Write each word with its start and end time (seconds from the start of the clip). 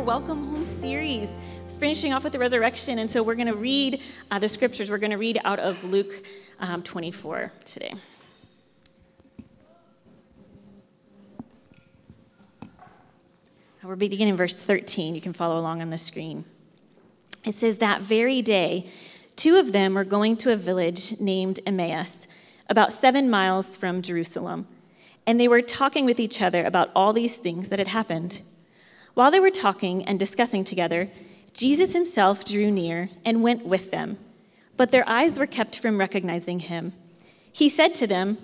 Our 0.00 0.06
Welcome 0.06 0.46
Home 0.46 0.64
series, 0.64 1.38
finishing 1.78 2.14
off 2.14 2.24
with 2.24 2.32
the 2.32 2.38
resurrection. 2.38 3.00
And 3.00 3.10
so 3.10 3.22
we're 3.22 3.34
going 3.34 3.48
to 3.48 3.54
read 3.54 4.02
uh, 4.30 4.38
the 4.38 4.48
scriptures. 4.48 4.90
We're 4.90 4.96
going 4.96 5.10
to 5.10 5.18
read 5.18 5.38
out 5.44 5.58
of 5.58 5.84
Luke 5.84 6.10
um, 6.58 6.82
24 6.82 7.52
today. 7.66 7.92
We're 13.82 13.94
beginning 13.96 14.28
in 14.28 14.36
verse 14.36 14.58
13. 14.58 15.14
You 15.14 15.20
can 15.20 15.34
follow 15.34 15.60
along 15.60 15.82
on 15.82 15.90
the 15.90 15.98
screen. 15.98 16.46
It 17.44 17.54
says, 17.54 17.76
That 17.76 18.00
very 18.00 18.40
day, 18.40 18.88
two 19.36 19.58
of 19.58 19.72
them 19.72 19.92
were 19.92 20.04
going 20.04 20.38
to 20.38 20.52
a 20.52 20.56
village 20.56 21.20
named 21.20 21.60
Emmaus, 21.66 22.26
about 22.70 22.94
seven 22.94 23.28
miles 23.28 23.76
from 23.76 24.00
Jerusalem, 24.00 24.66
and 25.26 25.38
they 25.38 25.48
were 25.48 25.60
talking 25.60 26.06
with 26.06 26.18
each 26.18 26.40
other 26.40 26.64
about 26.64 26.90
all 26.96 27.12
these 27.12 27.36
things 27.36 27.68
that 27.68 27.78
had 27.78 27.88
happened. 27.88 28.40
While 29.20 29.30
they 29.30 29.38
were 29.38 29.50
talking 29.50 30.02
and 30.06 30.18
discussing 30.18 30.64
together, 30.64 31.10
Jesus 31.52 31.92
himself 31.92 32.42
drew 32.42 32.70
near 32.70 33.10
and 33.22 33.42
went 33.42 33.66
with 33.66 33.90
them, 33.90 34.16
but 34.78 34.92
their 34.92 35.06
eyes 35.06 35.38
were 35.38 35.44
kept 35.44 35.78
from 35.78 36.00
recognizing 36.00 36.60
him. 36.60 36.94
He 37.52 37.68
said 37.68 37.94
to 37.96 38.06
them, 38.06 38.38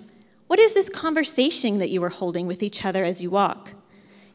What 0.45 0.59
is 0.59 0.75
this 0.75 0.87
conversation 0.87 1.79
that 1.79 1.89
you 1.89 2.03
are 2.03 2.09
holding 2.09 2.45
with 2.45 2.61
each 2.61 2.85
other 2.85 3.03
as 3.03 3.23
you 3.23 3.31
walk? 3.31 3.71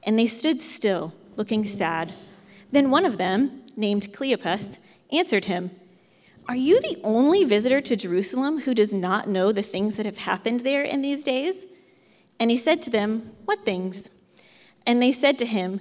And 0.02 0.18
they 0.18 0.26
stood 0.26 0.58
still, 0.58 1.14
looking 1.36 1.64
sad. 1.64 2.12
Then 2.72 2.90
one 2.90 3.06
of 3.06 3.18
them, 3.18 3.62
named 3.76 4.08
Cleopas, 4.12 4.80
answered 5.12 5.44
him, 5.44 5.70
Are 6.48 6.56
you 6.56 6.80
the 6.80 7.00
only 7.04 7.44
visitor 7.44 7.80
to 7.82 7.94
Jerusalem 7.94 8.62
who 8.62 8.74
does 8.74 8.92
not 8.92 9.28
know 9.28 9.52
the 9.52 9.62
things 9.62 9.96
that 9.96 10.06
have 10.06 10.18
happened 10.18 10.62
there 10.64 10.82
in 10.82 11.02
these 11.02 11.22
days? 11.22 11.66
And 12.40 12.50
he 12.50 12.56
said 12.56 12.82
to 12.82 12.90
them, 12.90 13.30
What 13.44 13.64
things? 13.64 14.10
And 14.84 15.00
they 15.00 15.12
said 15.12 15.38
to 15.38 15.46
him, 15.46 15.80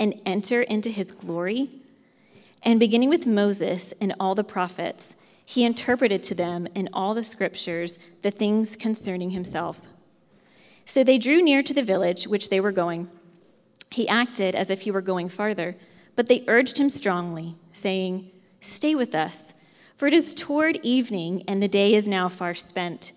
and 0.00 0.20
enter 0.26 0.62
into 0.62 0.90
his 0.90 1.12
glory? 1.12 1.70
And 2.64 2.80
beginning 2.80 3.08
with 3.08 3.24
Moses 3.24 3.94
and 4.00 4.12
all 4.18 4.34
the 4.34 4.42
prophets, 4.42 5.14
he 5.46 5.64
interpreted 5.64 6.24
to 6.24 6.34
them 6.34 6.66
in 6.74 6.88
all 6.92 7.14
the 7.14 7.22
scriptures 7.22 8.00
the 8.22 8.32
things 8.32 8.74
concerning 8.74 9.30
himself. 9.30 9.86
So 10.84 11.04
they 11.04 11.18
drew 11.18 11.40
near 11.40 11.62
to 11.62 11.72
the 11.72 11.84
village 11.84 12.26
which 12.26 12.50
they 12.50 12.60
were 12.60 12.72
going. 12.72 13.08
He 13.90 14.08
acted 14.08 14.56
as 14.56 14.70
if 14.70 14.80
he 14.80 14.90
were 14.90 15.00
going 15.00 15.28
farther 15.28 15.76
but 16.20 16.28
they 16.28 16.44
urged 16.48 16.78
him 16.78 16.90
strongly, 16.90 17.54
saying, 17.72 18.30
Stay 18.60 18.94
with 18.94 19.14
us, 19.14 19.54
for 19.96 20.06
it 20.06 20.12
is 20.12 20.34
toward 20.34 20.76
evening, 20.82 21.42
and 21.48 21.62
the 21.62 21.66
day 21.66 21.94
is 21.94 22.06
now 22.06 22.28
far 22.28 22.54
spent. 22.54 23.12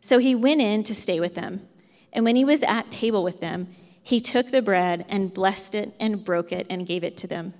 So 0.00 0.18
he 0.18 0.36
went 0.36 0.60
in 0.60 0.84
to 0.84 0.94
stay 0.94 1.18
with 1.18 1.34
them. 1.34 1.66
And 2.12 2.24
when 2.24 2.36
he 2.36 2.44
was 2.44 2.62
at 2.62 2.92
table 2.92 3.24
with 3.24 3.40
them, 3.40 3.66
he 4.08 4.20
took 4.20 4.50
the 4.50 4.62
bread 4.62 5.04
and 5.08 5.34
blessed 5.34 5.74
it 5.74 5.94
and 6.00 6.24
broke 6.24 6.50
it 6.52 6.66
and 6.70 6.86
gave 6.86 7.04
it 7.04 7.16
to 7.18 7.26
them. 7.26 7.54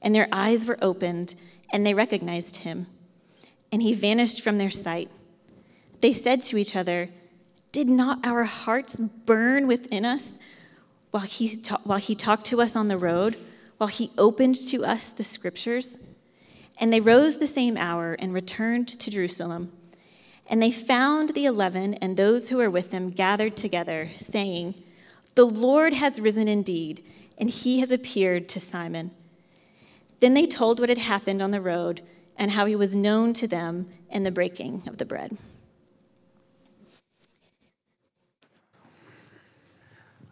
And 0.00 0.14
their 0.14 0.28
eyes 0.32 0.66
were 0.66 0.78
opened, 0.80 1.34
and 1.72 1.84
they 1.84 1.94
recognized 1.94 2.58
him. 2.58 2.86
And 3.70 3.82
he 3.82 3.94
vanished 3.94 4.42
from 4.42 4.58
their 4.58 4.70
sight. 4.70 5.10
They 6.00 6.12
said 6.12 6.40
to 6.42 6.58
each 6.58 6.76
other, 6.76 7.08
Did 7.70 7.88
not 7.88 8.24
our 8.24 8.44
hearts 8.44 8.98
burn 8.98 9.66
within 9.66 10.04
us 10.04 10.38
while 11.10 11.24
he, 11.24 11.56
ta- 11.56 11.80
while 11.84 11.98
he 11.98 12.14
talked 12.14 12.46
to 12.46 12.60
us 12.60 12.76
on 12.76 12.88
the 12.88 12.98
road? 12.98 13.36
while 13.82 13.88
he 13.88 14.12
opened 14.16 14.54
to 14.54 14.84
us 14.84 15.12
the 15.12 15.24
scriptures. 15.24 16.14
And 16.78 16.92
they 16.92 17.00
rose 17.00 17.38
the 17.38 17.48
same 17.48 17.76
hour 17.76 18.12
and 18.16 18.32
returned 18.32 18.86
to 18.86 19.10
Jerusalem. 19.10 19.72
And 20.46 20.62
they 20.62 20.70
found 20.70 21.30
the 21.30 21.46
eleven 21.46 21.94
and 21.94 22.16
those 22.16 22.48
who 22.48 22.58
were 22.58 22.70
with 22.70 22.92
them 22.92 23.08
gathered 23.08 23.56
together, 23.56 24.10
saying, 24.16 24.80
The 25.34 25.44
Lord 25.44 25.94
has 25.94 26.20
risen 26.20 26.46
indeed, 26.46 27.04
and 27.38 27.48
he 27.48 27.80
has 27.80 27.90
appeared 27.90 28.48
to 28.50 28.60
Simon. 28.60 29.12
Then 30.20 30.34
they 30.34 30.46
told 30.46 30.78
what 30.78 30.88
had 30.88 30.98
happened 30.98 31.40
on 31.40 31.50
the 31.50 31.60
road 31.60 32.02
and 32.36 32.50
how 32.50 32.66
he 32.66 32.76
was 32.76 32.94
known 32.94 33.32
to 33.34 33.46
them 33.46 33.88
in 34.10 34.22
the 34.24 34.30
breaking 34.30 34.82
of 34.86 34.98
the 34.98 35.04
bread. 35.04 35.36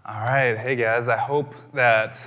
All 0.06 0.24
right, 0.26 0.56
hey 0.56 0.76
guys, 0.76 1.08
I 1.08 1.16
hope 1.16 1.54
that 1.72 2.20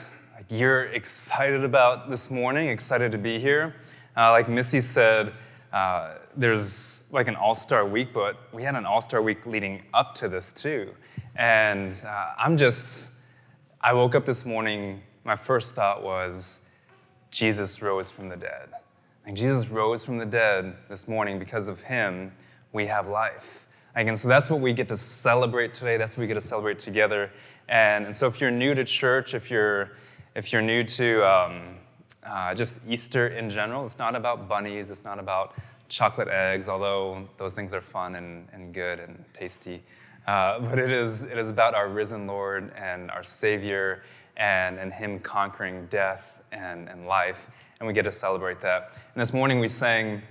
you're 0.49 0.85
excited 0.85 1.63
about 1.63 2.09
this 2.09 2.31
morning, 2.31 2.69
excited 2.69 3.11
to 3.11 3.17
be 3.17 3.39
here. 3.39 3.75
Uh, 4.15 4.31
like 4.31 4.47
Missy 4.47 4.81
said, 4.81 5.33
uh, 5.71 6.15
there's 6.35 7.03
like 7.11 7.27
an 7.27 7.35
all 7.35 7.55
star 7.55 7.85
week, 7.85 8.13
but 8.13 8.37
we 8.51 8.63
had 8.63 8.75
an 8.75 8.85
all 8.85 9.01
star 9.01 9.21
week 9.21 9.45
leading 9.45 9.83
up 9.93 10.15
to 10.15 10.29
this 10.29 10.51
too. 10.51 10.93
And 11.35 11.91
uh, 12.05 12.33
I'm 12.37 12.57
just, 12.57 13.07
I 13.81 13.93
woke 13.93 14.15
up 14.15 14.25
this 14.25 14.45
morning, 14.45 15.01
my 15.23 15.35
first 15.35 15.73
thought 15.73 16.03
was, 16.03 16.61
Jesus 17.31 17.81
rose 17.81 18.11
from 18.11 18.29
the 18.29 18.35
dead. 18.35 18.69
And 19.25 19.35
Jesus 19.35 19.67
rose 19.67 20.05
from 20.05 20.17
the 20.17 20.25
dead 20.25 20.75
this 20.89 21.07
morning 21.07 21.39
because 21.39 21.67
of 21.67 21.81
him, 21.81 22.31
we 22.71 22.85
have 22.85 23.07
life. 23.07 23.65
And 23.95 24.17
so 24.17 24.27
that's 24.27 24.49
what 24.49 24.59
we 24.59 24.73
get 24.73 24.87
to 24.89 24.97
celebrate 24.97 25.73
today. 25.73 25.97
That's 25.97 26.17
what 26.17 26.21
we 26.21 26.27
get 26.27 26.33
to 26.35 26.41
celebrate 26.41 26.79
together. 26.79 27.31
And, 27.69 28.05
and 28.05 28.15
so 28.15 28.27
if 28.27 28.41
you're 28.41 28.51
new 28.51 28.75
to 28.75 28.83
church, 28.83 29.33
if 29.33 29.49
you're 29.49 29.91
if 30.35 30.51
you're 30.51 30.63
new 30.63 30.83
to 30.83 31.23
um, 31.23 31.75
uh, 32.25 32.55
just 32.55 32.79
Easter 32.87 33.27
in 33.27 33.51
general, 33.51 33.85
it's 33.85 33.99
not 33.99 34.15
about 34.15 34.47
bunnies, 34.47 34.89
it's 34.89 35.03
not 35.03 35.19
about 35.19 35.53
chocolate 35.89 36.27
eggs, 36.27 36.67
although 36.67 37.27
those 37.37 37.53
things 37.53 37.71
are 37.71 37.81
fun 37.81 38.15
and, 38.15 38.47
and 38.51 38.73
good 38.73 38.99
and 38.99 39.23
tasty. 39.33 39.83
Uh, 40.27 40.59
but 40.69 40.79
it 40.79 40.91
is, 40.91 41.23
it 41.23 41.37
is 41.37 41.49
about 41.49 41.75
our 41.75 41.89
risen 41.89 42.27
Lord 42.27 42.71
and 42.75 43.11
our 43.11 43.23
Savior 43.23 44.03
and, 44.37 44.77
and 44.79 44.93
Him 44.93 45.19
conquering 45.19 45.87
death 45.87 46.41
and, 46.51 46.89
and 46.89 47.05
life. 47.07 47.49
And 47.79 47.87
we 47.87 47.93
get 47.93 48.03
to 48.03 48.11
celebrate 48.11 48.61
that. 48.61 48.93
And 49.13 49.21
this 49.21 49.33
morning 49.33 49.59
we 49.59 49.67
sang, 49.67 50.21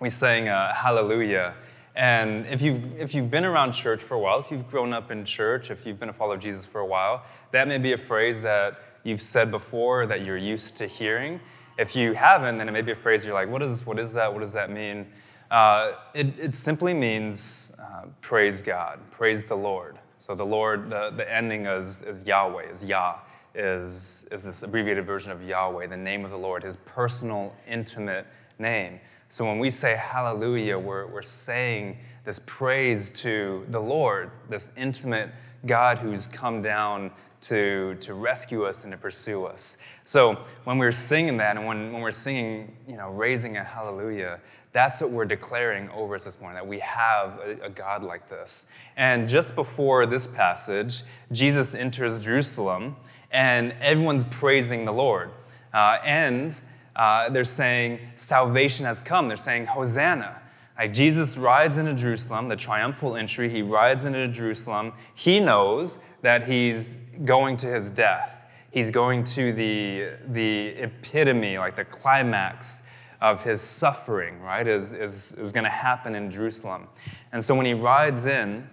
we 0.00 0.10
sang 0.10 0.48
uh, 0.48 0.74
Hallelujah. 0.74 1.54
And 1.96 2.46
if 2.46 2.60
you've, 2.60 3.00
if 3.00 3.14
you've 3.14 3.30
been 3.30 3.46
around 3.46 3.72
church 3.72 4.02
for 4.02 4.14
a 4.14 4.18
while, 4.18 4.38
if 4.38 4.50
you've 4.50 4.68
grown 4.70 4.92
up 4.92 5.10
in 5.10 5.24
church, 5.24 5.70
if 5.70 5.86
you've 5.86 5.98
been 5.98 6.10
a 6.10 6.12
follower 6.12 6.34
of 6.34 6.40
Jesus 6.40 6.66
for 6.66 6.82
a 6.82 6.86
while, 6.86 7.24
that 7.52 7.66
may 7.68 7.78
be 7.78 7.92
a 7.94 7.98
phrase 7.98 8.42
that 8.42 8.78
you've 9.02 9.20
said 9.20 9.50
before 9.50 10.06
that 10.06 10.22
you're 10.22 10.36
used 10.36 10.76
to 10.76 10.86
hearing. 10.86 11.40
If 11.78 11.96
you 11.96 12.12
haven't, 12.12 12.58
then 12.58 12.68
it 12.68 12.72
may 12.72 12.82
be 12.82 12.92
a 12.92 12.96
phrase 12.96 13.24
you're 13.24 13.34
like, 13.34 13.48
what 13.48 13.62
is, 13.62 13.86
what 13.86 13.98
is 13.98 14.12
that? 14.12 14.30
What 14.32 14.40
does 14.40 14.52
that 14.52 14.70
mean? 14.70 15.06
Uh, 15.50 15.92
it, 16.12 16.38
it 16.38 16.54
simply 16.54 16.92
means 16.92 17.65
uh, 17.96 18.06
praise 18.20 18.60
God, 18.62 18.98
praise 19.10 19.44
the 19.44 19.54
Lord. 19.54 19.98
So 20.18 20.34
the 20.34 20.44
Lord, 20.44 20.90
the, 20.90 21.10
the 21.16 21.32
ending 21.32 21.66
is, 21.66 22.02
is 22.02 22.24
Yahweh, 22.24 22.70
is 22.72 22.84
Yah, 22.84 23.16
is, 23.54 24.26
is 24.30 24.42
this 24.42 24.62
abbreviated 24.62 25.06
version 25.06 25.32
of 25.32 25.42
Yahweh, 25.42 25.86
the 25.86 25.96
name 25.96 26.24
of 26.24 26.30
the 26.30 26.36
Lord, 26.36 26.62
his 26.62 26.76
personal, 26.76 27.54
intimate 27.66 28.26
name. 28.58 29.00
So 29.28 29.44
when 29.44 29.58
we 29.58 29.70
say 29.70 29.96
hallelujah, 29.96 30.78
we're, 30.78 31.06
we're 31.06 31.22
saying 31.22 31.98
this 32.24 32.40
praise 32.44 33.10
to 33.12 33.64
the 33.70 33.80
Lord, 33.80 34.30
this 34.48 34.70
intimate 34.76 35.30
God 35.64 35.98
who's 35.98 36.26
come 36.26 36.60
down 36.62 37.10
to, 37.42 37.96
to 38.00 38.14
rescue 38.14 38.64
us 38.64 38.84
and 38.84 38.92
to 38.92 38.96
pursue 38.96 39.44
us. 39.44 39.76
So 40.04 40.38
when 40.64 40.78
we're 40.78 40.92
singing 40.92 41.36
that 41.38 41.56
and 41.56 41.66
when, 41.66 41.92
when 41.92 42.02
we're 42.02 42.10
singing, 42.10 42.76
you 42.88 42.96
know, 42.96 43.10
raising 43.10 43.56
a 43.56 43.64
hallelujah, 43.64 44.40
that's 44.72 45.00
what 45.00 45.10
we're 45.10 45.24
declaring 45.24 45.88
over 45.90 46.14
us 46.14 46.24
this 46.24 46.40
morning, 46.40 46.56
that 46.56 46.66
we 46.66 46.78
have 46.80 47.38
a, 47.38 47.66
a 47.66 47.70
God 47.70 48.02
like 48.02 48.28
this. 48.28 48.66
And 48.96 49.28
just 49.28 49.54
before 49.54 50.06
this 50.06 50.26
passage, 50.26 51.02
Jesus 51.32 51.74
enters 51.74 52.20
Jerusalem 52.20 52.96
and 53.30 53.72
everyone's 53.80 54.24
praising 54.26 54.84
the 54.84 54.92
Lord. 54.92 55.30
Uh, 55.72 55.98
and 56.04 56.60
uh, 56.94 57.28
they're 57.28 57.44
saying, 57.44 58.00
Salvation 58.16 58.84
has 58.86 59.02
come. 59.02 59.28
They're 59.28 59.36
saying, 59.36 59.66
Hosanna. 59.66 60.40
Like 60.78 60.92
Jesus 60.92 61.36
rides 61.36 61.78
into 61.78 61.94
Jerusalem, 61.94 62.48
the 62.48 62.56
triumphal 62.56 63.16
entry, 63.16 63.48
he 63.48 63.62
rides 63.62 64.04
into 64.04 64.28
Jerusalem. 64.28 64.92
He 65.14 65.40
knows 65.40 65.98
that 66.20 66.46
he's 66.46 66.98
going 67.24 67.56
to 67.58 67.66
his 67.66 67.90
death. 67.90 68.42
He's 68.70 68.90
going 68.90 69.24
to 69.24 69.52
the, 69.52 70.10
the 70.28 70.68
epitome, 70.68 71.58
like 71.58 71.76
the 71.76 71.84
climax 71.84 72.82
of 73.20 73.42
his 73.42 73.60
suffering, 73.60 74.40
right, 74.40 74.66
is, 74.66 74.92
is, 74.92 75.32
is 75.38 75.52
going 75.52 75.64
to 75.64 75.70
happen 75.70 76.14
in 76.14 76.30
Jerusalem. 76.30 76.86
And 77.32 77.42
so 77.42 77.54
when 77.54 77.66
he 77.66 77.74
rides 77.74 78.26
in, 78.26 78.68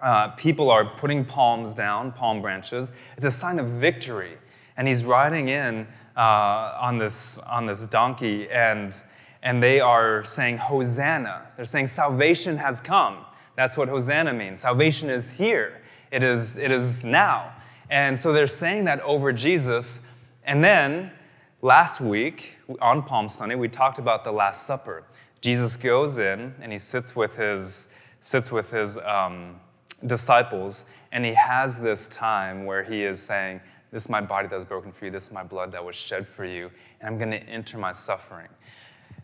uh, 0.00 0.28
people 0.28 0.70
are 0.70 0.84
putting 0.84 1.24
palms 1.24 1.74
down, 1.74 2.12
palm 2.12 2.42
branches. 2.42 2.92
It's 3.16 3.26
a 3.26 3.30
sign 3.30 3.58
of 3.58 3.66
victory. 3.66 4.36
And 4.76 4.88
he's 4.88 5.04
riding 5.04 5.48
in 5.48 5.86
uh, 6.16 6.78
on, 6.80 6.98
this, 6.98 7.38
on 7.38 7.66
this 7.66 7.80
donkey, 7.82 8.48
and, 8.50 8.94
and 9.42 9.62
they 9.62 9.80
are 9.80 10.24
saying, 10.24 10.58
Hosanna. 10.58 11.46
They're 11.56 11.64
saying, 11.64 11.88
Salvation 11.88 12.56
has 12.56 12.80
come. 12.80 13.24
That's 13.56 13.76
what 13.76 13.88
Hosanna 13.88 14.32
means. 14.32 14.60
Salvation 14.60 15.10
is 15.10 15.30
here, 15.36 15.82
it 16.10 16.22
is, 16.22 16.56
it 16.56 16.70
is 16.70 17.04
now. 17.04 17.54
And 17.90 18.18
so 18.18 18.32
they're 18.32 18.46
saying 18.46 18.84
that 18.84 19.00
over 19.00 19.32
Jesus. 19.32 20.00
And 20.44 20.62
then 20.62 21.10
last 21.60 22.00
week 22.00 22.56
on 22.80 23.02
Palm 23.02 23.28
Sunday, 23.28 23.56
we 23.56 23.68
talked 23.68 23.98
about 23.98 24.24
the 24.24 24.32
Last 24.32 24.66
Supper. 24.66 25.04
Jesus 25.40 25.76
goes 25.76 26.18
in 26.18 26.54
and 26.60 26.70
he 26.70 26.78
sits 26.78 27.16
with 27.16 27.34
his, 27.34 27.88
sits 28.20 28.52
with 28.52 28.70
his 28.70 28.96
um, 28.98 29.58
disciples, 30.06 30.84
and 31.12 31.24
he 31.24 31.34
has 31.34 31.78
this 31.78 32.06
time 32.06 32.64
where 32.64 32.82
he 32.82 33.02
is 33.02 33.20
saying, 33.20 33.60
This 33.90 34.04
is 34.04 34.08
my 34.08 34.20
body 34.20 34.48
that 34.48 34.54
was 34.54 34.64
broken 34.64 34.92
for 34.92 35.06
you, 35.06 35.10
this 35.10 35.26
is 35.26 35.32
my 35.32 35.42
blood 35.42 35.72
that 35.72 35.84
was 35.84 35.96
shed 35.96 36.28
for 36.28 36.44
you, 36.44 36.70
and 37.00 37.08
I'm 37.08 37.18
going 37.18 37.30
to 37.30 37.42
enter 37.48 37.78
my 37.78 37.92
suffering. 37.92 38.48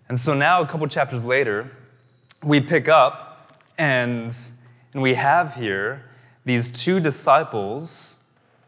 And 0.08 0.18
so 0.18 0.34
now, 0.34 0.62
a 0.62 0.66
couple 0.66 0.86
chapters 0.88 1.24
later, 1.24 1.70
we 2.42 2.60
pick 2.60 2.88
up 2.88 3.62
and, 3.78 4.34
and 4.92 5.02
we 5.02 5.14
have 5.14 5.54
here 5.54 6.02
these 6.44 6.68
two 6.68 7.00
disciples 7.00 8.15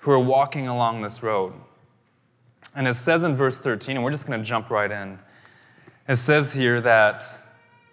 who 0.08 0.14
are 0.14 0.19
walking 0.19 0.66
along 0.66 1.02
this 1.02 1.22
road. 1.22 1.52
And 2.75 2.88
it 2.88 2.94
says 2.94 3.22
in 3.22 3.37
verse 3.37 3.58
13, 3.58 3.96
and 3.96 4.02
we're 4.02 4.10
just 4.10 4.26
going 4.26 4.40
to 4.40 4.44
jump 4.44 4.70
right 4.70 4.90
in. 4.90 5.19
It 6.08 6.16
says 6.16 6.50
here 6.55 6.81
that, 6.81 7.25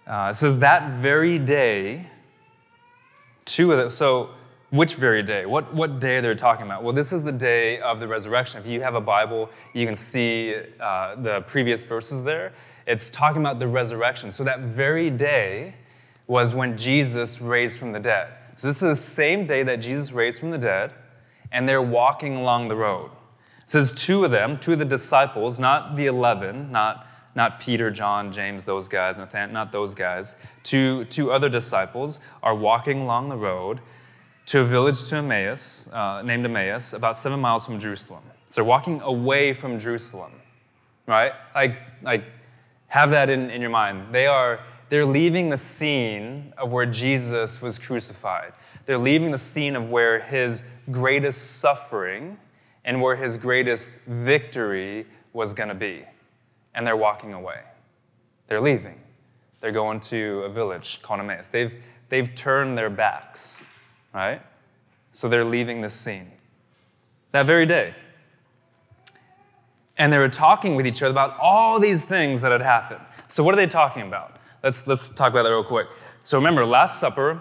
uh, 0.06 0.28
it 0.30 0.36
says, 0.36 0.56
that 0.60 0.92
very 1.02 1.38
day, 1.38 2.08
two 3.44 3.70
of 3.70 3.92
so 3.92 4.30
which 4.70 4.94
very 4.94 5.22
day? 5.22 5.44
What, 5.44 5.74
what 5.74 5.98
day 6.00 6.22
they're 6.22 6.34
talking 6.34 6.64
about? 6.64 6.82
Well, 6.82 6.94
this 6.94 7.12
is 7.12 7.22
the 7.22 7.32
day 7.32 7.80
of 7.80 8.00
the 8.00 8.08
resurrection. 8.08 8.62
If 8.62 8.66
you 8.66 8.80
have 8.80 8.94
a 8.94 9.00
Bible, 9.02 9.50
you 9.74 9.84
can 9.84 9.94
see 9.94 10.54
uh, 10.80 11.16
the 11.16 11.42
previous 11.42 11.84
verses 11.84 12.22
there. 12.22 12.54
It's 12.86 13.10
talking 13.10 13.42
about 13.42 13.58
the 13.58 13.68
resurrection. 13.68 14.32
So 14.32 14.42
that 14.44 14.60
very 14.60 15.10
day 15.10 15.74
was 16.28 16.54
when 16.54 16.78
Jesus 16.78 17.42
raised 17.42 17.78
from 17.78 17.92
the 17.92 18.00
dead. 18.00 18.32
So 18.54 18.68
this 18.68 18.76
is 18.76 18.80
the 18.80 18.96
same 18.96 19.46
day 19.46 19.62
that 19.64 19.82
Jesus 19.82 20.12
raised 20.12 20.40
from 20.40 20.50
the 20.50 20.56
dead, 20.56 20.94
and 21.52 21.68
they're 21.68 21.82
walking 21.82 22.36
along 22.36 22.68
the 22.68 22.76
road. 22.76 23.10
It 23.62 23.70
says 23.70 23.92
two 23.92 24.24
of 24.24 24.30
them, 24.30 24.58
two 24.58 24.72
of 24.72 24.78
the 24.78 24.84
disciples, 24.84 25.58
not 25.58 25.96
the 25.96 26.06
11, 26.06 26.70
not, 26.70 27.06
not 27.34 27.60
Peter, 27.60 27.90
John, 27.90 28.32
James, 28.32 28.64
those 28.64 28.88
guys, 28.88 29.16
Nathan, 29.18 29.52
not 29.52 29.72
those 29.72 29.94
guys. 29.94 30.36
Two, 30.62 31.04
two 31.06 31.32
other 31.32 31.48
disciples 31.48 32.20
are 32.42 32.54
walking 32.54 33.00
along 33.00 33.28
the 33.28 33.36
road 33.36 33.80
to 34.46 34.60
a 34.60 34.64
village 34.64 35.08
to 35.08 35.16
Emmaus, 35.16 35.88
uh, 35.92 36.22
named 36.22 36.44
Emmaus, 36.44 36.92
about 36.92 37.18
seven 37.18 37.40
miles 37.40 37.66
from 37.66 37.80
Jerusalem. 37.80 38.22
So 38.48 38.56
they're 38.56 38.64
walking 38.64 39.00
away 39.00 39.52
from 39.52 39.80
Jerusalem, 39.80 40.30
right? 41.06 41.32
Like, 41.54 41.78
like 42.02 42.24
have 42.86 43.10
that 43.10 43.28
in, 43.28 43.50
in 43.50 43.60
your 43.60 43.70
mind. 43.70 44.14
They 44.14 44.26
are 44.26 44.60
they're 44.88 45.04
leaving 45.04 45.50
the 45.50 45.58
scene 45.58 46.52
of 46.56 46.70
where 46.70 46.86
Jesus 46.86 47.60
was 47.60 47.78
crucified. 47.78 48.52
They're 48.86 48.98
leaving 48.98 49.32
the 49.32 49.38
scene 49.38 49.74
of 49.74 49.90
where 49.90 50.20
his 50.20 50.62
greatest 50.90 51.60
suffering 51.60 52.38
and 52.84 53.00
where 53.02 53.16
his 53.16 53.36
greatest 53.36 53.90
victory 54.06 55.06
was 55.32 55.52
going 55.52 55.68
to 55.68 55.74
be. 55.74 56.04
And 56.74 56.86
they're 56.86 56.96
walking 56.96 57.32
away. 57.32 57.60
They're 58.48 58.60
leaving. 58.60 59.00
They're 59.60 59.72
going 59.72 60.00
to 60.00 60.42
a 60.42 60.48
village 60.48 61.00
called 61.02 61.20
Emmaus. 61.20 61.48
They've, 61.48 61.74
they've 62.08 62.32
turned 62.34 62.78
their 62.78 62.90
backs, 62.90 63.66
right? 64.14 64.40
So 65.12 65.28
they're 65.28 65.44
leaving 65.44 65.80
the 65.80 65.90
scene. 65.90 66.30
That 67.32 67.46
very 67.46 67.66
day. 67.66 67.94
And 69.98 70.12
they 70.12 70.18
were 70.18 70.28
talking 70.28 70.76
with 70.76 70.86
each 70.86 71.02
other 71.02 71.10
about 71.10 71.38
all 71.40 71.80
these 71.80 72.02
things 72.02 72.42
that 72.42 72.52
had 72.52 72.62
happened. 72.62 73.00
So, 73.28 73.42
what 73.42 73.54
are 73.54 73.56
they 73.56 73.66
talking 73.66 74.02
about? 74.02 74.36
Let's, 74.62 74.86
let's 74.86 75.08
talk 75.08 75.32
about 75.32 75.44
that 75.44 75.50
real 75.50 75.64
quick. 75.64 75.88
So, 76.22 76.36
remember, 76.36 76.66
Last 76.66 77.00
Supper, 77.00 77.40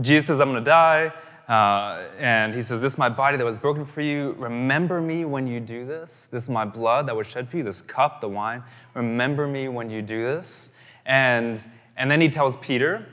Jesus 0.00 0.26
says, 0.26 0.40
I'm 0.40 0.50
going 0.50 0.62
to 0.62 0.68
die. 0.68 1.12
Uh, 1.50 2.04
and 2.20 2.54
he 2.54 2.62
says, 2.62 2.80
This 2.80 2.92
is 2.92 2.98
my 2.98 3.08
body 3.08 3.36
that 3.36 3.44
was 3.44 3.58
broken 3.58 3.84
for 3.84 4.02
you. 4.02 4.36
Remember 4.38 5.00
me 5.00 5.24
when 5.24 5.48
you 5.48 5.58
do 5.58 5.84
this. 5.84 6.28
This 6.30 6.44
is 6.44 6.48
my 6.48 6.64
blood 6.64 7.08
that 7.08 7.16
was 7.16 7.26
shed 7.26 7.48
for 7.48 7.56
you, 7.56 7.64
this 7.64 7.82
cup, 7.82 8.20
the 8.20 8.28
wine. 8.28 8.62
Remember 8.94 9.48
me 9.48 9.66
when 9.66 9.90
you 9.90 10.00
do 10.00 10.22
this. 10.22 10.70
And, 11.06 11.66
and 11.96 12.08
then 12.08 12.20
he 12.20 12.28
tells 12.28 12.54
Peter, 12.58 13.04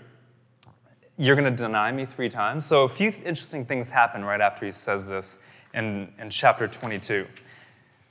You're 1.18 1.36
going 1.36 1.52
to 1.52 1.64
deny 1.64 1.92
me 1.92 2.06
three 2.06 2.30
times. 2.30 2.64
So 2.68 2.84
a 2.84 2.90
few 2.90 3.12
interesting 3.26 3.66
things 3.66 3.90
happen 3.90 4.24
right 4.24 4.40
after 4.40 4.68
he 4.68 4.72
says 4.72 5.08
this 5.08 5.40
in, 5.74 6.14
in 6.20 6.30
chapter 6.30 6.68
22. 6.68 7.26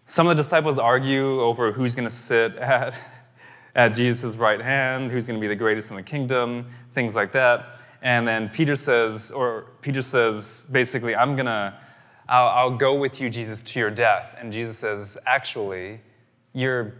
Some 0.09 0.27
of 0.27 0.37
the 0.37 0.43
disciples 0.43 0.77
argue 0.77 1.41
over 1.41 1.71
who's 1.71 1.95
going 1.95 2.09
to 2.09 2.15
sit 2.15 2.57
at, 2.57 2.95
at 3.77 3.95
Jesus' 3.95 4.35
right 4.35 4.61
hand, 4.61 5.13
who's 5.13 5.29
going 5.29 5.39
to 5.39 5.41
be 5.41 5.47
the 5.47 5.55
greatest 5.55 5.91
in 5.91 5.95
the 5.95 6.03
kingdom, 6.03 6.67
things 6.95 7.15
like 7.15 7.31
that. 7.31 7.77
And 8.03 8.27
then 8.27 8.49
Peter 8.49 8.77
says, 8.77 9.31
or 9.31 9.67
Peter 9.81 10.03
says, 10.03 10.67
basically, 10.71 11.15
I'm 11.15 11.37
gonna, 11.37 11.79
I'll, 12.29 12.49
I'll 12.49 12.77
go 12.77 12.95
with 12.95 13.21
you, 13.21 13.31
Jesus, 13.31 13.63
to 13.63 13.79
your 13.79 13.91
death. 13.91 14.37
And 14.39 14.53
Jesus 14.53 14.79
says, 14.79 15.19
actually, 15.27 16.01
you're, 16.53 16.95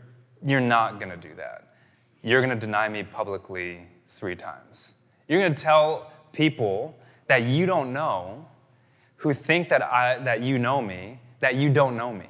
you're 0.45 0.61
not 0.61 0.99
gonna 1.01 1.17
do 1.17 1.35
that. 1.37 1.75
You're 2.23 2.41
gonna 2.41 2.57
deny 2.57 2.89
me 2.89 3.03
publicly 3.03 3.87
three 4.07 4.37
times. 4.37 4.95
You're 5.29 5.41
gonna 5.41 5.55
tell 5.55 6.13
people 6.33 6.95
that 7.29 7.45
you 7.45 7.67
don't 7.67 7.93
know, 7.93 8.47
who 9.17 9.33
think 9.33 9.69
that, 9.69 9.83
I, 9.83 10.19
that 10.25 10.43
you 10.43 10.59
know 10.59 10.81
me, 10.81 11.19
that 11.41 11.57
you 11.57 11.71
don't 11.71 11.97
know 11.97 12.13
me. 12.13 12.29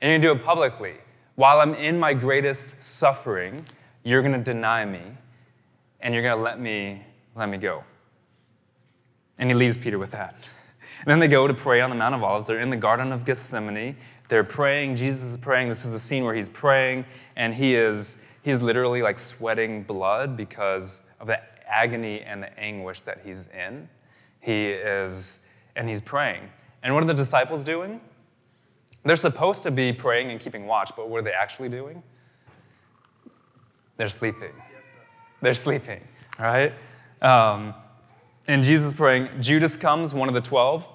And 0.00 0.10
you're 0.10 0.18
gonna 0.18 0.34
do 0.34 0.40
it 0.40 0.44
publicly. 0.44 0.94
While 1.34 1.60
I'm 1.60 1.74
in 1.74 1.98
my 1.98 2.14
greatest 2.14 2.68
suffering, 2.80 3.64
you're 4.04 4.22
gonna 4.22 4.42
deny 4.42 4.84
me, 4.84 5.02
and 6.00 6.14
you're 6.14 6.22
gonna 6.22 6.42
let 6.42 6.60
me, 6.60 7.02
let 7.34 7.48
me 7.48 7.56
go. 7.56 7.84
And 9.38 9.50
he 9.50 9.54
leaves 9.54 9.76
Peter 9.76 9.98
with 9.98 10.12
that. 10.12 10.34
And 11.00 11.10
then 11.10 11.18
they 11.18 11.28
go 11.28 11.46
to 11.46 11.54
pray 11.54 11.80
on 11.80 11.90
the 11.90 11.96
Mount 11.96 12.14
of 12.14 12.22
Olives. 12.22 12.46
They're 12.46 12.60
in 12.60 12.70
the 12.70 12.76
Garden 12.76 13.12
of 13.12 13.24
Gethsemane. 13.24 13.96
They're 14.28 14.44
praying. 14.44 14.96
Jesus 14.96 15.24
is 15.24 15.36
praying. 15.36 15.68
This 15.68 15.84
is 15.84 15.90
the 15.90 15.98
scene 15.98 16.24
where 16.24 16.34
he's 16.34 16.48
praying, 16.48 17.04
and 17.36 17.52
he 17.52 17.74
is, 17.74 18.16
he 18.42 18.50
is 18.50 18.62
literally 18.62 19.02
like 19.02 19.18
sweating 19.18 19.82
blood 19.82 20.36
because 20.36 21.02
of 21.20 21.26
the 21.26 21.38
agony 21.68 22.22
and 22.22 22.42
the 22.42 22.58
anguish 22.58 23.02
that 23.02 23.20
he's 23.24 23.48
in. 23.48 23.88
He 24.40 24.68
is, 24.68 25.40
and 25.76 25.88
he's 25.88 26.00
praying. 26.00 26.48
And 26.82 26.94
what 26.94 27.02
are 27.02 27.06
the 27.06 27.14
disciples 27.14 27.64
doing? 27.64 28.00
They're 29.04 29.16
supposed 29.16 29.62
to 29.64 29.70
be 29.70 29.92
praying 29.92 30.30
and 30.30 30.40
keeping 30.40 30.66
watch, 30.66 30.92
but 30.96 31.08
what 31.08 31.18
are 31.18 31.22
they 31.22 31.32
actually 31.32 31.68
doing? 31.68 32.02
They're 33.96 34.08
sleeping. 34.08 34.52
They're 35.42 35.54
sleeping, 35.54 36.00
right? 36.38 36.72
Um, 37.22 37.74
and 38.46 38.62
Jesus 38.64 38.92
praying, 38.92 39.28
Judas 39.40 39.76
comes, 39.76 40.12
one 40.12 40.28
of 40.28 40.34
the 40.34 40.40
12. 40.40 40.86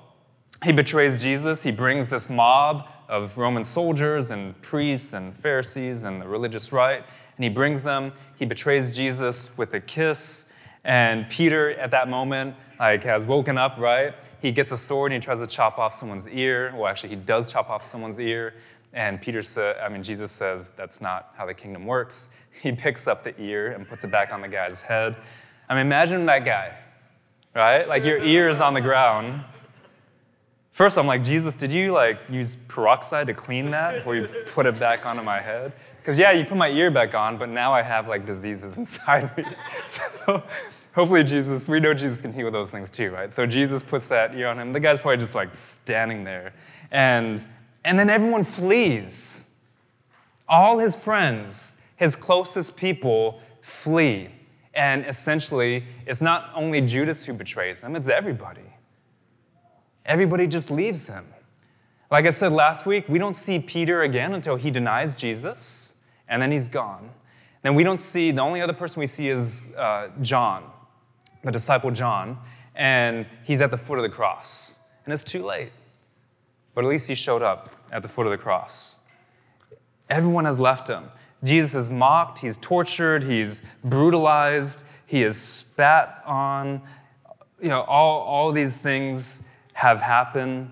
He 0.64 0.72
betrays 0.72 1.22
Jesus. 1.22 1.64
He 1.64 1.72
brings 1.72 2.08
this 2.08 2.30
mob 2.30 2.88
of 3.08 3.38
Roman 3.38 3.64
soldiers 3.64 4.30
and 4.32 4.60
priests 4.62 5.14
and 5.14 5.36
Pharisees 5.36 6.04
and 6.04 6.22
the 6.22 6.28
religious 6.28 6.72
right, 6.72 7.04
and 7.38 7.44
he 7.44 7.50
brings 7.50 7.82
them. 7.82 8.12
He 8.38 8.46
betrays 8.46 8.96
Jesus 8.96 9.50
with 9.58 9.74
a 9.74 9.80
kiss. 9.80 10.46
And 10.84 11.30
Peter, 11.30 11.72
at 11.72 11.92
that 11.92 12.08
moment, 12.08 12.56
like 12.80 13.04
has 13.04 13.26
woken 13.26 13.58
up, 13.58 13.78
right? 13.78 14.14
he 14.42 14.52
gets 14.52 14.72
a 14.72 14.78
sword 14.78 15.12
and 15.12 15.22
he 15.22 15.26
tries 15.26 15.40
to 15.40 15.48
chop 15.48 15.78
off 15.78 15.94
someone's 15.94 16.28
ear. 16.28 16.74
Well, 16.76 16.88
actually, 16.88 17.10
he 17.10 17.16
does 17.16 17.52
chop 17.52 17.70
off 17.70 17.86
someone's 17.86 18.20
ear. 18.20 18.56
And 18.94 19.22
Peter 19.22 19.44
said, 19.44 19.78
I 19.78 19.90
mean, 19.90 20.02
Jesus 20.02 20.32
says 20.32 20.72
that's 20.76 21.02
not 21.02 21.34
how 21.38 21.46
the 21.46 21.54
kingdom 21.54 21.86
works. 21.86 22.30
He 22.62 22.74
picks 22.74 23.08
up 23.08 23.24
the 23.24 23.40
ear 23.42 23.72
and 23.72 23.88
puts 23.88 24.04
it 24.04 24.12
back 24.12 24.34
on 24.34 24.42
the 24.42 24.48
guy's 24.50 24.82
head. 24.82 25.16
I 25.70 25.76
mean, 25.76 25.86
imagine 25.86 26.26
that 26.26 26.46
guy, 26.46 26.74
right? 27.56 27.88
Like 27.88 28.04
your 28.04 28.24
ear 28.24 28.50
is 28.50 28.60
on 28.60 28.74
the 28.74 28.82
ground. 28.82 29.44
First, 30.72 30.98
I'm 30.98 31.06
like, 31.08 31.24
Jesus, 31.24 31.54
did 31.54 31.72
you 31.72 31.92
like 31.92 32.20
use 32.28 32.58
peroxide 32.68 33.28
to 33.28 33.34
clean 33.34 33.70
that 33.72 33.96
before 33.96 34.16
you 34.16 34.28
put 34.48 34.66
it 34.66 34.80
back 34.80 35.06
onto 35.06 35.22
my 35.22 35.40
head? 35.40 35.74
Because 35.98 36.18
yeah, 36.18 36.32
you 36.32 36.46
put 36.46 36.58
my 36.58 36.70
ear 36.70 36.90
back 36.90 37.14
on, 37.14 37.38
but 37.38 37.50
now 37.50 37.72
I 37.72 37.82
have 37.82 38.08
like 38.08 38.26
diseases 38.26 38.78
inside 38.78 39.36
me. 39.38 39.44
So 39.86 40.42
hopefully 40.96 41.24
Jesus, 41.24 41.68
we 41.68 41.80
know 41.80 41.94
Jesus 41.94 42.20
can 42.20 42.34
heal 42.34 42.50
those 42.50 42.70
things 42.70 42.90
too, 42.90 43.12
right? 43.12 43.34
So 43.34 43.46
Jesus 43.46 43.84
puts 43.84 44.08
that 44.08 44.34
ear 44.36 44.48
on 44.48 44.60
him. 44.60 44.74
The 44.74 44.80
guy's 44.80 45.00
probably 45.00 45.18
just 45.18 45.36
like 45.36 45.54
standing 45.54 46.24
there. 46.24 46.54
And 46.92 47.46
and 47.86 47.98
then 47.98 48.10
everyone 48.10 48.44
flees. 48.44 49.46
All 50.48 50.80
his 50.80 50.96
friends, 50.96 51.76
his 51.96 52.16
closest 52.16 52.76
people 52.76 53.40
flee. 53.62 54.30
And 54.74 55.06
essentially, 55.06 55.84
it's 56.06 56.22
not 56.22 56.52
only 56.54 56.82
Judas 56.82 57.26
who 57.26 57.34
betrays 57.34 57.82
him, 57.82 57.96
it's 57.96 58.08
everybody. 58.08 58.62
Everybody 60.06 60.48
just 60.48 60.70
leaves 60.72 61.08
him. 61.08 61.26
Like 62.12 62.26
I 62.26 62.32
said 62.32 62.52
last 62.52 62.86
week, 62.86 63.06
we 63.08 63.20
don't 63.20 63.36
see 63.36 63.60
Peter 63.60 64.02
again 64.02 64.34
until 64.34 64.56
he 64.56 64.72
denies 64.72 65.16
Jesus, 65.16 65.96
and 66.28 66.42
then 66.42 66.52
he's 66.52 66.68
gone. 66.68 67.12
Then 67.62 67.76
we 67.76 67.84
don't 67.84 68.00
see, 68.00 68.32
the 68.32 68.42
only 68.42 68.62
other 68.62 68.74
person 68.74 69.00
we 69.00 69.08
see 69.08 69.30
is 69.30 69.68
uh, 69.78 70.10
John, 70.22 70.64
the 71.44 71.52
disciple 71.52 71.92
John, 71.92 72.38
and 72.76 73.26
he's 73.44 73.62
at 73.62 73.70
the 73.70 73.78
foot 73.78 74.00
of 74.00 74.04
the 74.04 74.10
cross. 74.10 74.80
And 75.06 75.14
it's 75.14 75.24
too 75.24 75.44
late. 75.44 75.72
But 76.74 76.86
at 76.86 76.90
least 76.90 77.08
he 77.08 77.16
showed 77.16 77.42
up 77.42 77.76
at 77.92 78.02
the 78.02 78.08
foot 78.08 78.26
of 78.26 78.32
the 78.32 78.38
cross. 78.38 79.00
Everyone 80.10 80.46
has 80.46 80.60
left 80.60 80.88
him. 80.88 81.06
Jesus 81.44 81.74
is 81.74 81.90
mocked, 81.90 82.40
he's 82.40 82.58
tortured, 82.58 83.24
he's 83.24 83.62
brutalized, 83.84 84.84
he 85.06 85.24
is 85.24 85.38
spat 85.38 86.22
on. 86.26 86.82
You 87.62 87.70
know, 87.70 87.82
all, 87.82 88.22
all 88.22 88.52
these 88.52 88.76
things 88.76 89.42
have 89.74 90.02
happened, 90.02 90.72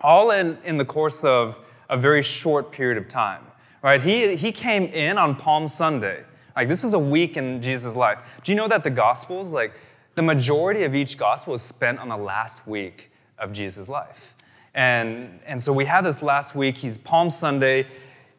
all 0.00 0.30
in, 0.30 0.58
in 0.64 0.76
the 0.76 0.84
course 0.84 1.24
of 1.24 1.58
a 1.88 1.96
very 1.96 2.22
short 2.22 2.72
period 2.72 2.98
of 2.98 3.08
time. 3.08 3.42
Right? 3.82 4.00
He, 4.00 4.34
he 4.36 4.52
came 4.52 4.84
in 4.84 5.18
on 5.18 5.36
Palm 5.36 5.68
Sunday. 5.68 6.24
Like, 6.56 6.68
this 6.68 6.84
is 6.84 6.94
a 6.94 6.98
week 6.98 7.36
in 7.36 7.60
Jesus' 7.60 7.94
life. 7.94 8.18
Do 8.42 8.52
you 8.52 8.56
know 8.56 8.68
that 8.68 8.82
the 8.82 8.90
Gospels, 8.90 9.50
like, 9.50 9.74
the 10.14 10.22
majority 10.22 10.84
of 10.84 10.94
each 10.94 11.18
Gospel 11.18 11.52
is 11.52 11.60
spent 11.60 11.98
on 11.98 12.08
the 12.08 12.16
last 12.16 12.66
week 12.66 13.10
of 13.38 13.52
Jesus' 13.52 13.88
life? 13.88 14.34
And, 14.74 15.40
and 15.44 15.60
so 15.60 15.72
we 15.72 15.84
have 15.84 16.04
this 16.04 16.22
last 16.22 16.54
week. 16.54 16.78
He's 16.78 16.96
Palm 16.96 17.28
Sunday. 17.28 17.86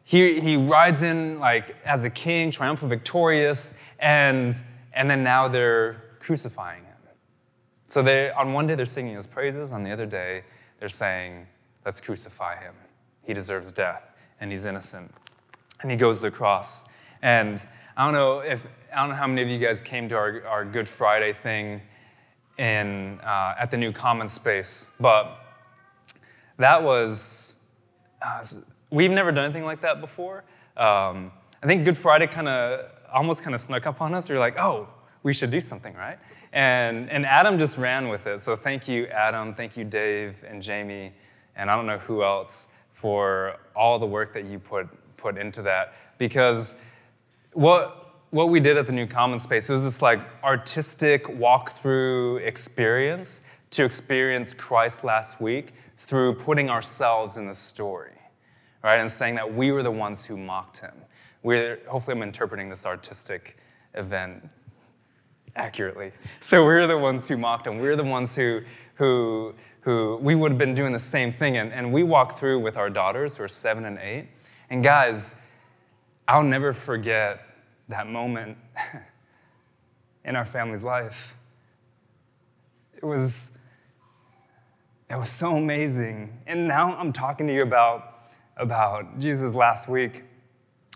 He, 0.08 0.38
he 0.40 0.56
rides 0.56 1.02
in 1.02 1.40
like 1.40 1.74
as 1.84 2.04
a 2.04 2.10
king, 2.10 2.52
triumphant, 2.52 2.90
victorious, 2.90 3.74
and, 3.98 4.54
and 4.92 5.10
then 5.10 5.24
now 5.24 5.48
they're 5.48 6.16
crucifying 6.20 6.84
him. 6.84 6.94
So 7.88 8.04
they, 8.04 8.30
on 8.30 8.52
one 8.52 8.68
day 8.68 8.76
they're 8.76 8.86
singing 8.86 9.16
his 9.16 9.26
praises, 9.26 9.72
on 9.72 9.82
the 9.82 9.90
other 9.90 10.06
day 10.06 10.44
they're 10.78 10.88
saying, 10.88 11.48
let's 11.84 12.00
crucify 12.00 12.56
him. 12.56 12.74
He 13.22 13.34
deserves 13.34 13.72
death, 13.72 14.02
and 14.40 14.52
he's 14.52 14.64
innocent. 14.64 15.12
And 15.82 15.90
he 15.90 15.96
goes 15.96 16.18
to 16.18 16.22
the 16.22 16.30
cross. 16.30 16.84
And 17.22 17.60
I 17.96 18.04
don't 18.04 18.14
know 18.14 18.38
if 18.38 18.64
I 18.92 19.00
don't 19.00 19.08
know 19.08 19.16
how 19.16 19.26
many 19.26 19.42
of 19.42 19.48
you 19.48 19.58
guys 19.58 19.80
came 19.80 20.08
to 20.10 20.14
our, 20.14 20.46
our 20.46 20.64
Good 20.64 20.88
Friday 20.88 21.32
thing 21.32 21.82
in 22.58 23.18
uh, 23.24 23.56
at 23.58 23.72
the 23.72 23.76
new 23.76 23.90
common 23.90 24.28
space, 24.28 24.86
but 25.00 25.40
that 26.58 26.80
was 26.80 27.56
uh, 28.22 28.44
we've 28.90 29.10
never 29.10 29.32
done 29.32 29.44
anything 29.44 29.64
like 29.64 29.80
that 29.82 30.00
before. 30.00 30.44
Um, 30.76 31.32
I 31.62 31.66
think 31.66 31.84
Good 31.84 31.96
Friday 31.96 32.26
kind 32.26 32.48
of 32.48 32.90
almost 33.12 33.42
kind 33.42 33.54
of 33.54 33.60
snuck 33.60 33.86
up 33.86 34.00
on 34.00 34.14
us. 34.14 34.28
We 34.28 34.34
were 34.34 34.40
like, 34.40 34.58
oh, 34.58 34.88
we 35.22 35.32
should 35.32 35.50
do 35.50 35.60
something, 35.60 35.94
right? 35.94 36.18
And, 36.52 37.10
and 37.10 37.26
Adam 37.26 37.58
just 37.58 37.76
ran 37.76 38.08
with 38.08 38.26
it. 38.26 38.42
So 38.42 38.56
thank 38.56 38.88
you, 38.88 39.06
Adam. 39.06 39.54
Thank 39.54 39.76
you, 39.76 39.84
Dave 39.84 40.36
and 40.48 40.62
Jamie, 40.62 41.12
and 41.56 41.70
I 41.70 41.76
don't 41.76 41.86
know 41.86 41.98
who 41.98 42.22
else 42.22 42.68
for 42.92 43.56
all 43.74 43.98
the 43.98 44.06
work 44.06 44.32
that 44.34 44.44
you 44.46 44.58
put, 44.58 44.88
put 45.16 45.36
into 45.36 45.62
that. 45.62 45.94
Because 46.18 46.74
what, 47.52 48.22
what 48.30 48.48
we 48.48 48.60
did 48.60 48.76
at 48.76 48.86
the 48.86 48.92
New 48.92 49.06
Common 49.06 49.38
Space 49.38 49.68
was 49.68 49.84
this 49.84 50.00
like 50.00 50.20
artistic 50.42 51.26
walkthrough 51.26 52.46
experience 52.46 53.42
to 53.70 53.84
experience 53.84 54.54
Christ 54.54 55.04
last 55.04 55.40
week 55.40 55.74
through 55.98 56.34
putting 56.36 56.70
ourselves 56.70 57.36
in 57.36 57.46
the 57.46 57.54
story, 57.54 58.12
right? 58.86 59.00
And 59.00 59.10
saying 59.10 59.34
that 59.34 59.52
we 59.52 59.72
were 59.72 59.82
the 59.82 59.90
ones 59.90 60.24
who 60.24 60.36
mocked 60.36 60.78
him. 60.78 60.94
We're, 61.42 61.80
hopefully, 61.88 62.16
I'm 62.16 62.22
interpreting 62.22 62.68
this 62.70 62.86
artistic 62.86 63.58
event 63.94 64.48
accurately. 65.56 66.12
So 66.38 66.64
we're 66.64 66.86
the 66.86 66.96
ones 66.96 67.26
who 67.26 67.36
mocked 67.36 67.66
him. 67.66 67.78
We're 67.78 67.96
the 67.96 68.04
ones 68.04 68.36
who, 68.36 68.60
who, 68.94 69.54
who 69.80 70.20
we 70.22 70.36
would 70.36 70.52
have 70.52 70.58
been 70.58 70.76
doing 70.76 70.92
the 70.92 71.00
same 71.00 71.32
thing. 71.32 71.56
And, 71.56 71.72
and 71.72 71.92
we 71.92 72.04
walked 72.04 72.38
through 72.38 72.60
with 72.60 72.76
our 72.76 72.88
daughters 72.88 73.36
who 73.36 73.42
are 73.42 73.48
seven 73.48 73.86
and 73.86 73.98
eight. 73.98 74.28
And 74.70 74.84
guys, 74.84 75.34
I'll 76.28 76.44
never 76.44 76.72
forget 76.72 77.40
that 77.88 78.06
moment 78.06 78.56
in 80.24 80.36
our 80.36 80.44
family's 80.44 80.84
life. 80.84 81.36
It 82.94 83.04
was, 83.04 83.50
it 85.10 85.16
was 85.16 85.28
so 85.28 85.56
amazing. 85.56 86.38
And 86.46 86.68
now 86.68 86.94
I'm 86.94 87.12
talking 87.12 87.48
to 87.48 87.52
you 87.52 87.62
about, 87.62 88.12
about 88.56 89.18
Jesus 89.18 89.54
last 89.54 89.88
week. 89.88 90.24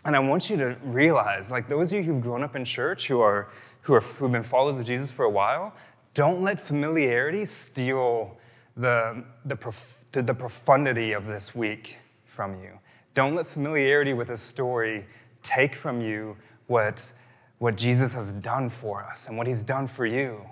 And 0.04 0.16
I 0.16 0.18
want 0.18 0.48
you 0.48 0.56
to 0.56 0.76
realize, 0.82 1.50
like 1.50 1.68
those 1.68 1.92
of 1.92 1.98
you 1.98 2.04
who've 2.04 2.22
grown 2.22 2.42
up 2.42 2.56
in 2.56 2.64
church, 2.64 3.06
who 3.06 3.20
are 3.20 3.48
who 3.82 3.94
are 3.94 4.00
who've 4.00 4.32
been 4.32 4.42
followers 4.42 4.78
of 4.78 4.86
Jesus 4.86 5.10
for 5.10 5.24
a 5.24 5.30
while, 5.30 5.74
don't 6.14 6.42
let 6.42 6.60
familiarity 6.60 7.44
steal 7.44 8.36
the, 8.76 9.24
the, 9.44 9.56
prof- 9.56 10.04
the 10.12 10.34
profundity 10.34 11.12
of 11.12 11.26
this 11.26 11.54
week 11.54 11.98
from 12.24 12.60
you. 12.62 12.70
Don't 13.14 13.34
let 13.34 13.46
familiarity 13.46 14.12
with 14.12 14.30
a 14.30 14.36
story 14.36 15.06
take 15.42 15.74
from 15.74 16.00
you 16.00 16.36
what, 16.66 17.12
what 17.58 17.76
Jesus 17.76 18.12
has 18.12 18.32
done 18.32 18.68
for 18.68 19.04
us 19.04 19.28
and 19.28 19.36
what 19.36 19.46
he's 19.46 19.62
done 19.62 19.86
for 19.86 20.06
you. 20.06 20.44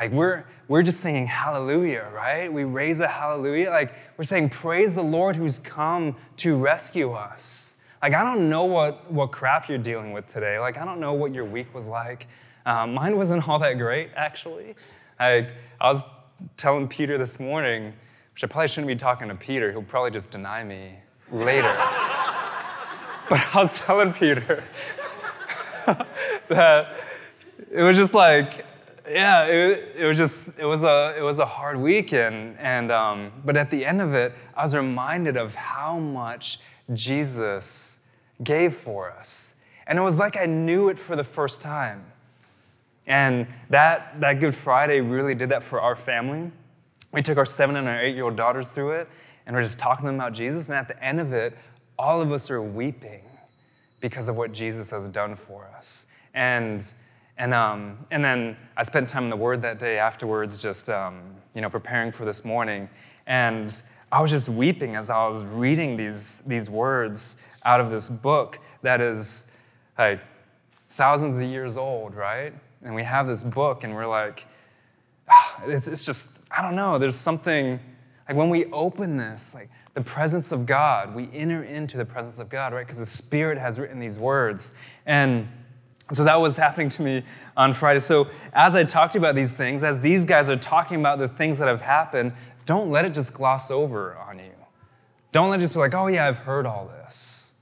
Like 0.00 0.12
we're, 0.12 0.44
we're 0.66 0.82
just 0.82 1.00
singing 1.00 1.26
hallelujah, 1.26 2.08
right? 2.14 2.50
We 2.50 2.64
raise 2.64 3.00
a 3.00 3.06
hallelujah. 3.06 3.68
Like 3.68 3.92
we're 4.16 4.24
saying, 4.24 4.48
praise 4.48 4.94
the 4.94 5.02
Lord 5.02 5.36
who's 5.36 5.58
come 5.58 6.16
to 6.38 6.56
rescue 6.56 7.12
us. 7.12 7.74
Like, 8.02 8.14
I 8.14 8.24
don't 8.24 8.48
know 8.48 8.64
what, 8.64 9.12
what 9.12 9.30
crap 9.30 9.68
you're 9.68 9.76
dealing 9.76 10.12
with 10.12 10.26
today. 10.32 10.58
Like, 10.58 10.78
I 10.78 10.86
don't 10.86 11.00
know 11.00 11.12
what 11.12 11.34
your 11.34 11.44
week 11.44 11.74
was 11.74 11.86
like. 11.86 12.28
Um, 12.64 12.94
mine 12.94 13.14
wasn't 13.18 13.46
all 13.48 13.58
that 13.58 13.74
great, 13.74 14.08
actually. 14.16 14.74
I, 15.18 15.48
I 15.78 15.92
was 15.92 16.02
telling 16.56 16.88
Peter 16.88 17.18
this 17.18 17.38
morning, 17.38 17.92
which 18.32 18.42
I 18.42 18.46
probably 18.46 18.68
shouldn't 18.68 18.88
be 18.88 18.96
talking 18.96 19.28
to 19.28 19.34
Peter. 19.34 19.70
He'll 19.70 19.82
probably 19.82 20.12
just 20.12 20.30
deny 20.30 20.64
me 20.64 20.94
later. 21.30 21.62
but 23.28 23.38
I 23.54 23.62
was 23.62 23.76
telling 23.76 24.14
Peter 24.14 24.64
that 26.48 26.88
it 27.70 27.82
was 27.82 27.98
just 27.98 28.14
like, 28.14 28.64
yeah, 29.10 29.44
it, 29.46 29.96
it 29.96 30.04
was 30.06 30.16
just, 30.16 30.50
it 30.58 30.64
was 30.64 30.84
a, 30.84 31.14
it 31.18 31.22
was 31.22 31.38
a 31.38 31.46
hard 31.46 31.78
week. 31.78 32.12
And, 32.12 32.58
and 32.58 32.92
um, 32.92 33.32
but 33.44 33.56
at 33.56 33.70
the 33.70 33.84
end 33.84 34.00
of 34.00 34.14
it, 34.14 34.32
I 34.54 34.62
was 34.62 34.74
reminded 34.74 35.36
of 35.36 35.54
how 35.54 35.98
much 35.98 36.60
Jesus 36.94 37.98
gave 38.44 38.76
for 38.76 39.10
us. 39.10 39.54
And 39.86 39.98
it 39.98 40.02
was 40.02 40.16
like 40.16 40.36
I 40.36 40.46
knew 40.46 40.88
it 40.88 40.98
for 40.98 41.16
the 41.16 41.24
first 41.24 41.60
time. 41.60 42.04
And 43.06 43.46
that, 43.70 44.20
that 44.20 44.34
Good 44.34 44.54
Friday 44.54 45.00
really 45.00 45.34
did 45.34 45.48
that 45.48 45.64
for 45.64 45.80
our 45.80 45.96
family. 45.96 46.50
We 47.12 47.22
took 47.22 47.38
our 47.38 47.46
seven 47.46 47.76
and 47.76 47.88
our 47.88 48.00
eight 48.00 48.14
year 48.14 48.24
old 48.24 48.36
daughters 48.36 48.70
through 48.70 48.92
it, 48.92 49.08
and 49.46 49.56
we're 49.56 49.64
just 49.64 49.80
talking 49.80 50.04
to 50.04 50.08
them 50.08 50.14
about 50.14 50.32
Jesus. 50.32 50.66
And 50.66 50.76
at 50.76 50.86
the 50.86 51.02
end 51.02 51.18
of 51.18 51.32
it, 51.32 51.58
all 51.98 52.22
of 52.22 52.30
us 52.30 52.50
are 52.50 52.62
weeping 52.62 53.22
because 54.00 54.28
of 54.28 54.36
what 54.36 54.52
Jesus 54.52 54.90
has 54.90 55.08
done 55.08 55.34
for 55.34 55.68
us. 55.76 56.06
And, 56.34 56.84
and, 57.40 57.54
um, 57.54 57.96
and 58.10 58.22
then 58.22 58.54
I 58.76 58.82
spent 58.82 59.08
time 59.08 59.24
in 59.24 59.30
the 59.30 59.36
Word 59.36 59.62
that 59.62 59.78
day 59.78 59.98
afterwards, 59.98 60.58
just 60.58 60.90
um, 60.90 61.22
you 61.54 61.62
know, 61.62 61.70
preparing 61.70 62.12
for 62.12 62.26
this 62.26 62.44
morning. 62.44 62.86
And 63.26 63.80
I 64.12 64.20
was 64.20 64.30
just 64.30 64.50
weeping 64.50 64.94
as 64.94 65.08
I 65.08 65.26
was 65.26 65.42
reading 65.44 65.96
these, 65.96 66.42
these 66.46 66.68
words 66.68 67.38
out 67.64 67.80
of 67.80 67.90
this 67.90 68.10
book 68.10 68.58
that 68.82 69.00
is 69.00 69.46
like 69.98 70.20
thousands 70.90 71.36
of 71.36 71.44
years 71.44 71.78
old, 71.78 72.14
right? 72.14 72.52
And 72.82 72.94
we 72.94 73.02
have 73.04 73.26
this 73.26 73.42
book, 73.42 73.84
and 73.84 73.94
we're 73.94 74.06
like, 74.06 74.46
ah, 75.30 75.62
it's, 75.64 75.88
it's 75.88 76.04
just, 76.04 76.28
I 76.50 76.60
don't 76.60 76.76
know, 76.76 76.98
there's 76.98 77.16
something, 77.16 77.80
like 78.28 78.36
when 78.36 78.50
we 78.50 78.66
open 78.66 79.16
this, 79.16 79.54
like 79.54 79.70
the 79.94 80.02
presence 80.02 80.52
of 80.52 80.66
God, 80.66 81.14
we 81.14 81.30
enter 81.32 81.64
into 81.64 81.96
the 81.96 82.04
presence 82.04 82.38
of 82.38 82.50
God, 82.50 82.74
right? 82.74 82.86
Because 82.86 82.98
the 82.98 83.06
Spirit 83.06 83.56
has 83.56 83.78
written 83.78 83.98
these 83.98 84.18
words. 84.18 84.74
And 85.06 85.48
so 86.12 86.24
that 86.24 86.40
was 86.40 86.56
happening 86.56 86.88
to 86.90 87.02
me 87.02 87.22
on 87.56 87.74
Friday. 87.74 88.00
So 88.00 88.28
as 88.52 88.74
I 88.74 88.84
talked 88.84 89.16
about 89.16 89.34
these 89.34 89.52
things, 89.52 89.82
as 89.82 90.00
these 90.00 90.24
guys 90.24 90.48
are 90.48 90.56
talking 90.56 90.98
about 90.98 91.18
the 91.18 91.28
things 91.28 91.58
that 91.58 91.68
have 91.68 91.80
happened, 91.80 92.32
don't 92.66 92.90
let 92.90 93.04
it 93.04 93.14
just 93.14 93.32
gloss 93.32 93.70
over 93.70 94.16
on 94.16 94.38
you. 94.38 94.52
Don't 95.32 95.50
let 95.50 95.60
it 95.60 95.62
just 95.62 95.74
be 95.74 95.80
like, 95.80 95.94
oh, 95.94 96.08
yeah, 96.08 96.26
I've 96.26 96.38
heard 96.38 96.66
all 96.66 96.88
this. 96.88 97.54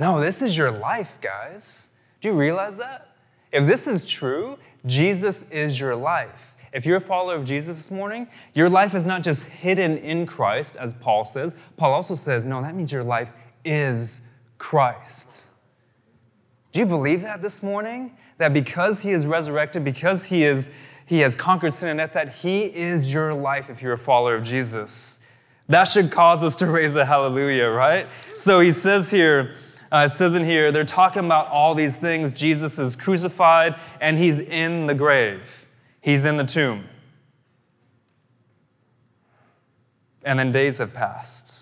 No, 0.00 0.20
this 0.20 0.42
is 0.42 0.56
your 0.56 0.70
life, 0.70 1.18
guys. 1.20 1.90
Do 2.20 2.28
you 2.28 2.34
realize 2.34 2.76
that? 2.78 3.08
If 3.52 3.66
this 3.66 3.86
is 3.86 4.04
true, 4.04 4.58
Jesus 4.86 5.44
is 5.50 5.78
your 5.78 5.96
life. 5.96 6.54
If 6.72 6.84
you're 6.84 6.98
a 6.98 7.00
follower 7.00 7.34
of 7.34 7.44
Jesus 7.44 7.76
this 7.76 7.90
morning, 7.90 8.28
your 8.54 8.68
life 8.68 8.94
is 8.94 9.06
not 9.06 9.22
just 9.22 9.44
hidden 9.44 9.98
in 9.98 10.26
Christ, 10.26 10.76
as 10.76 10.94
Paul 10.94 11.24
says. 11.24 11.54
Paul 11.76 11.92
also 11.92 12.14
says, 12.14 12.44
no, 12.44 12.60
that 12.60 12.74
means 12.74 12.92
your 12.92 13.04
life 13.04 13.32
is 13.64 14.20
Christ. 14.58 15.47
Do 16.78 16.82
you 16.82 16.86
believe 16.86 17.22
that 17.22 17.42
this 17.42 17.60
morning? 17.60 18.16
That 18.36 18.54
because 18.54 19.00
he 19.00 19.10
is 19.10 19.26
resurrected, 19.26 19.82
because 19.82 20.22
he 20.22 20.44
is 20.44 20.70
he 21.06 21.18
has 21.18 21.34
conquered 21.34 21.74
sin 21.74 21.88
and 21.88 21.98
death, 21.98 22.12
that 22.12 22.32
he 22.32 22.66
is 22.66 23.12
your 23.12 23.34
life 23.34 23.68
if 23.68 23.82
you're 23.82 23.94
a 23.94 23.98
follower 23.98 24.36
of 24.36 24.44
Jesus. 24.44 25.18
That 25.68 25.86
should 25.86 26.12
cause 26.12 26.44
us 26.44 26.54
to 26.54 26.66
raise 26.66 26.94
a 26.94 27.04
hallelujah, 27.04 27.66
right? 27.66 28.06
So 28.36 28.60
he 28.60 28.70
says 28.70 29.10
here, 29.10 29.56
uh, 29.90 30.06
says 30.06 30.34
in 30.34 30.44
here, 30.44 30.70
they're 30.70 30.84
talking 30.84 31.24
about 31.24 31.48
all 31.48 31.74
these 31.74 31.96
things. 31.96 32.32
Jesus 32.32 32.78
is 32.78 32.94
crucified 32.94 33.74
and 34.00 34.16
he's 34.16 34.38
in 34.38 34.86
the 34.86 34.94
grave, 34.94 35.66
he's 36.00 36.24
in 36.24 36.36
the 36.36 36.44
tomb. 36.44 36.84
And 40.22 40.38
then 40.38 40.52
days 40.52 40.78
have 40.78 40.94
passed. 40.94 41.54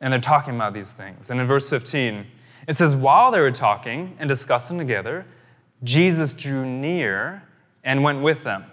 And 0.00 0.12
they're 0.12 0.20
talking 0.20 0.56
about 0.56 0.74
these 0.74 0.90
things. 0.90 1.30
And 1.30 1.40
in 1.40 1.46
verse 1.46 1.70
15, 1.70 2.26
it 2.66 2.74
says, 2.74 2.94
While 2.94 3.30
they 3.30 3.40
were 3.40 3.52
talking 3.52 4.16
and 4.18 4.28
discussing 4.28 4.78
together, 4.78 5.26
Jesus 5.82 6.32
drew 6.32 6.64
near 6.64 7.42
and 7.84 8.02
went 8.02 8.22
with 8.22 8.44
them. 8.44 8.64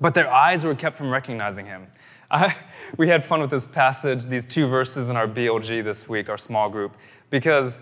But 0.00 0.14
their 0.14 0.30
eyes 0.30 0.64
were 0.64 0.74
kept 0.74 0.96
from 0.96 1.10
recognizing 1.10 1.66
him. 1.66 1.86
I, 2.30 2.54
we 2.96 3.08
had 3.08 3.24
fun 3.24 3.40
with 3.40 3.50
this 3.50 3.66
passage, 3.66 4.24
these 4.24 4.44
two 4.44 4.66
verses 4.66 5.08
in 5.08 5.16
our 5.16 5.28
BLG 5.28 5.82
this 5.82 6.08
week, 6.08 6.28
our 6.28 6.38
small 6.38 6.68
group, 6.68 6.96
because 7.30 7.80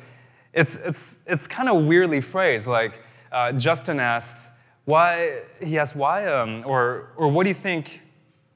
it's, 0.53 0.77
it's, 0.77 1.17
it's 1.27 1.47
kind 1.47 1.69
of 1.69 1.85
weirdly 1.85 2.21
phrased. 2.21 2.67
Like 2.67 3.01
uh, 3.33 3.53
Justin 3.53 4.01
asked, 4.01 4.51
why, 4.85 5.41
he 5.63 5.79
asked, 5.79 5.97
why, 5.97 6.27
um, 6.27 6.63
or, 6.67 7.13
or 7.17 7.29
what 7.29 7.45
do 7.45 7.49
you 7.49 7.55
think, 7.55 8.03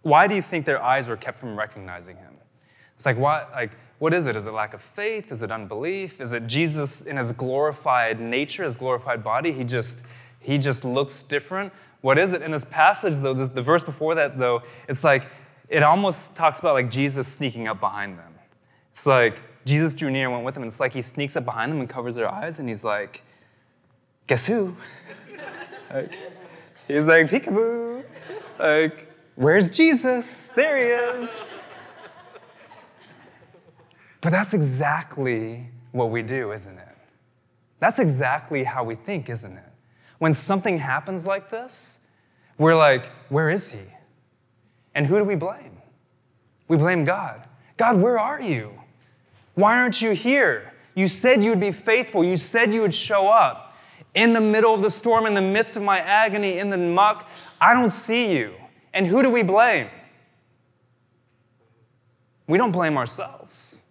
why 0.02 0.26
do 0.26 0.34
you 0.34 0.42
think 0.42 0.66
their 0.66 0.82
eyes 0.82 1.08
were 1.08 1.16
kept 1.16 1.38
from 1.38 1.58
recognizing 1.58 2.16
him? 2.16 2.34
It's 2.94 3.06
like, 3.06 3.16
why, 3.16 3.46
like, 3.52 3.72
what 3.98 4.14
is 4.14 4.26
it? 4.26 4.36
Is 4.36 4.46
it 4.46 4.52
lack 4.52 4.74
of 4.74 4.82
faith? 4.82 5.32
Is 5.32 5.42
it 5.42 5.50
unbelief? 5.50 6.20
Is 6.20 6.32
it 6.32 6.46
Jesus 6.46 7.00
in 7.00 7.16
his 7.16 7.32
glorified 7.32 8.20
nature, 8.20 8.64
his 8.64 8.76
glorified 8.76 9.24
body? 9.24 9.50
He 9.50 9.64
just, 9.64 10.02
he 10.38 10.56
just 10.56 10.84
looks 10.84 11.22
different. 11.22 11.72
What 12.00 12.18
is 12.18 12.32
it? 12.32 12.42
In 12.42 12.52
this 12.52 12.64
passage, 12.64 13.16
though, 13.16 13.34
the, 13.34 13.46
the 13.46 13.62
verse 13.62 13.82
before 13.82 14.14
that, 14.14 14.38
though, 14.38 14.62
it's 14.88 15.02
like 15.02 15.24
it 15.68 15.82
almost 15.82 16.34
talks 16.34 16.60
about 16.60 16.74
like 16.74 16.90
Jesus 16.90 17.26
sneaking 17.26 17.66
up 17.66 17.80
behind 17.80 18.18
them. 18.18 18.32
It's 18.94 19.04
like 19.04 19.40
Jesus 19.64 19.92
drew 19.92 20.10
near 20.10 20.24
and 20.24 20.32
went 20.32 20.44
with 20.44 20.54
them, 20.54 20.62
and 20.62 20.70
it's 20.70 20.80
like 20.80 20.92
he 20.92 21.02
sneaks 21.02 21.36
up 21.36 21.44
behind 21.44 21.72
them 21.72 21.80
and 21.80 21.88
covers 21.88 22.14
their 22.14 22.32
eyes, 22.32 22.58
and 22.58 22.68
he's 22.68 22.84
like, 22.84 23.22
guess 24.26 24.46
who? 24.46 24.76
like, 25.92 26.12
he's 26.86 27.06
like, 27.06 27.28
peekaboo. 27.28 28.04
Like, 28.58 29.12
where's 29.34 29.70
Jesus? 29.70 30.48
There 30.54 30.76
he 30.78 31.20
is. 31.22 31.58
But 34.20 34.30
that's 34.30 34.52
exactly 34.52 35.68
what 35.92 36.10
we 36.10 36.22
do, 36.22 36.52
isn't 36.52 36.78
it? 36.78 36.96
That's 37.80 37.98
exactly 37.98 38.64
how 38.64 38.84
we 38.84 38.96
think, 38.96 39.30
isn't 39.30 39.56
it? 39.56 39.64
When 40.18 40.34
something 40.34 40.78
happens 40.78 41.26
like 41.26 41.50
this, 41.50 42.00
we're 42.58 42.74
like, 42.74 43.06
where 43.28 43.50
is 43.50 43.70
he? 43.70 43.78
And 44.94 45.06
who 45.06 45.18
do 45.18 45.24
we 45.24 45.36
blame? 45.36 45.78
We 46.66 46.76
blame 46.76 47.04
God. 47.04 47.46
God, 47.76 48.00
where 48.00 48.18
are 48.18 48.40
you? 48.40 48.72
Why 49.54 49.78
aren't 49.78 50.02
you 50.02 50.10
here? 50.10 50.72
You 50.96 51.06
said 51.06 51.44
you 51.44 51.50
would 51.50 51.60
be 51.60 51.70
faithful. 51.70 52.24
You 52.24 52.36
said 52.36 52.74
you 52.74 52.80
would 52.80 52.94
show 52.94 53.28
up. 53.28 53.76
In 54.14 54.32
the 54.32 54.40
middle 54.40 54.74
of 54.74 54.82
the 54.82 54.90
storm, 54.90 55.26
in 55.26 55.34
the 55.34 55.40
midst 55.40 55.76
of 55.76 55.82
my 55.82 56.00
agony, 56.00 56.58
in 56.58 56.70
the 56.70 56.78
muck, 56.78 57.28
I 57.60 57.72
don't 57.74 57.90
see 57.90 58.36
you. 58.36 58.54
And 58.92 59.06
who 59.06 59.22
do 59.22 59.30
we 59.30 59.44
blame? 59.44 59.88
We 62.48 62.58
don't 62.58 62.72
blame 62.72 62.96
ourselves. 62.96 63.84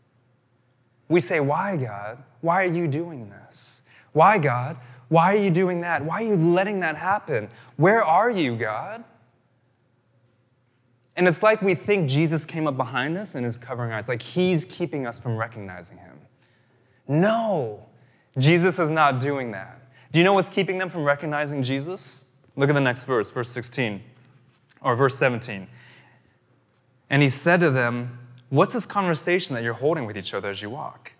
We 1.09 1.19
say, 1.19 1.39
Why, 1.39 1.77
God? 1.77 2.23
Why 2.41 2.63
are 2.63 2.69
you 2.69 2.87
doing 2.87 3.29
this? 3.29 3.81
Why, 4.13 4.37
God? 4.37 4.77
Why 5.09 5.33
are 5.35 5.39
you 5.39 5.49
doing 5.49 5.81
that? 5.81 6.03
Why 6.03 6.23
are 6.23 6.27
you 6.27 6.35
letting 6.35 6.81
that 6.81 6.95
happen? 6.95 7.49
Where 7.77 8.03
are 8.03 8.29
you, 8.29 8.55
God? 8.55 9.03
And 11.15 11.27
it's 11.27 11.41
like 11.41 11.61
we 11.61 11.73
think 11.73 12.09
Jesus 12.09 12.45
came 12.45 12.67
up 12.67 12.77
behind 12.77 13.17
us 13.17 13.35
and 13.35 13.45
is 13.45 13.57
covering 13.57 13.91
our 13.91 13.97
eyes, 13.97 14.07
like 14.07 14.21
he's 14.21 14.65
keeping 14.65 15.07
us 15.07 15.19
from 15.19 15.35
recognizing 15.35 15.97
him. 15.97 16.19
No, 17.07 17.83
Jesus 18.37 18.77
is 18.77 18.89
not 18.89 19.19
doing 19.19 19.51
that. 19.51 19.81
Do 20.11 20.19
you 20.19 20.25
know 20.25 20.33
what's 20.33 20.49
keeping 20.49 20.77
them 20.77 20.89
from 20.89 21.03
recognizing 21.03 21.63
Jesus? 21.63 22.23
Look 22.55 22.69
at 22.69 22.75
the 22.75 22.81
next 22.81 23.03
verse, 23.03 23.31
verse 23.31 23.49
16, 23.49 24.01
or 24.81 24.95
verse 24.95 25.17
17. 25.17 25.67
And 27.09 27.21
he 27.21 27.29
said 27.29 27.61
to 27.61 27.71
them, 27.71 28.19
What's 28.49 28.71
this 28.71 28.85
conversation 28.85 29.55
that 29.55 29.63
you're 29.63 29.73
holding 29.73 30.05
with 30.05 30.17
each 30.17 30.33
other 30.33 30.49
as 30.49 30.61
you 30.61 30.69
walk? 30.69 31.11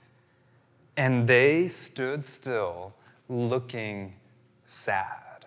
And 0.96 1.28
they 1.28 1.68
stood 1.68 2.24
still 2.24 2.94
looking 3.28 4.14
sad. 4.64 5.46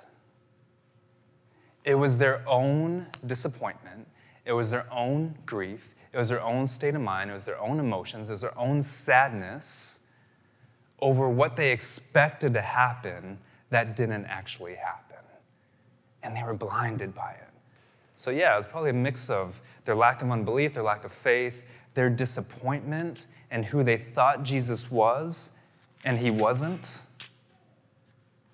It 1.85 1.95
was 1.95 2.19
their 2.19 2.47
own 2.47 3.07
disappointment, 3.27 4.07
it 4.45 4.53
was 4.53 4.71
their 4.71 4.87
own 4.93 5.35
grief, 5.47 5.95
it 6.13 6.19
was 6.19 6.29
their 6.29 6.43
own 6.43 6.67
state 6.67 6.95
of 6.95 7.01
mind, 7.01 7.31
it 7.31 7.33
was 7.33 7.47
their 7.47 7.61
own 7.61 7.81
emotions, 7.81 8.29
it 8.29 8.33
was 8.33 8.43
their 8.43 8.59
own 8.59 8.83
sadness 8.83 10.01
over 11.01 11.31
what 11.31 11.57
they 11.57 11.73
expected 11.73 12.53
to 12.53 12.61
happen 12.61 13.39
that 13.71 13.97
didn't 13.97 14.27
actually 14.27 14.75
happen. 14.75 15.17
And 16.23 16.37
they 16.37 16.43
were 16.43 16.53
blinded 16.53 17.15
by 17.15 17.31
it. 17.31 17.49
So, 18.15 18.31
yeah, 18.31 18.53
it 18.53 18.57
was 18.59 18.67
probably 18.67 18.91
a 18.91 18.93
mix 18.93 19.31
of 19.31 19.59
their 19.91 19.97
lack 19.97 20.23
of 20.23 20.31
unbelief, 20.31 20.75
their 20.75 20.85
lack 20.85 21.05
of 21.05 21.11
faith, 21.11 21.65
their 21.95 22.09
disappointment, 22.09 23.27
and 23.51 23.65
who 23.65 23.83
they 23.83 23.97
thought 23.97 24.45
Jesus 24.45 24.89
was, 24.89 25.51
and 26.05 26.17
he 26.17 26.31
wasn't 26.31 27.03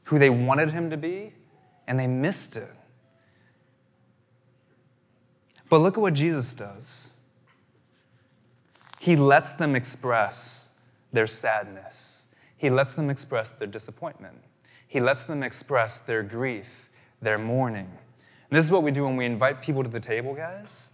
who 0.05 0.19
they 0.19 0.31
wanted 0.31 0.71
him 0.71 0.89
to 0.89 0.97
be, 0.97 1.35
and 1.87 2.01
they 2.01 2.07
missed 2.07 2.57
it. 2.57 2.75
But 5.69 5.83
look 5.83 5.99
at 5.99 6.01
what 6.01 6.15
Jesus 6.15 6.55
does. 6.55 7.13
He 8.99 9.15
lets 9.15 9.53
them 9.53 9.77
express 9.77 10.71
their 11.13 11.27
sadness. 11.27 12.29
He 12.57 12.71
lets 12.71 12.95
them 12.95 13.11
express 13.11 13.53
their 13.53 13.69
disappointment. 13.69 14.39
He 14.89 15.01
lets 15.01 15.25
them 15.25 15.43
express 15.43 15.99
their 15.99 16.23
grief, 16.23 16.89
their 17.21 17.37
mourning. 17.37 17.91
And 18.51 18.57
this 18.57 18.65
is 18.65 18.71
what 18.71 18.83
we 18.83 18.91
do 18.91 19.05
when 19.05 19.19
we 19.19 19.27
invite 19.27 19.61
people 19.61 19.83
to 19.83 19.91
the 19.91 20.01
table, 20.01 20.33
guys. 20.33 20.93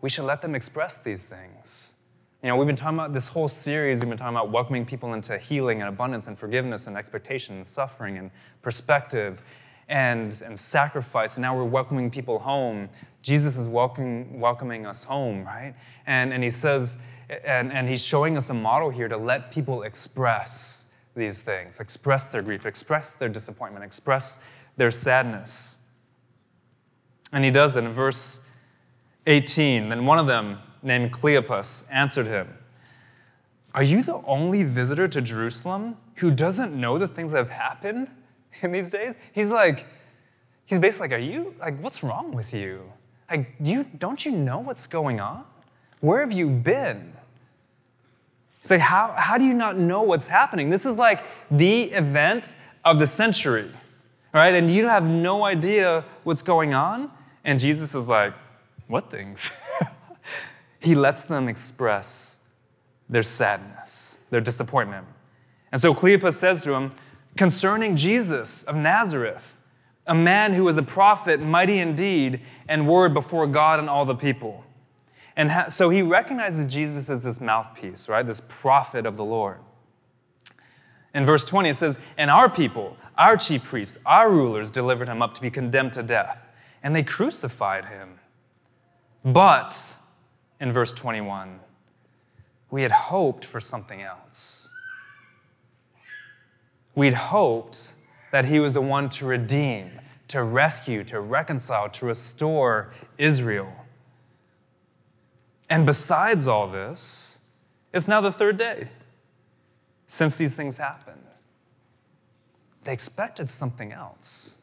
We 0.00 0.10
should 0.10 0.24
let 0.24 0.42
them 0.42 0.54
express 0.54 0.98
these 0.98 1.26
things. 1.26 1.94
You 2.42 2.48
know, 2.50 2.56
we've 2.56 2.66
been 2.66 2.76
talking 2.76 2.98
about 2.98 3.12
this 3.12 3.26
whole 3.26 3.48
series, 3.48 3.98
we've 3.98 4.08
been 4.08 4.18
talking 4.18 4.36
about 4.36 4.50
welcoming 4.50 4.84
people 4.84 5.14
into 5.14 5.38
healing 5.38 5.80
and 5.80 5.88
abundance 5.88 6.28
and 6.28 6.38
forgiveness 6.38 6.86
and 6.86 6.96
expectation 6.96 7.56
and 7.56 7.66
suffering 7.66 8.18
and 8.18 8.30
perspective 8.62 9.42
and, 9.88 10.42
and 10.44 10.58
sacrifice. 10.58 11.36
And 11.36 11.42
now 11.42 11.56
we're 11.56 11.64
welcoming 11.64 12.10
people 12.10 12.38
home. 12.38 12.88
Jesus 13.22 13.56
is 13.56 13.68
welcoming, 13.68 14.38
welcoming 14.38 14.86
us 14.86 15.02
home, 15.02 15.44
right? 15.44 15.74
And, 16.06 16.32
and 16.32 16.44
he 16.44 16.50
says, 16.50 16.98
and, 17.44 17.72
and 17.72 17.88
he's 17.88 18.04
showing 18.04 18.36
us 18.36 18.50
a 18.50 18.54
model 18.54 18.90
here 18.90 19.08
to 19.08 19.16
let 19.16 19.50
people 19.50 19.82
express 19.82 20.84
these 21.16 21.42
things, 21.42 21.80
express 21.80 22.26
their 22.26 22.42
grief, 22.42 22.66
express 22.66 23.14
their 23.14 23.28
disappointment, 23.28 23.84
express 23.84 24.38
their 24.76 24.90
sadness. 24.90 25.78
And 27.32 27.44
he 27.44 27.50
does 27.50 27.72
that 27.74 27.84
in 27.84 27.92
verse 27.92 28.40
18. 29.26 29.88
Then 29.88 30.06
one 30.06 30.18
of 30.18 30.26
them, 30.26 30.58
named 30.82 31.12
Cleopas 31.12 31.84
answered 31.90 32.26
him, 32.26 32.48
Are 33.74 33.82
you 33.82 34.02
the 34.02 34.22
only 34.24 34.62
visitor 34.62 35.08
to 35.08 35.20
Jerusalem 35.20 35.96
who 36.16 36.30
doesn't 36.30 36.72
know 36.72 36.96
the 36.98 37.08
things 37.08 37.32
that 37.32 37.38
have 37.38 37.50
happened 37.50 38.08
in 38.62 38.72
these 38.72 38.88
days? 38.88 39.14
He's 39.32 39.48
like, 39.48 39.86
he's 40.64 40.78
basically 40.78 41.08
like, 41.08 41.18
Are 41.18 41.22
you, 41.22 41.54
like, 41.60 41.78
what's 41.80 42.02
wrong 42.02 42.32
with 42.32 42.54
you? 42.54 42.90
Like, 43.30 43.52
you, 43.60 43.84
don't 43.98 44.24
you 44.24 44.32
know 44.32 44.60
what's 44.60 44.86
going 44.86 45.20
on? 45.20 45.44
Where 46.00 46.20
have 46.20 46.30
you 46.30 46.48
been? 46.48 47.12
He's 48.62 48.70
like, 48.70 48.80
how, 48.80 49.14
how 49.16 49.38
do 49.38 49.44
you 49.44 49.54
not 49.54 49.78
know 49.78 50.02
what's 50.02 50.26
happening? 50.26 50.70
This 50.70 50.84
is 50.84 50.96
like 50.96 51.24
the 51.50 51.84
event 51.84 52.54
of 52.84 52.98
the 52.98 53.06
century, 53.06 53.70
right? 54.32 54.54
And 54.54 54.70
you 54.70 54.86
have 54.86 55.04
no 55.04 55.44
idea 55.44 56.04
what's 56.24 56.42
going 56.42 56.74
on. 56.74 57.10
And 57.44 57.58
Jesus 57.58 57.94
is 57.94 58.06
like, 58.06 58.34
What 58.88 59.10
things? 59.10 59.50
he 60.80 60.94
lets 60.94 61.22
them 61.22 61.48
express 61.48 62.38
their 63.08 63.22
sadness, 63.22 64.18
their 64.30 64.40
disappointment. 64.40 65.06
And 65.72 65.80
so 65.80 65.94
Cleopas 65.94 66.34
says 66.34 66.60
to 66.62 66.72
him, 66.74 66.92
Concerning 67.36 67.96
Jesus 67.96 68.62
of 68.62 68.76
Nazareth, 68.76 69.60
a 70.06 70.14
man 70.14 70.54
who 70.54 70.64
was 70.64 70.76
a 70.76 70.82
prophet, 70.82 71.40
mighty 71.40 71.78
in 71.78 71.96
deed 71.96 72.40
and 72.68 72.88
word 72.88 73.12
before 73.12 73.46
God 73.46 73.78
and 73.78 73.88
all 73.88 74.04
the 74.04 74.14
people. 74.14 74.64
And 75.36 75.50
ha- 75.50 75.68
so 75.68 75.90
he 75.90 76.00
recognizes 76.00 76.72
Jesus 76.72 77.10
as 77.10 77.20
this 77.20 77.40
mouthpiece, 77.40 78.08
right? 78.08 78.26
This 78.26 78.40
prophet 78.40 79.04
of 79.04 79.16
the 79.16 79.24
Lord. 79.24 79.58
In 81.14 81.26
verse 81.26 81.44
20, 81.44 81.70
it 81.70 81.76
says, 81.76 81.98
And 82.16 82.30
our 82.30 82.48
people, 82.48 82.96
our 83.18 83.36
chief 83.36 83.64
priests, 83.64 83.98
our 84.06 84.30
rulers 84.30 84.70
delivered 84.70 85.08
him 85.08 85.20
up 85.20 85.34
to 85.34 85.40
be 85.40 85.50
condemned 85.50 85.92
to 85.94 86.02
death, 86.02 86.42
and 86.82 86.94
they 86.94 87.02
crucified 87.02 87.86
him. 87.86 88.20
But, 89.26 89.96
in 90.60 90.72
verse 90.72 90.92
21, 90.92 91.58
we 92.70 92.82
had 92.82 92.92
hoped 92.92 93.44
for 93.44 93.58
something 93.58 94.00
else. 94.00 94.70
We'd 96.94 97.14
hoped 97.14 97.94
that 98.30 98.44
he 98.44 98.60
was 98.60 98.74
the 98.74 98.80
one 98.80 99.08
to 99.08 99.26
redeem, 99.26 100.00
to 100.28 100.44
rescue, 100.44 101.02
to 101.04 101.20
reconcile, 101.20 101.90
to 101.90 102.06
restore 102.06 102.92
Israel. 103.18 103.72
And 105.68 105.84
besides 105.84 106.46
all 106.46 106.68
this, 106.68 107.40
it's 107.92 108.06
now 108.06 108.20
the 108.20 108.30
third 108.30 108.56
day 108.56 108.90
since 110.06 110.36
these 110.36 110.54
things 110.54 110.76
happened. 110.76 111.16
They 112.84 112.92
expected 112.92 113.50
something 113.50 113.92
else, 113.92 114.58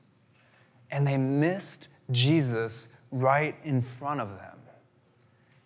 and 0.89 1.05
they 1.05 1.17
missed 1.17 1.89
Jesus 2.11 2.87
right 3.13 3.55
in 3.63 3.81
front 3.81 4.19
of 4.19 4.29
them. 4.29 4.57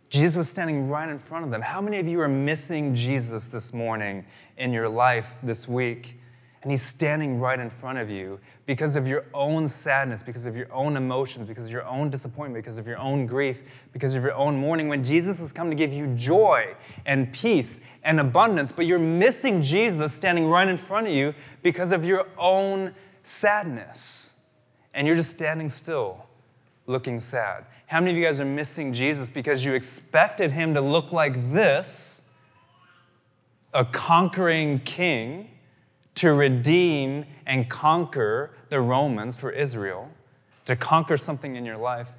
Jesus 0.10 0.36
was 0.36 0.48
standing 0.48 0.90
right 0.90 1.10
in 1.10 1.20
front 1.20 1.44
of 1.44 1.52
them. 1.52 1.62
How 1.62 1.82
many 1.82 2.00
of 2.00 2.08
you 2.08 2.22
are 2.22 2.28
missing 2.28 2.94
Jesus 2.96 3.48
this 3.48 3.74
morning 3.74 4.26
in 4.58 4.72
your 4.72 4.88
life 4.88 5.34
this 5.44 5.68
week? 5.68 6.20
And 6.62 6.72
he's 6.72 6.82
standing 6.82 7.40
right 7.40 7.60
in 7.60 7.70
front 7.70 7.98
of 7.98 8.10
you 8.10 8.40
because 8.66 8.96
of 8.96 9.08
your 9.08 9.26
own 9.34 9.68
sadness, 9.68 10.24
because 10.24 10.46
of 10.46 10.56
your 10.56 10.72
own 10.74 10.98
emotions, 10.98 11.48
because 11.48 11.66
of 11.66 11.72
your 11.72 11.86
own 11.86 12.10
disappointment, 12.10 12.64
because 12.64 12.78
of 12.78 12.88
your 12.88 12.98
own 12.98 13.26
grief, 13.26 13.62
because 13.94 14.16
of 14.16 14.24
your 14.24 14.34
own 14.34 14.58
mourning. 14.58 14.90
When 14.90 15.04
Jesus 15.04 15.40
has 15.40 15.52
come 15.52 15.70
to 15.70 15.76
give 15.76 15.94
you 15.94 16.08
joy 16.16 16.76
and 17.06 17.32
peace 17.32 17.82
and 18.04 18.20
abundance, 18.20 18.72
but 18.72 18.86
you're 18.86 19.00
missing 19.00 19.62
Jesus 19.62 20.14
standing 20.14 20.48
right 20.48 20.68
in 20.68 20.78
front 20.78 21.08
of 21.08 21.14
you 21.14 21.34
because 21.64 21.92
of 21.92 22.04
your 22.04 22.28
own 22.38 22.94
sadness. 23.24 24.34
And 24.94 25.06
you're 25.06 25.16
just 25.16 25.30
standing 25.30 25.70
still, 25.70 26.26
looking 26.88 27.20
sad. 27.20 27.66
How 27.86 28.00
many 28.00 28.12
of 28.12 28.18
you 28.18 28.24
guys 28.24 28.40
are 28.40 28.46
missing 28.46 28.94
Jesus 28.94 29.30
because 29.30 29.64
you 29.64 29.74
expected 29.74 30.52
him 30.52 30.74
to 30.74 30.82
look 30.82 31.12
like 31.12 31.52
this 31.54 32.24
a 33.74 33.86
conquering 33.86 34.80
king? 34.80 35.50
to 36.18 36.34
redeem 36.34 37.24
and 37.46 37.70
conquer 37.70 38.50
the 38.70 38.82
Romans 38.82 39.38
for 39.38 39.52
Israel, 39.52 40.10
to 40.66 40.76
conquer 40.76 41.16
something 41.16 41.56
in 41.56 41.64
your 41.64 41.78
life, 41.78 42.12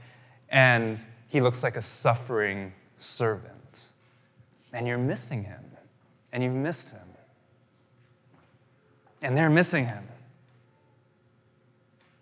and 0.51 1.05
he 1.27 1.41
looks 1.41 1.65
like 1.65 1.77
a 1.77 1.83
suffering 1.83 2.73
servant. 2.97 3.89
And 4.73 4.87
you're 4.87 4.99
missing 4.99 5.43
him, 5.43 5.65
and 6.33 6.45
you've 6.45 6.55
missed 6.55 6.91
him. 6.91 7.01
And 9.21 9.37
they're 9.37 9.51
missing 9.51 9.87
him. 9.87 10.07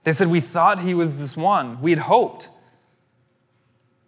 They 0.06 0.12
said, 0.12 0.28
We 0.28 0.40
thought 0.40 0.78
he 0.78 0.94
was 0.94 1.16
this 1.16 1.36
one. 1.36 1.82
We 1.82 1.90
had 1.90 1.98
hoped. 1.98 2.52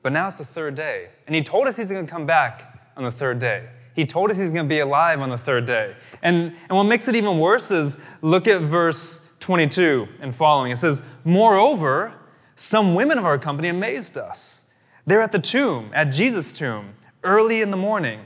But 0.00 0.12
now 0.12 0.28
it's 0.28 0.38
the 0.38 0.44
third 0.44 0.76
day. 0.76 1.08
And 1.26 1.34
he 1.34 1.42
told 1.42 1.66
us 1.66 1.76
he's 1.76 1.90
going 1.90 2.06
to 2.06 2.10
come 2.10 2.24
back 2.24 2.88
on 2.96 3.02
the 3.02 3.10
third 3.10 3.40
day. 3.40 3.68
He 3.96 4.06
told 4.06 4.30
us 4.30 4.36
he's 4.36 4.52
going 4.52 4.66
to 4.66 4.68
be 4.68 4.78
alive 4.78 5.20
on 5.20 5.28
the 5.28 5.36
third 5.36 5.64
day. 5.64 5.96
And, 6.22 6.54
and 6.68 6.78
what 6.78 6.84
makes 6.84 7.08
it 7.08 7.16
even 7.16 7.40
worse 7.40 7.72
is 7.72 7.98
look 8.22 8.46
at 8.46 8.60
verse 8.60 9.20
22 9.40 10.06
and 10.20 10.32
following. 10.32 10.70
It 10.70 10.78
says, 10.78 11.02
Moreover, 11.24 12.14
some 12.54 12.94
women 12.94 13.18
of 13.18 13.24
our 13.24 13.36
company 13.36 13.66
amazed 13.66 14.16
us. 14.16 14.66
They're 15.04 15.20
at 15.20 15.32
the 15.32 15.40
tomb, 15.40 15.90
at 15.92 16.12
Jesus' 16.12 16.52
tomb, 16.52 16.94
early 17.24 17.60
in 17.60 17.72
the 17.72 17.76
morning. 17.76 18.20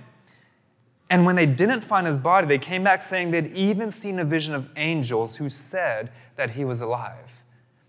And 1.09 1.25
when 1.25 1.37
they 1.37 1.47
didn't 1.47 1.81
find 1.81 2.07
his 2.07 2.19
body, 2.19 2.47
they 2.47 2.59
came 2.59 2.85
back 2.85 3.03
saying 3.03 3.31
they'd 3.31 3.57
even 3.57 3.91
seen 3.91 4.19
a 4.19 4.27
vision 4.27 4.55
of 4.55 4.69
angels 4.77 5.37
who 5.37 5.49
said 5.49 6.13
that 6.37 6.51
he 6.51 6.67
was 6.67 6.83
alive. 6.83 7.42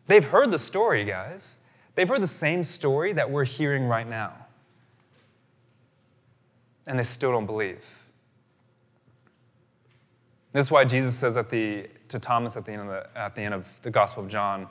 They've 0.08 0.24
heard 0.24 0.52
the 0.52 0.60
story, 0.60 1.06
guys. 1.06 1.60
They've 1.96 2.08
heard 2.08 2.22
the 2.22 2.28
same 2.28 2.64
story 2.64 3.14
that 3.14 3.30
we're 3.30 3.46
hearing 3.46 3.86
right 3.86 4.08
now 4.08 4.34
and 6.88 7.00
they 7.00 7.04
still 7.04 7.32
don't 7.32 7.46
believe. 7.46 7.84
This 10.52 10.68
is 10.68 10.72
why 10.72 10.86
Jesus 10.86 11.16
says 11.16 11.36
at 11.38 11.50
the, 11.50 11.88
to 12.10 12.20
Thomas 12.20 12.56
at 12.56 12.66
the, 12.66 12.74
end 12.74 12.82
of 12.82 12.88
the, 12.88 13.08
at 13.18 13.36
the 13.36 13.42
end 13.42 13.54
of 13.54 13.68
the 13.82 13.90
Gospel 13.90 14.24
of 14.24 14.30
John, 14.30 14.62
you 14.62 14.68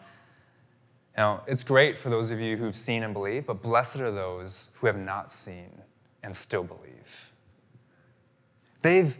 know, 1.19 1.41
it's 1.47 1.65
great 1.65 1.99
for 1.99 2.09
those 2.09 2.31
of 2.31 2.41
you 2.41 2.57
who've 2.57 2.75
seen 2.75 3.03
and 3.03 3.13
believe, 3.13 3.47
but 3.47 3.63
blessed 3.63 3.97
are 3.97 4.13
those 4.13 4.71
who 4.75 4.87
have 4.87 4.99
not 4.99 5.31
seen 5.31 5.71
and 6.23 6.35
still 6.35 6.63
believe. 6.63 7.33
They've, 8.83 9.17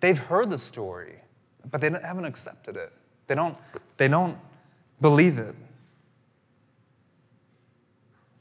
they've 0.00 0.18
heard 0.18 0.50
the 0.50 0.58
story, 0.58 1.16
but 1.70 1.80
they 1.80 1.90
haven't 1.90 2.24
accepted 2.24 2.76
it. 2.76 2.92
They 3.26 3.34
don't, 3.34 3.56
they 3.98 4.08
don't 4.08 4.38
believe 5.00 5.38
it. 5.38 5.54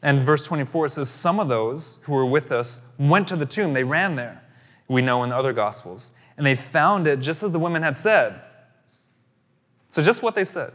And 0.01 0.25
verse 0.25 0.45
24 0.45 0.89
says, 0.89 1.09
Some 1.09 1.39
of 1.39 1.47
those 1.47 1.97
who 2.03 2.13
were 2.13 2.25
with 2.25 2.51
us 2.51 2.81
went 2.97 3.27
to 3.29 3.35
the 3.35 3.45
tomb. 3.45 3.73
They 3.73 3.83
ran 3.83 4.15
there, 4.15 4.43
we 4.87 5.01
know 5.01 5.23
in 5.23 5.29
the 5.29 5.35
other 5.35 5.53
Gospels. 5.53 6.11
And 6.37 6.45
they 6.45 6.55
found 6.55 7.07
it 7.07 7.19
just 7.19 7.41
as 7.41 7.51
the 7.51 7.59
women 7.59 7.81
had 7.83 7.97
said. 7.97 8.41
So, 9.89 10.03
just 10.03 10.21
what 10.21 10.35
they 10.35 10.45
said. 10.45 10.73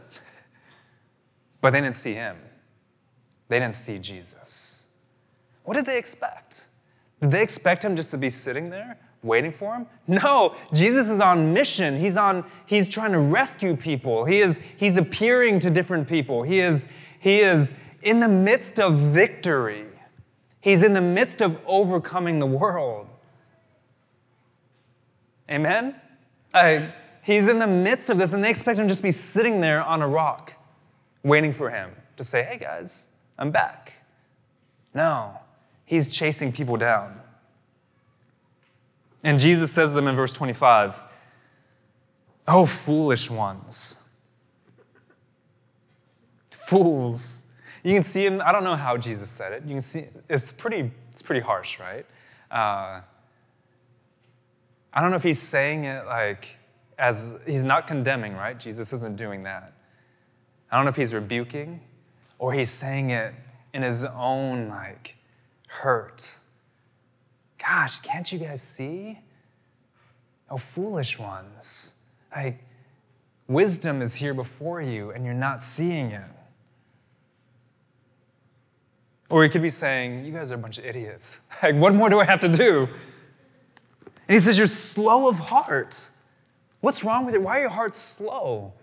But 1.61 1.71
they 1.71 1.79
didn't 1.81 1.95
see 1.95 2.13
him, 2.13 2.37
they 3.47 3.59
didn't 3.59 3.75
see 3.75 3.97
Jesus. 3.97 4.87
What 5.63 5.75
did 5.75 5.85
they 5.85 5.97
expect? 5.97 6.67
Did 7.21 7.31
they 7.31 7.41
expect 7.41 7.85
him 7.85 7.95
just 7.95 8.11
to 8.11 8.17
be 8.17 8.29
sitting 8.29 8.69
there 8.69 8.97
waiting 9.23 9.51
for 9.51 9.73
him? 9.73 9.87
No, 10.07 10.55
Jesus 10.73 11.09
is 11.09 11.19
on 11.19 11.53
mission. 11.53 11.99
He's 11.99 12.17
on 12.17 12.45
he's 12.65 12.89
trying 12.89 13.11
to 13.13 13.19
rescue 13.19 13.75
people. 13.75 14.25
He 14.25 14.41
is 14.41 14.59
he's 14.77 14.97
appearing 14.97 15.59
to 15.61 15.69
different 15.69 16.07
people. 16.07 16.43
He 16.43 16.59
is 16.59 16.87
he 17.19 17.39
is 17.39 17.73
in 18.01 18.19
the 18.19 18.27
midst 18.27 18.79
of 18.79 18.97
victory. 18.97 19.85
He's 20.59 20.81
in 20.81 20.93
the 20.93 21.01
midst 21.01 21.41
of 21.41 21.57
overcoming 21.65 22.39
the 22.39 22.45
world. 22.45 23.07
Amen? 25.49 25.95
He's 27.23 27.47
in 27.47 27.59
the 27.59 27.67
midst 27.67 28.09
of 28.09 28.17
this, 28.17 28.33
and 28.33 28.43
they 28.43 28.49
expect 28.49 28.77
him 28.77 28.85
to 28.85 28.89
just 28.89 29.01
be 29.01 29.11
sitting 29.11 29.61
there 29.61 29.81
on 29.81 30.01
a 30.01 30.07
rock, 30.07 30.53
waiting 31.23 31.53
for 31.53 31.69
him 31.69 31.91
to 32.17 32.23
say, 32.23 32.43
Hey 32.43 32.57
guys, 32.57 33.07
I'm 33.39 33.51
back. 33.51 33.93
No, 34.93 35.39
he's 35.85 36.11
chasing 36.11 36.51
people 36.51 36.77
down. 36.77 37.19
And 39.23 39.39
Jesus 39.39 39.71
says 39.71 39.91
to 39.91 39.95
them 39.95 40.07
in 40.07 40.15
verse 40.15 40.33
25, 40.33 41.01
Oh, 42.45 42.65
foolish 42.65 43.29
ones, 43.29 43.95
fools 46.51 47.43
you 47.83 47.93
can 47.93 48.03
see 48.03 48.25
him, 48.25 48.41
I 48.43 48.53
don't 48.53 48.63
know 48.63 48.77
how 48.77 48.95
Jesus 48.95 49.29
said 49.29 49.51
it. 49.51 49.63
You 49.63 49.71
can 49.71 49.81
see, 49.81 50.05
it's 50.29 50.51
pretty, 50.51 50.89
it's 51.11 51.21
pretty 51.21 51.41
harsh, 51.41 51.79
right? 51.79 52.05
Uh, 52.49 53.01
I 54.93 55.01
don't 55.01 55.09
know 55.09 55.17
if 55.17 55.23
he's 55.23 55.41
saying 55.41 55.83
it 55.83 56.05
like, 56.05 56.57
as 56.97 57.33
he's 57.45 57.63
not 57.63 57.87
condemning, 57.87 58.35
right? 58.35 58.57
Jesus 58.57 58.93
isn't 58.93 59.17
doing 59.17 59.43
that. 59.43 59.73
I 60.71 60.77
don't 60.77 60.85
know 60.85 60.89
if 60.89 60.95
he's 60.95 61.13
rebuking 61.13 61.81
or 62.39 62.53
he's 62.53 62.69
saying 62.69 63.09
it 63.09 63.33
in 63.73 63.81
his 63.81 64.05
own 64.05 64.69
like 64.69 65.17
hurt. 65.67 66.37
Gosh, 67.65 68.01
can't 68.01 68.29
you 68.31 68.39
guys 68.39 68.61
see? 68.61 69.19
Oh, 70.49 70.57
foolish 70.57 71.17
ones. 71.17 71.95
Like, 72.35 72.59
wisdom 73.47 74.01
is 74.01 74.13
here 74.13 74.33
before 74.33 74.81
you 74.81 75.11
and 75.11 75.23
you're 75.23 75.33
not 75.33 75.63
seeing 75.63 76.11
it. 76.11 76.29
Or 79.29 79.43
he 79.43 79.49
could 79.49 79.61
be 79.61 79.69
saying, 79.69 80.25
You 80.25 80.33
guys 80.33 80.51
are 80.51 80.55
a 80.55 80.57
bunch 80.57 80.77
of 80.77 80.85
idiots. 80.85 81.39
Like, 81.63 81.75
what 81.75 81.93
more 81.93 82.09
do 82.09 82.19
I 82.19 82.25
have 82.25 82.41
to 82.41 82.49
do? 82.49 82.89
And 84.27 84.37
he 84.37 84.39
says, 84.39 84.57
You're 84.57 84.67
slow 84.67 85.29
of 85.29 85.39
heart. 85.39 86.09
What's 86.81 87.05
wrong 87.05 87.25
with 87.25 87.33
it? 87.33 87.41
Why 87.41 87.59
are 87.59 87.61
your 87.61 87.69
hearts 87.69 87.97
slow? 87.97 88.73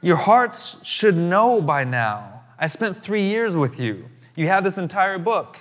Your 0.00 0.16
hearts 0.16 0.76
should 0.84 1.16
know 1.16 1.60
by 1.60 1.82
now. 1.82 2.42
I 2.58 2.68
spent 2.68 3.02
three 3.02 3.24
years 3.24 3.56
with 3.56 3.80
you. 3.80 4.08
You 4.36 4.46
have 4.46 4.62
this 4.62 4.78
entire 4.78 5.18
book. 5.18 5.58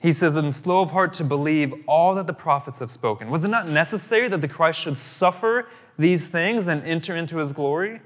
He 0.00 0.12
says, 0.12 0.34
and 0.34 0.54
slow 0.54 0.80
of 0.80 0.92
heart 0.92 1.12
to 1.14 1.24
believe 1.24 1.74
all 1.86 2.14
that 2.14 2.26
the 2.26 2.32
prophets 2.32 2.78
have 2.78 2.90
spoken. 2.90 3.30
Was 3.30 3.44
it 3.44 3.48
not 3.48 3.68
necessary 3.68 4.28
that 4.28 4.40
the 4.40 4.48
Christ 4.48 4.80
should 4.80 4.96
suffer 4.96 5.68
these 5.98 6.26
things 6.26 6.66
and 6.66 6.82
enter 6.84 7.14
into 7.14 7.36
his 7.36 7.52
glory? 7.52 8.00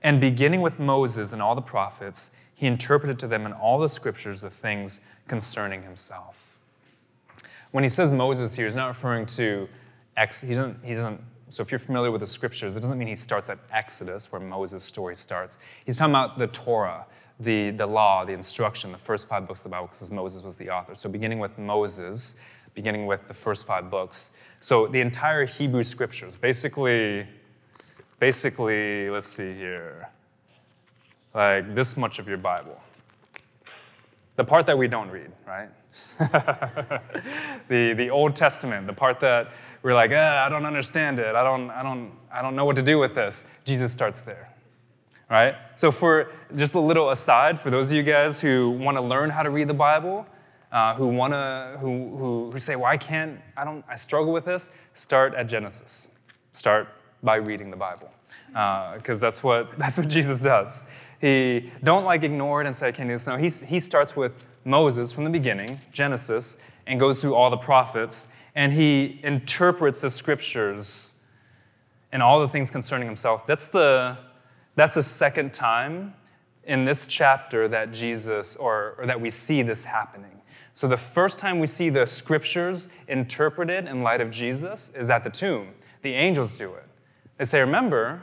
And 0.00 0.20
beginning 0.20 0.60
with 0.60 0.78
Moses 0.78 1.32
and 1.32 1.42
all 1.42 1.56
the 1.56 1.60
prophets, 1.60 2.30
he 2.54 2.68
interpreted 2.68 3.18
to 3.18 3.26
them 3.26 3.46
in 3.46 3.52
all 3.52 3.80
the 3.80 3.88
scriptures 3.88 4.42
the 4.42 4.50
things 4.50 5.00
concerning 5.26 5.82
himself. 5.82 6.36
When 7.72 7.82
he 7.82 7.90
says 7.90 8.10
Moses 8.10 8.54
here, 8.54 8.66
he's 8.66 8.76
not 8.76 8.88
referring 8.88 9.26
to 9.26 9.68
ex, 10.16 10.40
he 10.40 10.54
doesn't, 10.54 10.84
he 10.84 10.94
doesn't 10.94 11.20
So 11.52 11.62
if 11.62 11.70
you're 11.70 11.78
familiar 11.78 12.10
with 12.10 12.22
the 12.22 12.26
scriptures, 12.26 12.76
it 12.76 12.80
doesn't 12.80 12.98
mean 12.98 13.08
he 13.08 13.14
starts 13.14 13.50
at 13.50 13.58
Exodus, 13.70 14.32
where 14.32 14.40
Moses' 14.40 14.82
story 14.84 15.14
starts. 15.14 15.58
He's 15.84 15.98
talking 15.98 16.12
about 16.12 16.38
the 16.38 16.46
Torah, 16.46 17.04
the, 17.40 17.70
the 17.70 17.86
law, 17.86 18.24
the 18.24 18.32
instruction, 18.32 18.92
the 18.92 18.98
first 18.98 19.28
five 19.28 19.46
books 19.46 19.60
of 19.60 19.64
the 19.64 19.68
Bible, 19.70 19.88
because 19.90 20.10
Moses 20.10 20.42
was 20.42 20.56
the 20.56 20.70
author. 20.70 20.94
So 20.94 21.08
beginning 21.08 21.38
with 21.38 21.58
Moses, 21.58 22.34
beginning 22.74 23.06
with 23.06 23.26
the 23.28 23.34
first 23.34 23.66
five 23.66 23.90
books. 23.90 24.30
So 24.60 24.86
the 24.86 25.00
entire 25.00 25.44
Hebrew 25.44 25.84
scriptures, 25.84 26.36
basically, 26.36 27.26
basically, 28.20 29.10
let's 29.10 29.26
see 29.26 29.52
here, 29.52 30.08
like 31.34 31.74
this 31.74 31.96
much 31.96 32.18
of 32.18 32.28
your 32.28 32.38
Bible. 32.38 32.80
The 34.36 34.44
part 34.44 34.66
that 34.66 34.78
we 34.78 34.88
don't 34.88 35.10
read, 35.10 35.30
right? 35.46 35.68
the, 37.68 37.94
the 37.94 38.08
Old 38.08 38.34
Testament, 38.34 38.86
the 38.86 38.92
part 38.92 39.20
that 39.20 39.48
we're 39.82 39.94
like, 39.94 40.12
eh, 40.12 40.16
I 40.16 40.48
don't 40.48 40.64
understand 40.64 41.18
it. 41.18 41.34
I 41.34 41.42
don't, 41.42 41.70
I, 41.70 41.82
don't, 41.82 42.12
I 42.32 42.40
don't 42.40 42.54
know 42.54 42.64
what 42.64 42.76
to 42.76 42.82
do 42.82 42.98
with 42.98 43.14
this. 43.14 43.44
Jesus 43.64 43.92
starts 43.92 44.20
there. 44.20 44.51
Right? 45.30 45.54
So, 45.76 45.90
for 45.90 46.30
just 46.56 46.74
a 46.74 46.80
little 46.80 47.10
aside, 47.10 47.58
for 47.58 47.70
those 47.70 47.86
of 47.86 47.96
you 47.96 48.02
guys 48.02 48.40
who 48.40 48.70
want 48.70 48.96
to 48.96 49.00
learn 49.00 49.30
how 49.30 49.42
to 49.42 49.50
read 49.50 49.68
the 49.68 49.74
Bible, 49.74 50.26
uh, 50.72 50.94
who 50.94 51.06
want 51.06 51.32
to, 51.32 51.76
who, 51.80 52.16
who, 52.16 52.50
who 52.50 52.58
say, 52.58 52.76
well, 52.76 52.96
can't, 52.98 53.40
I 53.56 53.64
don't, 53.64 53.84
I 53.88 53.96
struggle 53.96 54.32
with 54.32 54.44
this, 54.44 54.70
start 54.94 55.34
at 55.34 55.46
Genesis. 55.46 56.08
Start 56.54 56.88
by 57.22 57.36
reading 57.36 57.70
the 57.70 57.76
Bible. 57.76 58.10
Because 58.48 59.22
uh, 59.22 59.26
that's, 59.26 59.42
what, 59.42 59.70
that's 59.78 59.96
what 59.96 60.08
Jesus 60.08 60.38
does. 60.38 60.84
He 61.20 61.70
don't 61.84 62.04
like 62.04 62.24
ignore 62.24 62.62
it 62.62 62.66
and 62.66 62.76
say, 62.76 62.88
I 62.88 62.92
can't 62.92 63.08
do 63.08 63.14
this. 63.14 63.26
No, 63.26 63.36
he, 63.36 63.48
he 63.48 63.80
starts 63.80 64.16
with 64.16 64.44
Moses 64.64 65.12
from 65.12 65.24
the 65.24 65.30
beginning, 65.30 65.78
Genesis, 65.92 66.56
and 66.86 66.98
goes 66.98 67.20
through 67.20 67.34
all 67.34 67.50
the 67.50 67.56
prophets, 67.56 68.26
and 68.54 68.72
he 68.72 69.20
interprets 69.22 70.00
the 70.00 70.10
scriptures 70.10 71.14
and 72.10 72.22
all 72.22 72.40
the 72.40 72.48
things 72.48 72.70
concerning 72.70 73.06
himself. 73.06 73.46
That's 73.46 73.66
the, 73.68 74.18
that's 74.74 74.94
the 74.94 75.02
second 75.02 75.52
time 75.52 76.14
in 76.64 76.84
this 76.84 77.06
chapter 77.06 77.68
that 77.68 77.92
Jesus, 77.92 78.56
or, 78.56 78.94
or 78.98 79.06
that 79.06 79.20
we 79.20 79.30
see 79.30 79.62
this 79.62 79.84
happening. 79.84 80.40
So 80.74 80.88
the 80.88 80.96
first 80.96 81.38
time 81.38 81.58
we 81.58 81.66
see 81.66 81.90
the 81.90 82.06
scriptures 82.06 82.88
interpreted 83.08 83.86
in 83.86 84.02
light 84.02 84.20
of 84.20 84.30
Jesus 84.30 84.90
is 84.94 85.10
at 85.10 85.24
the 85.24 85.30
tomb. 85.30 85.68
The 86.02 86.14
angels 86.14 86.56
do 86.56 86.72
it. 86.74 86.86
They 87.36 87.44
say, 87.44 87.60
Remember 87.60 88.22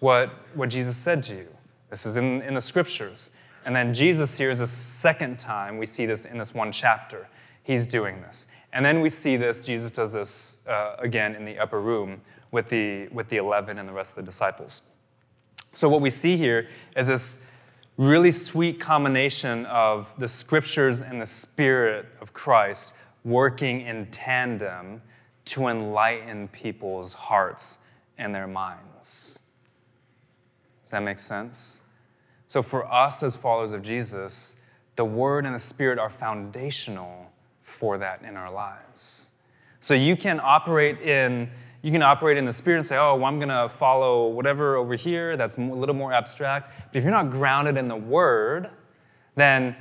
what, 0.00 0.30
what 0.54 0.68
Jesus 0.68 0.96
said 0.96 1.22
to 1.24 1.34
you. 1.34 1.48
This 1.90 2.06
is 2.06 2.16
in, 2.16 2.42
in 2.42 2.54
the 2.54 2.60
scriptures. 2.60 3.30
And 3.64 3.74
then 3.74 3.94
Jesus 3.94 4.36
here 4.36 4.50
is 4.50 4.58
the 4.58 4.66
second 4.66 5.38
time 5.38 5.78
we 5.78 5.86
see 5.86 6.06
this 6.06 6.26
in 6.26 6.38
this 6.38 6.54
one 6.54 6.70
chapter. 6.70 7.28
He's 7.62 7.86
doing 7.86 8.20
this. 8.20 8.46
And 8.72 8.84
then 8.84 9.00
we 9.00 9.08
see 9.08 9.36
this, 9.36 9.64
Jesus 9.64 9.90
does 9.90 10.12
this 10.12 10.58
uh, 10.66 10.96
again 10.98 11.34
in 11.34 11.44
the 11.44 11.58
upper 11.58 11.80
room 11.80 12.20
with 12.50 12.68
the, 12.68 13.08
with 13.08 13.28
the 13.28 13.38
11 13.38 13.78
and 13.78 13.88
the 13.88 13.92
rest 13.92 14.10
of 14.10 14.16
the 14.16 14.22
disciples. 14.22 14.82
So, 15.74 15.88
what 15.88 16.00
we 16.00 16.10
see 16.10 16.36
here 16.36 16.68
is 16.96 17.08
this 17.08 17.38
really 17.96 18.30
sweet 18.30 18.78
combination 18.78 19.66
of 19.66 20.06
the 20.18 20.28
scriptures 20.28 21.00
and 21.00 21.20
the 21.20 21.26
Spirit 21.26 22.06
of 22.20 22.32
Christ 22.32 22.92
working 23.24 23.80
in 23.80 24.06
tandem 24.06 25.02
to 25.46 25.66
enlighten 25.66 26.46
people's 26.48 27.12
hearts 27.12 27.78
and 28.18 28.32
their 28.32 28.46
minds. 28.46 29.40
Does 30.84 30.90
that 30.92 31.02
make 31.02 31.18
sense? 31.18 31.82
So, 32.46 32.62
for 32.62 32.90
us 32.90 33.20
as 33.24 33.34
followers 33.34 33.72
of 33.72 33.82
Jesus, 33.82 34.54
the 34.94 35.04
Word 35.04 35.44
and 35.44 35.56
the 35.56 35.60
Spirit 35.60 35.98
are 35.98 36.10
foundational 36.10 37.32
for 37.62 37.98
that 37.98 38.22
in 38.22 38.36
our 38.36 38.52
lives. 38.52 39.30
So, 39.80 39.94
you 39.94 40.16
can 40.16 40.38
operate 40.40 41.00
in 41.00 41.50
you 41.84 41.90
can 41.90 42.00
operate 42.00 42.38
in 42.38 42.46
the 42.46 42.52
spirit 42.52 42.78
and 42.78 42.86
say, 42.86 42.96
oh, 42.96 43.14
well, 43.14 43.26
I'm 43.26 43.38
going 43.38 43.50
to 43.50 43.68
follow 43.68 44.28
whatever 44.28 44.76
over 44.76 44.94
here 44.94 45.36
that's 45.36 45.58
a 45.58 45.60
little 45.60 45.94
more 45.94 46.14
abstract. 46.14 46.72
But 46.90 46.96
if 46.96 47.04
you're 47.04 47.12
not 47.12 47.30
grounded 47.30 47.76
in 47.76 47.84
the 47.84 47.94
word, 47.94 48.70
then, 49.34 49.76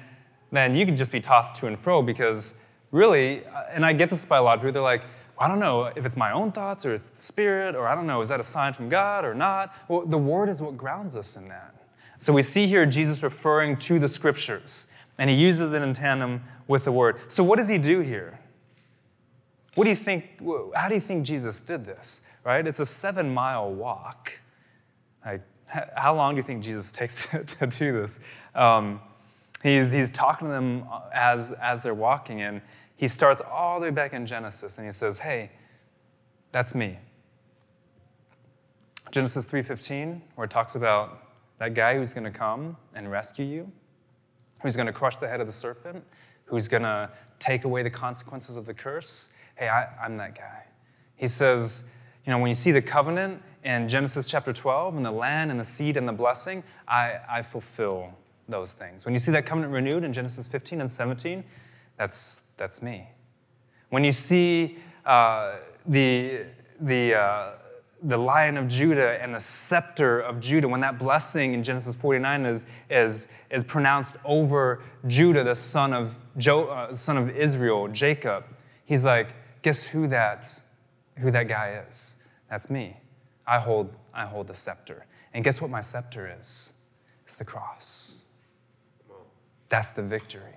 then 0.52 0.76
you 0.76 0.86
can 0.86 0.98
just 0.98 1.14
be 1.14 1.22
tossed 1.22 1.56
to 1.56 1.68
and 1.68 1.80
fro 1.80 2.02
because 2.02 2.56
really, 2.92 3.46
uh, 3.46 3.68
and 3.72 3.86
I 3.86 3.94
get 3.94 4.10
this 4.10 4.26
by 4.26 4.38
a 4.38 4.44
lot 4.44 4.56
of 4.56 4.60
people, 4.60 4.74
they're 4.74 4.82
like, 4.82 5.04
I 5.40 5.48
don't 5.48 5.60
know 5.60 5.86
if 5.96 6.06
it's 6.06 6.18
my 6.18 6.34
own 6.34 6.52
thoughts 6.52 6.86
or 6.86 6.94
it's 6.94 7.08
the 7.08 7.22
spirit, 7.22 7.74
or 7.74 7.88
I 7.88 7.96
don't 7.96 8.06
know, 8.06 8.20
is 8.20 8.28
that 8.28 8.42
a 8.42 8.44
sign 8.44 8.74
from 8.74 8.90
God 8.90 9.24
or 9.24 9.34
not? 9.34 9.74
Well, 9.88 10.02
the 10.06 10.18
word 10.18 10.50
is 10.50 10.62
what 10.62 10.76
grounds 10.76 11.16
us 11.16 11.38
in 11.38 11.48
that. 11.48 11.74
So 12.20 12.34
we 12.34 12.44
see 12.44 12.68
here 12.68 12.86
Jesus 12.86 13.24
referring 13.24 13.78
to 13.78 13.98
the 13.98 14.10
scriptures, 14.10 14.88
and 15.18 15.30
he 15.30 15.38
uses 15.38 15.72
it 15.72 15.82
in 15.82 15.94
tandem 15.94 16.44
with 16.68 16.84
the 16.84 16.92
word. 16.92 17.16
So 17.30 17.46
what 17.46 17.60
does 17.60 17.70
he 17.70 17.78
do 17.78 18.02
here? 18.02 18.42
What 19.76 19.86
do 19.86 19.90
you 19.90 19.96
think? 19.96 20.40
How 20.76 20.88
do 20.88 20.96
you 20.96 21.02
think 21.02 21.26
Jesus 21.26 21.60
did 21.60 21.86
this? 21.86 22.22
Right? 22.44 22.66
It's 22.66 22.80
a 22.80 22.86
seven 22.86 23.34
mile 23.34 23.72
walk. 23.72 24.40
How 25.96 26.16
long 26.16 26.36
do 26.36 26.38
you 26.38 26.44
think 26.44 26.64
Jesus 26.64 26.92
takes 26.92 27.26
to, 27.32 27.44
to 27.44 27.68
do 27.68 27.94
this? 27.94 28.20
Um, 28.54 29.02
he's, 29.64 29.92
he's 29.92 30.12
talking 30.12 30.48
to 30.48 30.54
them 30.54 30.86
as, 31.14 31.52
as 31.54 31.82
they're 31.82 31.96
walking, 31.96 32.42
and 32.42 32.62
he 32.96 33.08
starts 33.08 33.42
all 33.52 33.80
the 33.80 33.86
way 33.86 33.92
back 33.92 34.14
in 34.14 34.28
Genesis, 34.28 34.78
and 34.78 34.86
he 34.86 34.94
says, 34.94 35.18
"Hey, 35.18 35.52
that's 36.52 36.76
me." 36.76 37.00
Genesis 39.12 39.46
3:15, 39.46 40.22
where 40.36 40.46
it 40.46 40.52
talks 40.52 40.76
about 40.76 41.28
that 41.60 41.74
guy 41.74 41.96
who's 41.96 42.14
going 42.14 42.24
to 42.24 42.32
come 42.32 42.78
and 42.94 43.12
rescue 43.12 43.46
you, 43.46 43.72
who's 44.62 44.76
going 44.76 44.88
to 44.88 44.94
crush 44.94 45.18
the 45.18 45.28
head 45.28 45.40
of 45.40 45.48
the 45.48 45.54
serpent, 45.54 46.04
who's 46.46 46.68
going 46.68 46.84
to 46.84 47.10
take 47.40 47.64
away 47.64 47.84
the 47.84 47.90
consequences 47.90 48.58
of 48.58 48.66
the 48.66 48.74
curse 48.74 49.32
hey, 49.64 49.70
I, 49.70 49.88
I'm 50.04 50.18
that 50.18 50.38
guy. 50.38 50.66
He 51.16 51.28
says, 51.28 51.86
you 52.26 52.32
know, 52.32 52.38
when 52.38 52.50
you 52.50 52.56
see 52.56 52.72
the 52.72 52.82
covenant 52.82 53.42
in 53.64 53.88
Genesis 53.88 54.28
chapter 54.28 54.52
12 54.52 54.98
and 54.98 55.06
the 55.06 55.12
land 55.12 55.52
and 55.52 55.60
the 55.60 55.66
seed 55.66 55.96
and 55.96 56.08
the 56.08 56.14
blessing, 56.14 56.64
I, 56.88 57.20
I 57.30 57.42
fulfill 57.42 58.14
those 58.50 58.74
things. 58.74 59.06
When 59.06 59.14
you 59.14 59.20
see 59.20 59.32
that 59.32 59.46
covenant 59.46 59.72
renewed 59.72 60.04
in 60.04 60.12
Genesis 60.12 60.48
15 60.48 60.82
and 60.82 60.92
17, 60.92 61.44
that's, 61.98 62.42
that's 62.58 62.82
me. 62.82 63.08
When 63.90 64.04
you 64.04 64.12
see 64.12 64.80
uh, 65.06 65.56
the, 65.86 66.42
the, 66.82 67.16
uh, 67.16 67.52
the 68.02 68.18
lion 68.18 68.58
of 68.58 68.68
Judah 68.68 69.22
and 69.22 69.34
the 69.34 69.40
scepter 69.40 70.20
of 70.20 70.42
Judah, 70.42 70.68
when 70.68 70.82
that 70.82 71.00
blessing 71.00 71.54
in 71.54 71.64
Genesis 71.64 71.96
49 71.96 72.46
is, 72.46 72.66
is, 72.90 73.30
is 73.50 73.64
pronounced 73.64 74.16
over 74.26 74.84
Judah, 75.08 75.46
the 75.46 75.56
son 75.56 75.94
of, 75.94 76.14
jo, 76.38 76.66
uh, 76.66 76.94
son 76.94 77.16
of 77.16 77.30
Israel, 77.30 77.88
Jacob, 77.88 78.44
he's 78.84 79.06
like, 79.06 79.30
guess 79.64 79.82
who 79.82 80.08
that, 80.08 80.62
who 81.18 81.32
that 81.32 81.48
guy 81.48 81.82
is? 81.90 82.18
That's 82.50 82.70
me. 82.70 82.96
I 83.48 83.60
hold, 83.60 83.92
I 84.14 84.26
hold 84.26 84.48
the 84.48 84.54
scepter. 84.54 85.06
And 85.34 85.44
guess 85.44 85.60
what 85.60 85.72
my 85.72 85.82
scepter 85.82 86.32
is? 86.40 86.74
It's 87.26 87.36
the 87.36 87.46
cross. 87.46 88.26
That's 89.70 89.90
the 89.90 90.04
victory. 90.04 90.54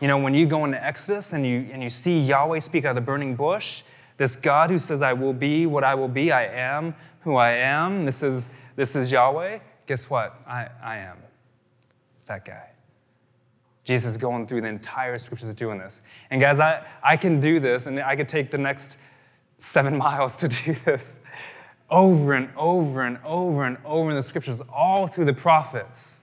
You 0.00 0.08
know, 0.08 0.18
when 0.18 0.34
you 0.34 0.46
go 0.46 0.64
into 0.64 0.84
Exodus 0.84 1.32
and 1.32 1.46
you, 1.46 1.68
and 1.72 1.82
you 1.82 1.88
see 1.88 2.18
Yahweh 2.18 2.58
speak 2.58 2.84
out 2.84 2.90
of 2.90 2.94
the 2.96 3.00
burning 3.00 3.36
bush, 3.36 3.82
this 4.16 4.34
God 4.34 4.70
who 4.70 4.78
says, 4.78 5.02
I 5.02 5.12
will 5.12 5.32
be 5.32 5.66
what 5.66 5.84
I 5.84 5.94
will 5.94 6.08
be, 6.08 6.32
I 6.32 6.46
am 6.46 6.94
who 7.20 7.36
I 7.36 7.52
am, 7.52 8.04
this 8.04 8.22
is, 8.22 8.50
this 8.76 8.96
is 8.96 9.10
Yahweh, 9.10 9.60
guess 9.86 10.10
what? 10.10 10.40
I, 10.46 10.68
I 10.82 10.98
am 10.98 11.18
that 12.26 12.44
guy. 12.44 12.73
Jesus 13.84 14.12
is 14.12 14.16
going 14.16 14.46
through 14.46 14.62
the 14.62 14.68
entire 14.68 15.18
scriptures 15.18 15.52
doing 15.54 15.78
this. 15.78 16.02
And 16.30 16.40
guys, 16.40 16.58
I, 16.58 16.84
I 17.02 17.16
can 17.16 17.38
do 17.38 17.60
this, 17.60 17.86
and 17.86 18.00
I 18.00 18.16
could 18.16 18.28
take 18.28 18.50
the 18.50 18.58
next 18.58 18.96
seven 19.58 19.96
miles 19.98 20.36
to 20.36 20.48
do 20.48 20.74
this 20.84 21.20
over 21.90 22.32
and 22.32 22.48
over 22.56 23.02
and 23.02 23.18
over 23.24 23.64
and 23.64 23.76
over 23.84 24.10
in 24.10 24.16
the 24.16 24.22
scriptures, 24.22 24.60
all 24.72 25.06
through 25.06 25.26
the 25.26 25.34
prophets. 25.34 26.22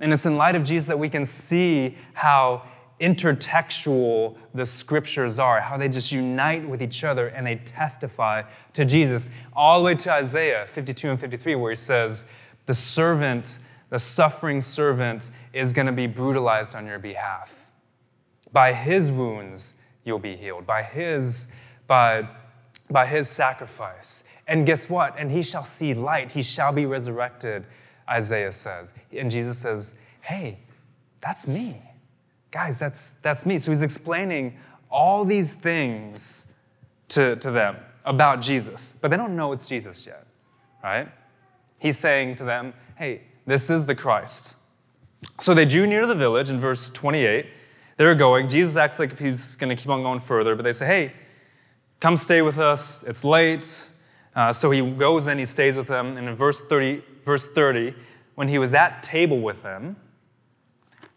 And 0.00 0.12
it's 0.12 0.26
in 0.26 0.36
light 0.36 0.56
of 0.56 0.64
Jesus 0.64 0.88
that 0.88 0.98
we 0.98 1.08
can 1.08 1.24
see 1.24 1.96
how 2.14 2.62
intertextual 3.00 4.36
the 4.54 4.64
scriptures 4.64 5.38
are, 5.38 5.60
how 5.60 5.76
they 5.76 5.88
just 5.88 6.10
unite 6.10 6.66
with 6.66 6.82
each 6.82 7.04
other 7.04 7.28
and 7.28 7.46
they 7.46 7.56
testify 7.56 8.42
to 8.72 8.84
Jesus. 8.84 9.30
All 9.52 9.80
the 9.80 9.84
way 9.84 9.94
to 9.96 10.12
Isaiah 10.12 10.66
52 10.72 11.10
and 11.10 11.20
53, 11.20 11.54
where 11.56 11.70
he 11.70 11.76
says, 11.76 12.24
The 12.66 12.74
servant 12.74 13.58
the 13.94 13.98
suffering 14.00 14.60
servant 14.60 15.30
is 15.52 15.72
going 15.72 15.86
to 15.86 15.92
be 15.92 16.08
brutalized 16.08 16.74
on 16.74 16.84
your 16.84 16.98
behalf. 16.98 17.68
By 18.50 18.72
his 18.72 19.08
wounds, 19.08 19.74
you'll 20.02 20.18
be 20.18 20.34
healed. 20.34 20.66
By 20.66 20.82
his, 20.82 21.46
by, 21.86 22.28
by 22.90 23.06
his 23.06 23.28
sacrifice. 23.28 24.24
And 24.48 24.66
guess 24.66 24.90
what? 24.90 25.14
And 25.16 25.30
he 25.30 25.44
shall 25.44 25.62
see 25.62 25.94
light. 25.94 26.32
He 26.32 26.42
shall 26.42 26.72
be 26.72 26.86
resurrected, 26.86 27.66
Isaiah 28.10 28.50
says. 28.50 28.92
And 29.16 29.30
Jesus 29.30 29.58
says, 29.58 29.94
hey, 30.22 30.58
that's 31.20 31.46
me. 31.46 31.80
Guys, 32.50 32.80
that's, 32.80 33.12
that's 33.22 33.46
me. 33.46 33.60
So 33.60 33.70
he's 33.70 33.82
explaining 33.82 34.58
all 34.90 35.24
these 35.24 35.52
things 35.52 36.48
to, 37.10 37.36
to 37.36 37.52
them 37.52 37.76
about 38.04 38.40
Jesus, 38.40 38.94
but 39.00 39.12
they 39.12 39.16
don't 39.16 39.36
know 39.36 39.52
it's 39.52 39.66
Jesus 39.66 40.04
yet, 40.04 40.26
right? 40.82 41.06
He's 41.78 41.96
saying 41.96 42.34
to 42.38 42.44
them, 42.44 42.74
hey, 42.96 43.22
this 43.46 43.70
is 43.70 43.86
the 43.86 43.94
Christ. 43.94 44.54
So 45.40 45.54
they 45.54 45.64
drew 45.64 45.86
near 45.86 46.06
the 46.06 46.14
village 46.14 46.50
in 46.50 46.60
verse 46.60 46.90
28. 46.90 47.46
They're 47.96 48.14
going. 48.14 48.48
Jesus 48.48 48.76
acts 48.76 48.98
like 48.98 49.18
he's 49.18 49.56
going 49.56 49.74
to 49.74 49.80
keep 49.80 49.90
on 49.90 50.02
going 50.02 50.20
further, 50.20 50.54
but 50.56 50.62
they 50.62 50.72
say, 50.72 50.86
hey, 50.86 51.12
come 52.00 52.16
stay 52.16 52.42
with 52.42 52.58
us. 52.58 53.02
It's 53.06 53.24
late. 53.24 53.88
Uh, 54.34 54.52
so 54.52 54.70
he 54.70 54.80
goes 54.90 55.26
in, 55.26 55.38
he 55.38 55.46
stays 55.46 55.76
with 55.76 55.86
them, 55.86 56.16
and 56.16 56.28
in 56.28 56.34
verse 56.34 56.60
30, 56.60 57.02
verse 57.24 57.46
30, 57.46 57.94
when 58.34 58.48
he 58.48 58.58
was 58.58 58.74
at 58.74 59.02
table 59.02 59.40
with 59.40 59.62
them, 59.62 59.96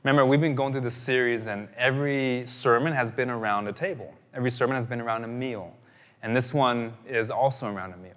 remember, 0.03 0.23
we've 0.23 0.39
been 0.39 0.53
going 0.53 0.71
through 0.71 0.81
this 0.81 0.95
series, 0.95 1.47
and 1.47 1.67
every 1.75 2.45
sermon 2.45 2.93
has 2.93 3.11
been 3.11 3.31
around 3.31 3.67
a 3.67 3.73
table. 3.73 4.13
Every 4.35 4.51
sermon 4.51 4.75
has 4.75 4.85
been 4.85 5.01
around 5.01 5.23
a 5.23 5.27
meal. 5.27 5.73
And 6.21 6.35
this 6.35 6.53
one 6.53 6.93
is 7.07 7.31
also 7.31 7.67
around 7.67 7.93
a 7.93 7.97
meal. 7.97 8.16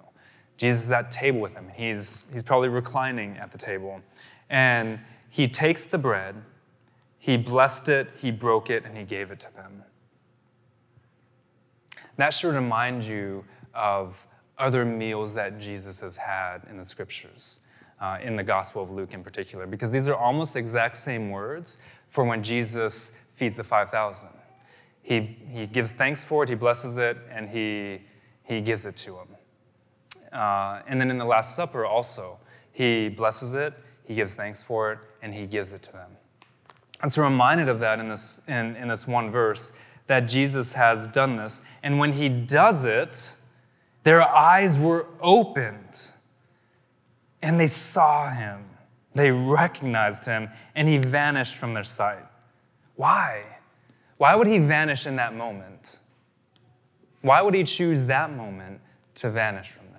Jesus 0.61 0.83
is 0.83 0.91
at 0.91 1.09
table 1.09 1.39
with 1.39 1.55
them. 1.55 1.71
He's, 1.73 2.27
he's 2.31 2.43
probably 2.43 2.69
reclining 2.69 3.35
at 3.37 3.51
the 3.51 3.57
table. 3.57 3.99
And 4.47 4.99
he 5.27 5.47
takes 5.47 5.85
the 5.85 5.97
bread, 5.97 6.35
he 7.17 7.35
blessed 7.35 7.89
it, 7.89 8.11
he 8.15 8.29
broke 8.29 8.69
it, 8.69 8.85
and 8.85 8.95
he 8.95 9.03
gave 9.03 9.31
it 9.31 9.39
to 9.39 9.47
them. 9.55 9.81
That 12.17 12.31
should 12.35 12.53
remind 12.53 13.03
you 13.03 13.43
of 13.73 14.23
other 14.59 14.85
meals 14.85 15.33
that 15.33 15.59
Jesus 15.59 15.99
has 16.01 16.15
had 16.15 16.59
in 16.69 16.77
the 16.77 16.85
scriptures, 16.85 17.61
uh, 17.99 18.19
in 18.21 18.35
the 18.35 18.43
Gospel 18.43 18.83
of 18.83 18.91
Luke 18.91 19.15
in 19.15 19.23
particular, 19.23 19.65
because 19.65 19.91
these 19.91 20.07
are 20.07 20.15
almost 20.15 20.55
exact 20.55 20.95
same 20.95 21.31
words 21.31 21.79
for 22.09 22.23
when 22.23 22.43
Jesus 22.43 23.13
feeds 23.33 23.55
the 23.57 23.63
5,000. 23.63 24.29
He, 25.01 25.21
he 25.49 25.65
gives 25.65 25.91
thanks 25.91 26.23
for 26.23 26.43
it, 26.43 26.49
he 26.49 26.55
blesses 26.55 26.97
it, 26.97 27.17
and 27.31 27.49
he, 27.49 28.03
he 28.43 28.61
gives 28.61 28.85
it 28.85 28.95
to 28.97 29.13
them. 29.13 29.37
Uh, 30.31 30.81
and 30.87 30.99
then 30.99 31.09
in 31.09 31.17
the 31.17 31.25
Last 31.25 31.55
Supper 31.55 31.85
also, 31.85 32.39
he 32.71 33.09
blesses 33.09 33.53
it, 33.53 33.73
he 34.05 34.15
gives 34.15 34.33
thanks 34.33 34.61
for 34.63 34.91
it, 34.93 34.99
and 35.21 35.33
he 35.33 35.45
gives 35.45 35.71
it 35.71 35.81
to 35.83 35.91
them. 35.91 36.11
And 37.01 37.11
so 37.11 37.23
reminded 37.23 37.67
of 37.67 37.79
that 37.79 37.99
in 37.99 38.09
this, 38.09 38.41
in, 38.47 38.75
in 38.75 38.87
this 38.87 39.07
one 39.07 39.29
verse, 39.29 39.71
that 40.07 40.21
Jesus 40.21 40.73
has 40.73 41.07
done 41.07 41.37
this. 41.37 41.61
And 41.83 41.97
when 41.97 42.13
he 42.13 42.29
does 42.29 42.85
it, 42.85 43.35
their 44.03 44.21
eyes 44.21 44.77
were 44.77 45.07
opened 45.19 46.11
and 47.41 47.59
they 47.59 47.67
saw 47.67 48.29
him. 48.29 48.65
They 49.13 49.31
recognized 49.31 50.25
him 50.25 50.49
and 50.75 50.87
he 50.87 50.97
vanished 50.97 51.55
from 51.55 51.73
their 51.73 51.83
sight. 51.83 52.25
Why? 52.95 53.43
Why 54.17 54.35
would 54.35 54.47
he 54.47 54.59
vanish 54.59 55.07
in 55.07 55.15
that 55.15 55.35
moment? 55.35 55.99
Why 57.21 57.41
would 57.41 57.53
he 57.53 57.63
choose 57.63 58.05
that 58.07 58.31
moment 58.31 58.81
to 59.15 59.29
vanish 59.29 59.69
from 59.69 59.85
them? 59.85 59.91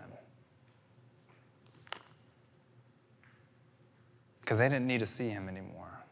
Because 4.43 4.59
they 4.59 4.69
didn't 4.69 4.87
need 4.87 4.99
to 4.99 5.07
see 5.07 5.31
him 5.31 5.49
anymore. 5.49 6.05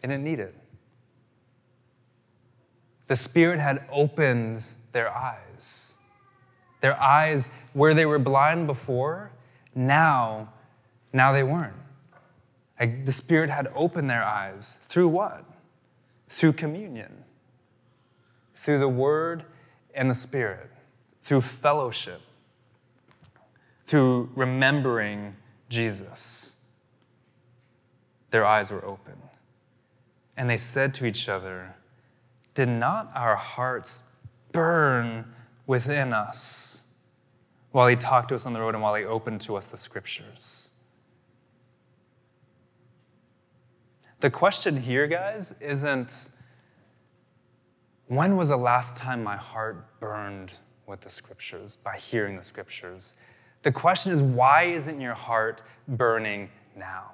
They 0.00 0.08
didn't 0.08 0.24
need 0.24 0.40
it. 0.40 0.54
The 3.08 3.16
Spirit 3.16 3.60
had 3.60 3.84
opened 3.90 4.64
their 4.92 5.14
eyes. 5.14 5.96
Their 6.80 7.00
eyes, 7.00 7.50
where 7.72 7.94
they 7.94 8.06
were 8.06 8.18
blind 8.18 8.66
before, 8.66 9.32
now, 9.74 10.52
now 11.12 11.32
they 11.32 11.42
weren't. 11.42 11.76
Like 12.78 13.04
the 13.04 13.12
Spirit 13.12 13.50
had 13.50 13.68
opened 13.74 14.10
their 14.10 14.24
eyes 14.24 14.78
through 14.88 15.08
what? 15.08 15.44
Through 16.28 16.54
communion, 16.54 17.24
through 18.54 18.78
the 18.78 18.88
Word 18.88 19.44
and 19.94 20.10
the 20.10 20.14
Spirit, 20.14 20.70
through 21.24 21.40
fellowship, 21.40 22.20
through 23.86 24.30
remembering 24.34 25.36
Jesus. 25.68 26.54
Their 28.30 28.44
eyes 28.44 28.70
were 28.70 28.84
open. 28.84 29.14
And 30.36 30.50
they 30.50 30.56
said 30.56 30.92
to 30.94 31.06
each 31.06 31.28
other, 31.28 31.76
Did 32.54 32.68
not 32.68 33.10
our 33.14 33.36
hearts 33.36 34.02
burn 34.52 35.32
within 35.66 36.12
us 36.12 36.84
while 37.72 37.88
he 37.88 37.96
talked 37.96 38.30
to 38.30 38.34
us 38.34 38.46
on 38.46 38.54
the 38.54 38.60
road 38.60 38.74
and 38.74 38.82
while 38.82 38.94
he 38.94 39.04
opened 39.04 39.40
to 39.42 39.54
us 39.54 39.66
the 39.66 39.76
scriptures. 39.76 40.70
The 44.20 44.30
question 44.30 44.80
here, 44.80 45.06
guys, 45.06 45.54
isn't 45.60 46.30
when 48.06 48.36
was 48.36 48.48
the 48.48 48.56
last 48.56 48.96
time 48.96 49.22
my 49.22 49.36
heart 49.36 50.00
burned 50.00 50.52
with 50.86 51.02
the 51.02 51.10
scriptures 51.10 51.76
by 51.76 51.98
hearing 51.98 52.36
the 52.36 52.42
scriptures? 52.42 53.16
The 53.66 53.72
question 53.72 54.12
is, 54.12 54.22
why 54.22 54.62
isn't 54.62 55.00
your 55.00 55.14
heart 55.14 55.60
burning 55.88 56.50
now? 56.76 57.10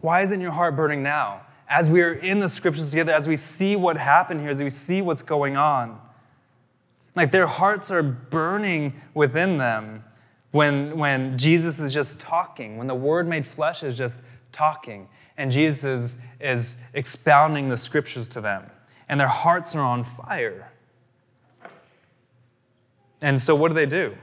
Why 0.00 0.20
isn't 0.20 0.40
your 0.40 0.52
heart 0.52 0.76
burning 0.76 1.02
now? 1.02 1.40
as 1.72 1.88
we 1.88 2.02
are 2.02 2.12
in 2.12 2.38
the 2.38 2.48
scriptures 2.50 2.90
together, 2.90 3.12
as 3.12 3.26
we 3.26 3.34
see 3.34 3.76
what 3.76 3.96
happened 3.96 4.40
here, 4.40 4.50
as 4.50 4.62
we 4.62 4.68
see 4.68 5.00
what's 5.00 5.22
going 5.22 5.56
on. 5.56 5.98
Like 7.16 7.32
their 7.32 7.46
hearts 7.46 7.90
are 7.90 8.02
burning 8.02 8.92
within 9.14 9.56
them 9.56 10.04
when, 10.50 10.98
when 10.98 11.38
Jesus 11.38 11.78
is 11.78 11.94
just 11.94 12.18
talking, 12.18 12.76
when 12.76 12.88
the 12.88 12.94
Word 12.94 13.26
made 13.26 13.46
flesh 13.46 13.82
is 13.82 13.96
just 13.96 14.22
talking, 14.52 15.08
and 15.38 15.50
Jesus 15.50 15.84
is, 15.84 16.18
is 16.40 16.76
expounding 16.92 17.70
the 17.70 17.78
scriptures 17.78 18.28
to 18.28 18.42
them, 18.42 18.70
and 19.08 19.18
their 19.18 19.28
hearts 19.28 19.74
are 19.74 19.80
on 19.80 20.04
fire. 20.04 20.71
And 23.22 23.40
so, 23.40 23.54
what 23.54 23.68
do 23.68 23.74
they 23.74 23.86
do? 23.86 24.16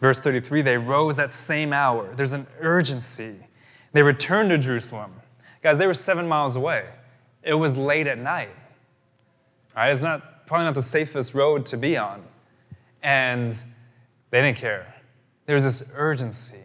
Verse 0.00 0.20
33 0.20 0.62
they 0.62 0.76
rose 0.76 1.16
that 1.16 1.32
same 1.32 1.72
hour. 1.72 2.12
There's 2.14 2.32
an 2.32 2.46
urgency. 2.60 3.36
They 3.92 4.02
returned 4.02 4.50
to 4.50 4.58
Jerusalem. 4.58 5.12
Guys, 5.62 5.78
they 5.78 5.86
were 5.86 5.94
seven 5.94 6.28
miles 6.28 6.54
away. 6.56 6.86
It 7.42 7.54
was 7.54 7.76
late 7.76 8.06
at 8.06 8.18
night. 8.18 8.50
Right? 9.74 9.90
It's 9.90 10.02
not 10.02 10.46
probably 10.46 10.66
not 10.66 10.74
the 10.74 10.82
safest 10.82 11.34
road 11.34 11.64
to 11.66 11.76
be 11.76 11.96
on. 11.96 12.22
And 13.02 13.52
they 14.30 14.42
didn't 14.42 14.58
care. 14.58 14.94
There 15.46 15.54
was 15.54 15.64
this 15.64 15.84
urgency. 15.94 16.58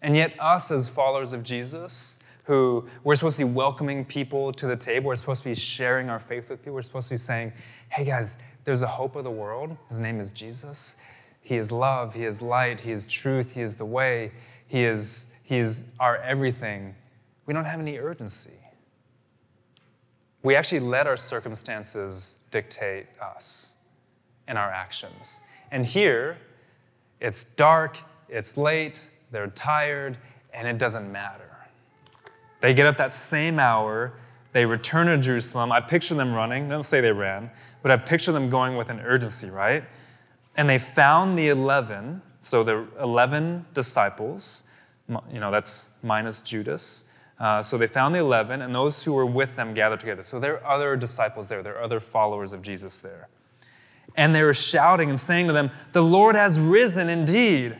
And 0.00 0.16
yet, 0.16 0.34
us 0.40 0.70
as 0.70 0.88
followers 0.88 1.32
of 1.32 1.42
Jesus, 1.42 2.18
who 2.44 2.88
we're 3.04 3.14
supposed 3.14 3.38
to 3.38 3.44
be 3.44 3.52
welcoming 3.52 4.04
people 4.04 4.52
to 4.54 4.66
the 4.66 4.76
table, 4.76 5.08
we're 5.08 5.16
supposed 5.16 5.42
to 5.42 5.48
be 5.48 5.54
sharing 5.54 6.10
our 6.10 6.18
faith 6.18 6.48
with 6.48 6.60
people, 6.60 6.74
we're 6.74 6.82
supposed 6.82 7.08
to 7.08 7.14
be 7.14 7.18
saying, 7.18 7.52
hey 7.88 8.04
guys, 8.04 8.38
there's 8.64 8.82
a 8.82 8.86
hope 8.86 9.16
of 9.16 9.24
the 9.24 9.30
world. 9.30 9.76
His 9.88 9.98
name 9.98 10.20
is 10.20 10.32
Jesus. 10.32 10.96
He 11.40 11.56
is 11.56 11.72
love, 11.72 12.14
He 12.14 12.24
is 12.24 12.40
light, 12.40 12.80
He 12.80 12.92
is 12.92 13.06
truth, 13.06 13.54
He 13.54 13.62
is 13.62 13.76
the 13.76 13.84
way, 13.84 14.32
He 14.68 14.84
is 14.84 15.26
he 15.42 15.58
is 15.58 15.82
our 16.00 16.16
everything, 16.18 16.94
we 17.44 17.52
don't 17.52 17.66
have 17.66 17.78
any 17.78 17.98
urgency. 17.98 18.58
We 20.42 20.56
actually 20.56 20.80
let 20.80 21.06
our 21.06 21.18
circumstances 21.18 22.36
dictate 22.50 23.06
us 23.20 23.74
and 24.48 24.56
our 24.56 24.70
actions. 24.70 25.42
And 25.70 25.84
here, 25.84 26.38
it's 27.20 27.44
dark, 27.44 27.98
it's 28.30 28.56
late, 28.56 29.08
they're 29.30 29.48
tired, 29.48 30.16
and 30.54 30.66
it 30.66 30.78
doesn't 30.78 31.12
matter. 31.12 31.50
They 32.60 32.72
get 32.72 32.86
up 32.86 32.96
that 32.96 33.12
same 33.12 33.58
hour, 33.58 34.14
they 34.52 34.64
return 34.64 35.06
to 35.08 35.18
Jerusalem. 35.18 35.70
I 35.70 35.80
picture 35.80 36.14
them 36.14 36.32
running, 36.32 36.68
don't 36.68 36.82
say 36.82 37.00
they 37.00 37.12
ran, 37.12 37.50
but 37.82 37.90
I 37.90 37.96
picture 37.96 38.32
them 38.32 38.48
going 38.48 38.76
with 38.76 38.88
an 38.88 39.00
urgency, 39.00 39.50
right? 39.50 39.84
And 40.56 40.68
they 40.68 40.78
found 40.78 41.38
the 41.38 41.48
11, 41.48 42.22
so 42.40 42.62
the 42.62 42.86
11 43.00 43.66
disciples, 43.74 44.62
you 45.32 45.40
know, 45.40 45.50
that's 45.50 45.90
minus 46.02 46.40
Judas. 46.40 47.04
Uh, 47.38 47.60
so 47.60 47.76
they 47.76 47.86
found 47.86 48.14
the 48.14 48.20
11, 48.20 48.62
and 48.62 48.74
those 48.74 49.02
who 49.02 49.12
were 49.12 49.26
with 49.26 49.56
them 49.56 49.74
gathered 49.74 50.00
together. 50.00 50.22
So 50.22 50.38
there 50.38 50.62
are 50.64 50.76
other 50.76 50.96
disciples 50.96 51.48
there, 51.48 51.62
there 51.62 51.76
are 51.76 51.82
other 51.82 52.00
followers 52.00 52.52
of 52.52 52.62
Jesus 52.62 52.98
there. 52.98 53.28
And 54.14 54.34
they 54.34 54.42
were 54.42 54.54
shouting 54.54 55.08
and 55.10 55.18
saying 55.18 55.48
to 55.48 55.52
them, 55.52 55.70
The 55.92 56.02
Lord 56.02 56.36
has 56.36 56.58
risen 56.58 57.08
indeed, 57.08 57.78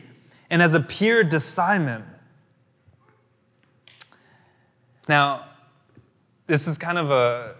and 0.49 0.61
has 0.61 0.73
appeared 0.73 1.31
to 1.31 1.39
Simon. 1.39 2.03
Now, 5.07 5.45
this 6.47 6.67
is 6.67 6.77
kind 6.77 6.97
of 6.97 7.11
a, 7.11 7.55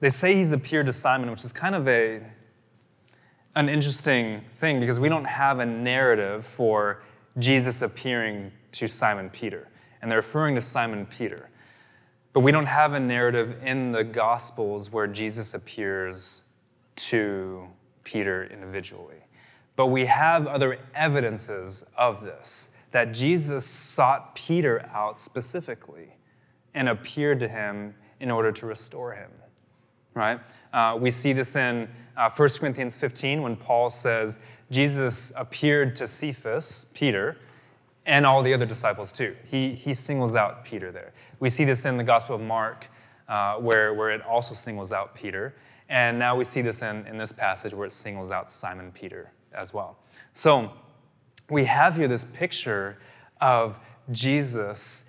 they 0.00 0.10
say 0.10 0.34
he's 0.34 0.52
appeared 0.52 0.86
to 0.86 0.92
Simon, 0.92 1.30
which 1.30 1.44
is 1.44 1.52
kind 1.52 1.74
of 1.74 1.88
a, 1.88 2.20
an 3.56 3.68
interesting 3.68 4.42
thing 4.60 4.80
because 4.80 5.00
we 5.00 5.08
don't 5.08 5.24
have 5.24 5.58
a 5.58 5.66
narrative 5.66 6.46
for 6.46 7.02
Jesus 7.38 7.82
appearing 7.82 8.52
to 8.72 8.86
Simon 8.86 9.30
Peter. 9.30 9.68
And 10.00 10.10
they're 10.10 10.18
referring 10.18 10.54
to 10.54 10.60
Simon 10.60 11.06
Peter. 11.06 11.50
But 12.32 12.40
we 12.40 12.52
don't 12.52 12.66
have 12.66 12.92
a 12.92 13.00
narrative 13.00 13.56
in 13.64 13.90
the 13.90 14.04
Gospels 14.04 14.92
where 14.92 15.06
Jesus 15.06 15.54
appears 15.54 16.44
to 16.96 17.66
Peter 18.04 18.48
individually. 18.52 19.16
But 19.74 19.86
we 19.86 20.06
have 20.06 20.46
other 20.46 20.78
evidences 20.94 21.84
of 21.96 22.22
this 22.22 22.70
that 22.90 23.12
Jesus 23.12 23.66
sought 23.66 24.34
Peter 24.34 24.88
out 24.94 25.18
specifically 25.18 26.16
and 26.74 26.88
appeared 26.88 27.40
to 27.40 27.48
him 27.48 27.94
in 28.20 28.30
order 28.30 28.50
to 28.52 28.66
restore 28.66 29.12
him. 29.12 29.30
Right? 30.14 30.40
Uh, 30.72 30.96
we 31.00 31.10
see 31.10 31.32
this 31.32 31.56
in 31.56 31.88
uh, 32.16 32.30
1 32.30 32.48
Corinthians 32.50 32.96
15 32.96 33.42
when 33.42 33.56
Paul 33.56 33.90
says 33.90 34.38
Jesus 34.70 35.32
appeared 35.36 35.94
to 35.96 36.06
Cephas, 36.06 36.86
Peter, 36.92 37.36
and 38.06 38.26
all 38.26 38.42
the 38.42 38.52
other 38.52 38.66
disciples 38.66 39.12
too. 39.12 39.36
He, 39.44 39.74
he 39.74 39.94
singles 39.94 40.34
out 40.34 40.64
Peter 40.64 40.90
there. 40.90 41.12
We 41.40 41.50
see 41.50 41.64
this 41.64 41.84
in 41.84 41.96
the 41.96 42.04
Gospel 42.04 42.34
of 42.34 42.40
Mark, 42.40 42.86
uh, 43.28 43.56
where, 43.56 43.94
where 43.94 44.10
it 44.10 44.22
also 44.22 44.54
singles 44.54 44.92
out 44.92 45.14
Peter. 45.14 45.54
And 45.88 46.18
now 46.18 46.36
we 46.36 46.44
see 46.44 46.62
this 46.62 46.82
in, 46.82 47.06
in 47.06 47.16
this 47.16 47.32
passage 47.32 47.72
where 47.72 47.86
it 47.86 47.92
singles 47.92 48.30
out 48.30 48.50
Simon 48.50 48.92
Peter 48.92 49.30
as 49.52 49.72
well. 49.72 49.98
So 50.32 50.70
we 51.50 51.64
have 51.64 51.96
here 51.96 52.08
this 52.08 52.24
picture 52.32 52.98
of 53.40 53.78
Jesus 54.10 55.04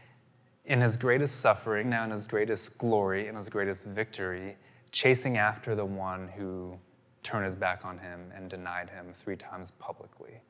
in 0.65 0.79
his 0.79 0.95
greatest 0.97 1.41
suffering, 1.41 1.89
now 1.89 2.03
in 2.03 2.11
his 2.11 2.27
greatest 2.27 2.77
glory, 2.77 3.27
in 3.27 3.35
his 3.35 3.49
greatest 3.49 3.85
victory, 3.85 4.55
chasing 4.91 5.37
after 5.37 5.75
the 5.75 5.85
one 5.85 6.27
who 6.29 6.77
turned 7.23 7.45
his 7.45 7.55
back 7.55 7.85
on 7.85 7.97
him 7.97 8.31
and 8.35 8.49
denied 8.49 8.89
him 8.89 9.07
three 9.13 9.35
times 9.35 9.71
publicly. 9.71 10.41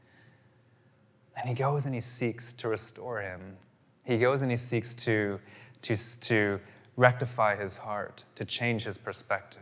And 1.38 1.48
he 1.48 1.56
goes 1.56 1.86
and 1.86 1.94
he 1.94 2.02
seeks 2.02 2.54
to 2.54 2.68
restore 2.68 3.22
him. 3.22 3.58
He 4.04 4.18
goes 4.18 4.42
and 4.42 4.52
he 4.52 4.58
seeks 4.58 4.94
to, 4.96 5.40
to, 5.84 5.96
to 5.96 6.60
rectify 6.98 7.56
his 7.56 7.78
heart, 7.78 8.24
to 8.36 8.46
change 8.46 8.84
his 8.84 8.98
perspective. 8.98 9.62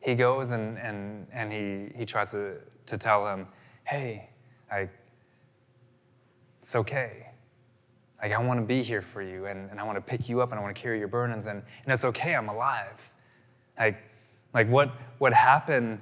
He 0.00 0.14
goes 0.14 0.50
and, 0.50 0.78
and, 0.78 1.26
and 1.32 1.52
he, 1.52 1.98
he 1.98 2.04
tries 2.04 2.30
to, 2.32 2.56
to 2.86 2.98
tell 2.98 3.26
him, 3.26 3.46
hey, 3.84 4.28
I, 4.70 4.88
it's 6.60 6.74
okay. 6.74 7.28
Like, 8.20 8.32
I 8.32 8.38
want 8.38 8.58
to 8.58 8.66
be 8.66 8.82
here 8.82 9.02
for 9.02 9.22
you, 9.22 9.46
and, 9.46 9.70
and 9.70 9.78
I 9.78 9.84
want 9.84 9.96
to 9.96 10.00
pick 10.00 10.28
you 10.28 10.40
up, 10.40 10.50
and 10.50 10.58
I 10.58 10.62
want 10.62 10.74
to 10.74 10.80
carry 10.80 10.98
your 10.98 11.06
burdens, 11.06 11.46
and, 11.46 11.62
and 11.84 11.92
it's 11.92 12.04
okay, 12.04 12.34
I'm 12.34 12.48
alive. 12.48 13.12
Like, 13.78 13.98
like 14.54 14.68
what, 14.68 14.92
what 15.18 15.32
happened 15.32 16.00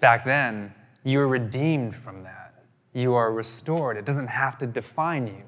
back 0.00 0.24
then, 0.24 0.74
you 1.04 1.18
were 1.18 1.28
redeemed 1.28 1.94
from 1.94 2.22
that. 2.24 2.64
You 2.92 3.14
are 3.14 3.32
restored. 3.32 3.96
It 3.96 4.04
doesn't 4.04 4.26
have 4.26 4.58
to 4.58 4.66
define 4.66 5.26
you 5.26 5.44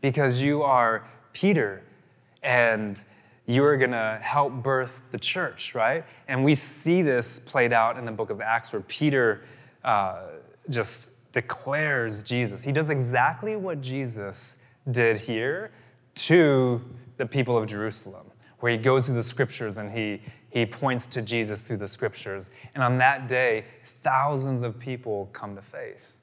because 0.00 0.40
you 0.40 0.62
are 0.62 1.04
Peter 1.32 1.82
and 2.42 3.02
you 3.46 3.64
are 3.64 3.76
going 3.76 3.90
to 3.90 4.18
help 4.22 4.52
birth 4.62 5.02
the 5.10 5.18
church, 5.18 5.74
right? 5.74 6.04
And 6.28 6.44
we 6.44 6.54
see 6.54 7.02
this 7.02 7.38
played 7.38 7.72
out 7.72 7.98
in 7.98 8.04
the 8.04 8.12
book 8.12 8.30
of 8.30 8.40
Acts 8.40 8.72
where 8.72 8.82
Peter 8.82 9.42
uh, 9.84 10.22
just 10.68 11.10
declares 11.32 12.22
Jesus. 12.22 12.62
He 12.62 12.72
does 12.72 12.90
exactly 12.90 13.56
what 13.56 13.80
Jesus 13.80 14.58
did 14.90 15.16
here 15.16 15.70
to 16.14 16.80
the 17.16 17.26
people 17.26 17.56
of 17.56 17.66
Jerusalem, 17.66 18.26
where 18.60 18.72
he 18.72 18.78
goes 18.78 19.06
through 19.06 19.16
the 19.16 19.22
scriptures 19.22 19.76
and 19.76 19.90
he, 19.90 20.20
he 20.50 20.66
points 20.66 21.06
to 21.06 21.22
Jesus 21.22 21.62
through 21.62 21.78
the 21.78 21.88
scriptures. 21.88 22.50
And 22.74 22.82
on 22.82 22.98
that 22.98 23.28
day, 23.28 23.64
thousands 24.02 24.62
of 24.62 24.78
people 24.78 25.30
come 25.32 25.54
to 25.56 25.62
faith. 25.62 26.18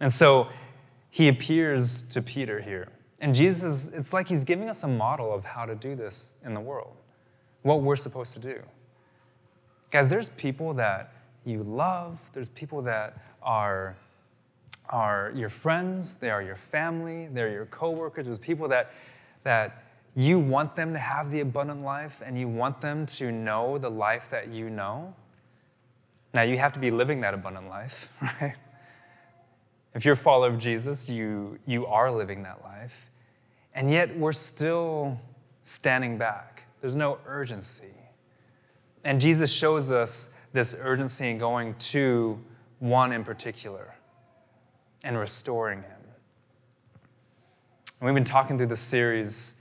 And 0.00 0.12
so 0.12 0.48
he 1.10 1.28
appears 1.28 2.02
to 2.02 2.20
Peter 2.20 2.60
here. 2.60 2.88
And 3.20 3.34
Jesus, 3.34 3.88
it's 3.94 4.12
like 4.12 4.28
he's 4.28 4.44
giving 4.44 4.68
us 4.68 4.82
a 4.82 4.88
model 4.88 5.32
of 5.32 5.44
how 5.44 5.64
to 5.64 5.74
do 5.74 5.94
this 5.94 6.32
in 6.44 6.54
the 6.54 6.60
world, 6.60 6.96
what 7.62 7.82
we're 7.82 7.96
supposed 7.96 8.32
to 8.34 8.38
do. 8.38 8.60
Guys, 9.90 10.08
there's 10.08 10.30
people 10.30 10.74
that 10.74 11.12
you 11.44 11.62
love, 11.62 12.18
there's 12.34 12.50
people 12.50 12.82
that 12.82 13.18
are, 13.42 13.96
are 14.88 15.32
your 15.34 15.48
friends, 15.48 16.16
they 16.16 16.28
are 16.28 16.42
your 16.42 16.56
family, 16.56 17.28
they're 17.32 17.50
your 17.50 17.66
coworkers, 17.66 18.26
there's 18.26 18.38
people 18.38 18.68
that, 18.68 18.92
that 19.44 19.85
you 20.16 20.38
want 20.38 20.74
them 20.74 20.94
to 20.94 20.98
have 20.98 21.30
the 21.30 21.40
abundant 21.40 21.82
life 21.82 22.22
and 22.24 22.40
you 22.40 22.48
want 22.48 22.80
them 22.80 23.04
to 23.04 23.30
know 23.30 23.76
the 23.76 23.90
life 23.90 24.28
that 24.30 24.48
you 24.48 24.70
know. 24.70 25.14
Now, 26.32 26.42
you 26.42 26.56
have 26.56 26.72
to 26.72 26.78
be 26.78 26.90
living 26.90 27.20
that 27.20 27.34
abundant 27.34 27.68
life, 27.68 28.10
right? 28.22 28.54
If 29.94 30.04
you're 30.04 30.14
a 30.14 30.16
follower 30.16 30.48
of 30.48 30.58
Jesus, 30.58 31.08
you, 31.08 31.58
you 31.66 31.86
are 31.86 32.10
living 32.10 32.42
that 32.44 32.62
life. 32.64 33.10
And 33.74 33.90
yet, 33.90 34.18
we're 34.18 34.32
still 34.32 35.20
standing 35.62 36.16
back. 36.16 36.64
There's 36.80 36.96
no 36.96 37.18
urgency. 37.26 37.94
And 39.04 39.20
Jesus 39.20 39.50
shows 39.50 39.90
us 39.90 40.30
this 40.54 40.74
urgency 40.80 41.30
in 41.30 41.36
going 41.36 41.74
to 41.74 42.38
one 42.78 43.12
in 43.12 43.22
particular 43.22 43.94
and 45.04 45.18
restoring 45.18 45.82
him. 45.82 45.92
And 48.00 48.06
we've 48.06 48.14
been 48.14 48.24
talking 48.24 48.56
through 48.56 48.68
this 48.68 48.80
series 48.80 49.54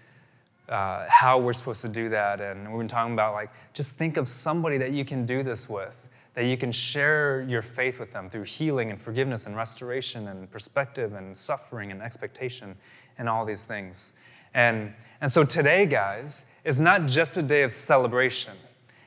uh, 0.70 1.06
how 1.10 1.40
we're 1.40 1.54
supposed 1.54 1.82
to 1.82 1.90
do 1.90 2.10
that. 2.10 2.42
And 2.42 2.70
we've 2.72 2.80
been 2.80 2.88
talking 2.88 3.14
about, 3.14 3.34
like, 3.34 3.52
just 3.74 3.92
think 3.92 4.18
of 4.18 4.28
somebody 4.28 4.78
that 4.78 4.92
you 4.92 5.06
can 5.06 5.26
do 5.26 5.44
this 5.44 5.70
with 5.70 6.06
that 6.36 6.44
you 6.44 6.58
can 6.58 6.72
share 6.72 7.46
your 7.48 7.62
faith 7.62 7.98
with 7.98 8.12
them 8.12 8.30
through 8.30 8.44
healing 8.44 8.92
and 8.92 9.00
forgiveness 9.02 9.46
and 9.46 9.56
restoration 9.56 10.28
and 10.28 10.52
perspective 10.52 11.14
and 11.14 11.36
suffering 11.36 11.92
and 11.92 12.02
expectation 12.02 12.76
and 13.18 13.30
all 13.30 13.46
these 13.46 13.64
things. 13.64 14.14
And, 14.54 14.94
and 15.22 15.32
so 15.32 15.46
today, 15.46 15.86
guys, 15.86 16.46
is 16.66 16.78
not 16.78 17.06
just 17.06 17.38
a 17.38 17.42
day 17.42 17.64
of 17.64 17.72
celebration. 17.72 18.54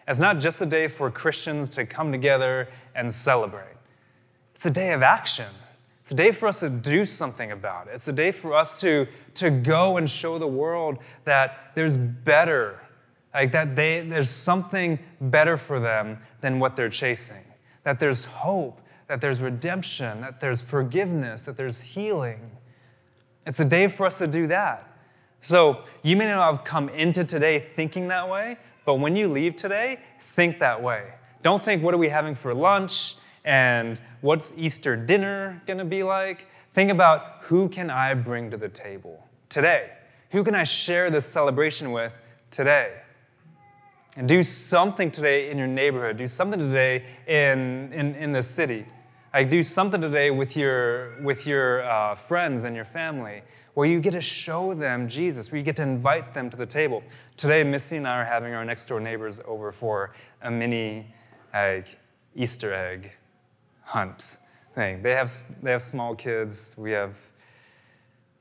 It's 0.07 0.19
not 0.19 0.39
just 0.41 0.63
a 0.63 0.67
day 0.67 0.89
for 0.89 1.11
Christians 1.11 1.69
to 1.71 1.85
come 1.85 2.13
together 2.13 2.69
and 2.95 3.13
celebrate. 3.13 3.77
It's 4.55 4.65
a 4.65 4.71
day 4.71 4.93
of 4.93 5.03
action. 5.03 5.53
It's 6.09 6.13
a 6.15 6.17
day 6.17 6.33
for 6.33 6.49
us 6.49 6.61
to 6.61 6.71
do 6.71 7.05
something 7.05 7.53
about 7.53 7.89
it. 7.89 7.91
It's 7.93 8.09
a 8.09 8.15
day 8.15 8.33
for 8.33 8.55
us 8.55 8.81
to, 8.81 9.07
to 9.35 9.51
go 9.51 9.99
and 9.99 10.09
show 10.09 10.39
the 10.39 10.47
world 10.47 11.01
that 11.27 11.73
there's 11.75 11.99
better 11.99 12.81
like 13.35 13.53
that 13.53 13.77
they, 13.77 14.01
there's 14.01 14.31
something 14.31 14.99
better 15.21 15.59
for 15.59 15.79
them 15.79 16.19
than 16.41 16.61
what 16.61 16.77
they're 16.77 16.89
chasing. 16.89 17.45
That 17.85 18.01
there's 18.01 18.25
hope, 18.25 18.81
that 19.07 19.21
there's 19.21 19.43
redemption, 19.43 20.23
that 20.23 20.41
there's 20.41 20.63
forgiveness, 20.63 21.45
that 21.45 21.59
there's 21.59 21.79
healing. 21.83 22.53
It's 23.45 23.61
a 23.61 23.67
day 23.67 23.89
for 23.89 24.07
us 24.07 24.17
to 24.17 24.27
do 24.27 24.47
that. 24.47 24.91
So 25.43 25.85
you 26.03 26.17
may 26.17 26.25
not 26.25 26.55
have 26.55 26.65
come 26.65 26.89
into 26.89 27.23
today 27.23 27.67
thinking 27.77 28.09
that 28.09 28.27
way, 28.27 28.57
but 28.87 28.95
when 28.95 29.15
you 29.15 29.29
leave 29.29 29.57
today, 29.57 30.01
think 30.35 30.59
that 30.61 30.83
way. 30.83 31.13
Don't 31.43 31.63
think, 31.63 31.83
what 31.83 31.93
are 31.93 31.99
we 31.99 32.09
having 32.09 32.35
for 32.35 32.55
lunch? 32.55 33.17
And 33.49 33.99
what's 34.21 34.53
Easter 34.59 34.95
dinner 34.95 35.63
gonna 35.67 35.87
be 35.87 36.03
like? 36.03 36.49
Think 36.75 36.91
about 36.91 37.39
who 37.41 37.71
can 37.71 37.89
I 37.89 38.13
bring 38.13 38.51
to 38.51 38.59
the 38.59 38.69
table 38.69 39.27
today? 39.49 39.93
Who 40.33 40.45
can 40.45 40.55
I 40.55 40.65
share 40.65 41.11
this 41.11 41.25
celebration 41.25 41.91
with 41.91 42.13
today? 42.51 42.93
And 44.19 44.29
do 44.29 44.43
something 44.43 45.11
today 45.11 45.51
in 45.51 45.57
your 45.57 45.67
neighborhood. 45.67 46.19
Do 46.19 46.27
something 46.27 46.61
today 46.61 47.07
in, 47.27 47.91
in, 47.95 48.15
in 48.17 48.33
the 48.33 48.43
city. 48.43 48.85
Like 49.33 49.49
do 49.49 49.63
something 49.63 50.03
today 50.03 50.31
with 50.31 50.55
your, 50.55 51.19
with 51.23 51.47
your 51.47 51.91
uh, 51.91 52.17
friends 52.17 52.65
and 52.65 52.77
your 52.77 52.85
family 52.85 53.41
where 53.73 53.89
you 53.89 53.99
get 53.99 54.11
to 54.11 54.21
show 54.21 54.75
them 54.75 55.09
Jesus, 55.09 55.51
where 55.51 55.59
you 55.59 55.65
get 55.65 55.77
to 55.77 55.83
invite 55.83 56.35
them 56.35 56.51
to 56.51 56.57
the 56.59 56.67
table. 56.67 57.03
Today, 57.39 57.65
Missy 57.65 57.97
and 57.97 58.07
I 58.07 58.19
are 58.19 58.25
having 58.27 58.53
our 58.53 58.65
next 58.67 58.89
door 58.89 59.01
neighbors 59.01 59.41
over 59.47 59.73
for 59.73 60.13
a 60.43 60.51
mini 60.51 61.07
like, 61.55 61.97
Easter 62.37 62.75
egg 62.75 63.13
hunt 63.89 64.37
thing. 64.75 65.03
They 65.03 65.15
have, 65.15 65.33
they 65.63 65.71
have 65.71 65.81
small 65.81 66.15
kids. 66.15 66.75
We 66.77 66.91
have 66.93 67.15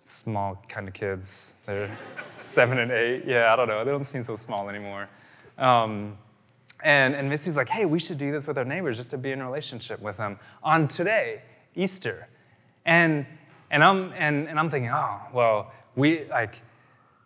small 0.03 0.61
kind 0.67 0.87
of 0.89 0.93
kids. 0.93 1.53
They're 1.65 1.89
seven 2.37 2.79
and 2.79 2.91
eight. 2.91 3.23
Yeah, 3.25 3.53
I 3.53 3.55
don't 3.55 3.69
know. 3.69 3.85
They 3.85 3.91
don't 3.91 4.03
seem 4.03 4.23
so 4.23 4.35
small 4.35 4.67
anymore. 4.67 5.07
Um, 5.57 6.17
and, 6.83 7.15
and 7.15 7.29
Missy's 7.29 7.55
like, 7.55 7.69
hey, 7.69 7.85
we 7.85 7.97
should 7.97 8.17
do 8.17 8.29
this 8.31 8.45
with 8.45 8.57
our 8.57 8.65
neighbors 8.65 8.97
just 8.97 9.09
to 9.11 9.17
be 9.17 9.31
in 9.31 9.41
relationship 9.41 10.01
with 10.01 10.17
them 10.17 10.37
on 10.63 10.89
today, 10.89 11.41
Easter. 11.75 12.27
And, 12.85 13.25
and, 13.71 13.81
I'm, 13.81 14.11
and, 14.17 14.49
and 14.49 14.59
I'm 14.59 14.69
thinking, 14.69 14.91
oh, 14.91 15.19
well, 15.33 15.71
we 15.95 16.25
like, 16.25 16.61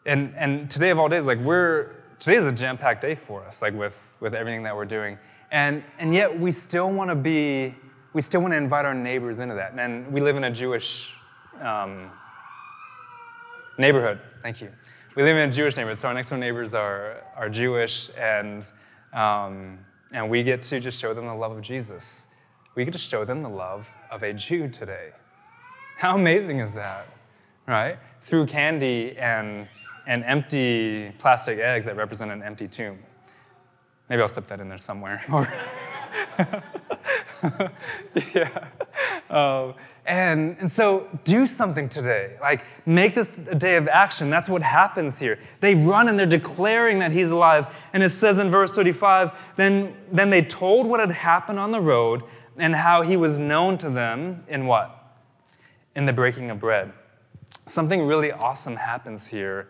and, 0.06 0.34
and 0.38 0.70
today 0.70 0.92
of 0.92 1.00
all 1.00 1.10
days, 1.10 1.26
like 1.26 1.40
we're, 1.40 1.96
today 2.20 2.38
is 2.38 2.46
a 2.46 2.52
jam-packed 2.52 3.02
day 3.02 3.16
for 3.16 3.44
us, 3.44 3.64
like 3.64 3.74
with, 3.74 4.12
with 4.20 4.36
everything 4.36 4.62
that 4.64 4.76
we're 4.76 4.86
doing. 4.86 5.18
And, 5.52 5.84
and 5.98 6.14
yet 6.14 6.40
we 6.40 6.52
still 6.52 6.92
want 6.92 7.10
to 7.10 7.16
be, 7.16 7.76
we 8.14 8.22
still 8.22 8.42
want 8.42 8.54
to 8.54 8.58
invite 8.58 8.86
our 8.86 8.94
neighbors 8.94 9.40
into 9.40 9.56
that. 9.56 9.74
And 9.78 10.12
we 10.12 10.22
live 10.22 10.38
in 10.38 10.44
a 10.44 10.52
Jewish 10.52 11.14
um, 11.62 12.12
neighborhood. 13.78 14.20
Thank 14.42 14.62
you 14.62 14.72
we 15.16 15.24
live 15.24 15.36
in 15.36 15.50
a 15.50 15.52
Jewish 15.52 15.76
neighborhood, 15.76 15.98
so 15.98 16.08
our 16.08 16.14
next 16.14 16.30
door 16.30 16.38
neighbors 16.38 16.74
are, 16.74 17.18
are 17.36 17.50
Jewish, 17.50 18.10
and, 18.18 18.64
um, 19.14 19.80
and 20.14 20.30
we 20.30 20.42
get 20.42 20.62
to 20.64 20.80
just 20.80 21.00
show 21.00 21.14
them 21.14 21.26
the 21.26 21.34
love 21.34 21.52
of 21.52 21.62
Jesus. 21.62 22.28
We 22.76 22.86
get 22.86 22.94
to 22.94 22.98
show 22.98 23.26
them 23.26 23.44
the 23.44 23.50
love 23.50 23.90
of 24.10 24.24
a 24.24 24.32
Jew 24.34 24.70
today. 24.70 25.10
How 25.98 26.16
amazing 26.16 26.60
is 26.60 26.74
that, 26.74 27.08
right? 27.68 28.00
Through 28.22 28.46
candy 28.46 29.18
and, 29.18 29.68
and 30.08 30.24
empty 30.24 31.12
plastic 31.20 31.60
eggs 31.60 31.86
that 31.86 31.98
represent 31.98 32.32
an 32.32 32.42
empty 32.42 32.70
tomb. 32.70 32.98
Maybe 34.10 34.22
I'll 34.22 34.30
slip 34.30 34.48
that 34.48 34.62
in 34.62 34.70
there 34.70 34.78
somewhere. 34.78 35.24
yeah. 38.36 38.68
Uh, 39.30 39.74
and, 40.06 40.58
and 40.60 40.72
so 40.72 41.08
do 41.24 41.46
something 41.46 41.88
today. 41.88 42.36
Like, 42.42 42.64
make 42.86 43.14
this 43.14 43.30
a 43.48 43.56
day 43.56 43.76
of 43.76 43.88
action. 43.88 44.30
That's 44.30 44.50
what 44.50 44.62
happens 44.62 45.20
here. 45.20 45.38
They 45.60 45.76
run 45.76 46.10
and 46.10 46.18
they're 46.18 46.26
declaring 46.26 47.00
that 47.00 47.12
he's 47.12 47.32
alive. 47.32 47.68
And 47.94 48.02
it 48.02 48.10
says 48.10 48.40
in 48.40 48.50
verse 48.50 48.72
35 48.72 49.32
then, 49.58 49.94
then 50.12 50.30
they 50.30 50.42
told 50.42 50.88
what 50.88 51.00
had 51.00 51.12
happened 51.12 51.60
on 51.60 51.72
the 51.72 51.82
road 51.82 52.24
and 52.58 52.76
how 52.76 53.04
he 53.04 53.16
was 53.16 53.38
known 53.38 53.78
to 53.80 53.90
them 53.90 54.44
in 54.48 54.66
what? 54.66 55.16
In 55.96 56.06
the 56.06 56.14
breaking 56.14 56.50
of 56.50 56.60
bread. 56.60 56.92
Something 57.68 58.02
really 58.02 58.32
awesome 58.32 58.76
happens 58.76 59.28
here, 59.28 59.70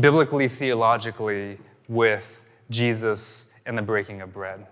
biblically, 0.00 0.48
theologically, 0.48 1.58
with 1.88 2.42
Jesus 2.70 3.46
and 3.64 3.76
the 3.76 3.82
breaking 3.82 4.22
of 4.22 4.32
bread. 4.32 4.66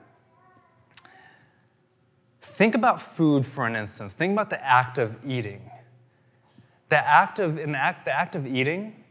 Think 2.54 2.74
about 2.74 3.16
food 3.16 3.44
for 3.44 3.66
an 3.66 3.76
instance. 3.76 4.12
Think 4.12 4.32
about 4.32 4.50
the 4.50 4.64
act 4.64 4.98
of 4.98 5.16
eating. 5.26 5.70
The 6.88 6.96
act 6.96 7.38
of, 7.38 7.56
the 7.56 7.68
act, 7.70 8.04
the 8.04 8.12
act 8.12 8.36
of 8.36 8.46
eating 8.46 9.04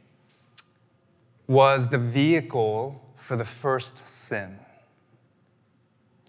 was 1.48 1.90
the 1.90 1.98
vehicle 1.98 3.02
for 3.18 3.36
the 3.36 3.46
first 3.46 4.08
sin. 4.08 4.58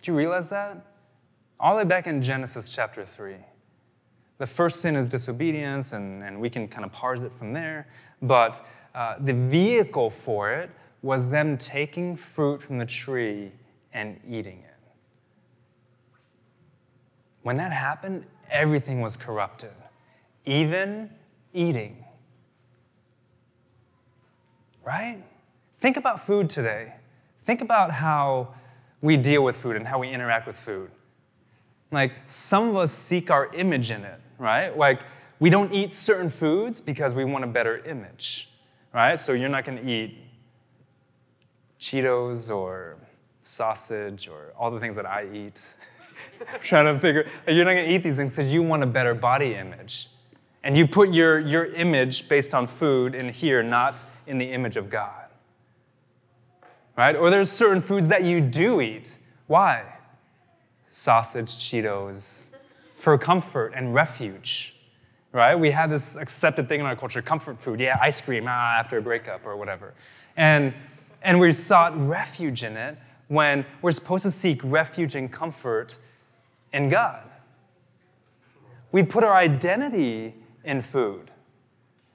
Do 0.03 0.13
you 0.13 0.19
realize 0.19 0.49
that? 0.51 0.85
All 1.61 1.77
the 1.77 1.85
way 1.85 1.89
back 1.89 2.07
in 2.07 2.23
Genesis 2.23 2.73
chapter 2.73 3.07
3. 3.07 3.37
The 4.39 4.47
first 4.47 4.81
sin 4.81 4.97
is 4.97 5.07
disobedience, 5.07 5.93
and, 5.93 6.25
and 6.25 6.41
we 6.41 6.51
can 6.51 6.67
kind 6.67 6.85
of 6.85 6.93
parse 6.93 7.23
it 7.23 7.33
from 7.33 7.53
there. 7.53 7.87
But 8.21 8.67
uh, 8.95 9.17
the 9.21 9.33
vehicle 9.33 10.11
for 10.11 10.53
it 10.53 10.71
was 11.03 11.29
them 11.29 11.57
taking 11.57 12.17
fruit 12.17 12.63
from 12.63 12.79
the 12.79 12.87
tree 12.87 13.53
and 13.93 14.19
eating. 14.29 14.64
When 17.45 17.59
that 17.59 17.73
happened, 17.73 18.25
everything 18.51 19.03
was 19.03 19.17
corrupted, 19.17 19.73
even 20.47 21.11
eating. 21.53 22.03
Right? 24.83 25.23
Think 25.79 25.99
about 25.99 26.27
food 26.27 26.49
today. 26.49 26.95
Think 27.45 27.61
about 27.61 27.91
how 27.91 28.55
we 29.03 29.19
deal 29.19 29.45
with 29.45 29.57
food 29.57 29.77
and 29.77 29.87
how 29.87 29.99
we 29.99 30.09
interact 30.09 30.47
with 30.47 30.57
food. 30.57 30.91
Like, 31.93 32.13
some 32.27 32.71
of 32.71 32.77
us 32.77 32.93
seek 32.93 33.31
our 33.31 33.55
image 33.55 33.91
in 33.91 34.05
it, 34.05 34.21
right? 34.39 34.75
Like, 34.75 35.03
we 35.39 35.51
don't 35.51 35.73
eat 35.73 35.93
certain 35.93 36.31
foods 36.31 36.81
because 36.81 37.13
we 37.13 37.27
want 37.27 37.45
a 37.45 37.49
better 37.49 37.85
image, 37.85 38.49
right? 38.95 39.19
So 39.21 39.35
you're 39.35 39.51
not 39.51 39.67
going 39.67 39.85
to 39.85 39.91
eat 39.91 40.17
Cheetos 41.79 42.49
or 42.49 42.97
sausage 43.43 44.29
or 44.29 44.55
all 44.59 44.71
the 44.71 44.81
things 44.81 44.97
that 44.97 45.05
I 45.05 45.27
eat. 45.31 45.61
Trying 46.63 46.95
to 46.95 47.01
figure, 47.01 47.27
you're 47.47 47.65
not 47.65 47.75
going 47.75 47.89
to 47.89 47.95
eat 47.95 48.03
these 48.03 48.17
things 48.17 48.37
because 48.37 48.53
you 48.53 48.63
want 48.63 48.83
a 48.83 48.87
better 48.87 49.15
body 49.15 49.55
image. 49.55 50.09
And 50.63 50.77
you 50.77 50.87
put 50.87 51.13
your, 51.13 51.39
your 51.41 51.67
image 51.67 52.29
based 52.29 52.55
on 52.55 52.67
food 52.67 53.15
in 53.15 53.29
here, 53.29 53.63
not 53.63 54.03
in 54.27 54.39
the 54.39 54.51
image 54.51 54.77
of 54.77 54.89
God. 54.89 55.27
Right? 56.97 57.17
Or 57.17 57.29
there's 57.29 57.51
certain 57.51 57.83
foods 57.83 58.09
that 58.09 58.23
you 58.25 58.41
do 58.41 58.81
eat. 58.81 59.19
Why? 59.47 59.85
Sausage, 60.87 61.51
Cheetos, 61.51 62.51
for 62.99 63.19
comfort 63.19 63.73
and 63.75 63.93
refuge. 63.93 64.75
Right? 65.33 65.55
We 65.57 65.71
have 65.73 65.91
this 65.91 66.15
accepted 66.15 66.69
thing 66.69 66.81
in 66.81 66.87
our 66.87 66.97
culture 66.97 67.21
comfort 67.21 67.61
food. 67.61 67.81
Yeah, 67.81 67.99
ice 68.01 68.21
cream 68.21 68.47
ah, 68.49 68.79
after 68.79 68.99
a 68.99 69.03
breakup 69.03 69.45
or 69.45 69.57
whatever. 69.57 69.93
And, 70.37 70.73
and 71.21 71.41
we 71.41 71.53
sought 71.53 71.99
refuge 72.09 72.63
in 72.63 72.77
it 72.77 72.97
when 73.29 73.65
we're 73.83 73.93
supposed 73.93 74.23
to 74.25 74.31
seek 74.31 74.61
refuge 74.63 75.15
and 75.15 75.33
comfort 75.33 75.99
in 76.73 76.89
God. 76.89 77.23
We 78.93 79.03
put 79.03 79.25
our 79.25 79.35
identity 79.35 80.35
in 80.65 80.83
food. 80.83 81.31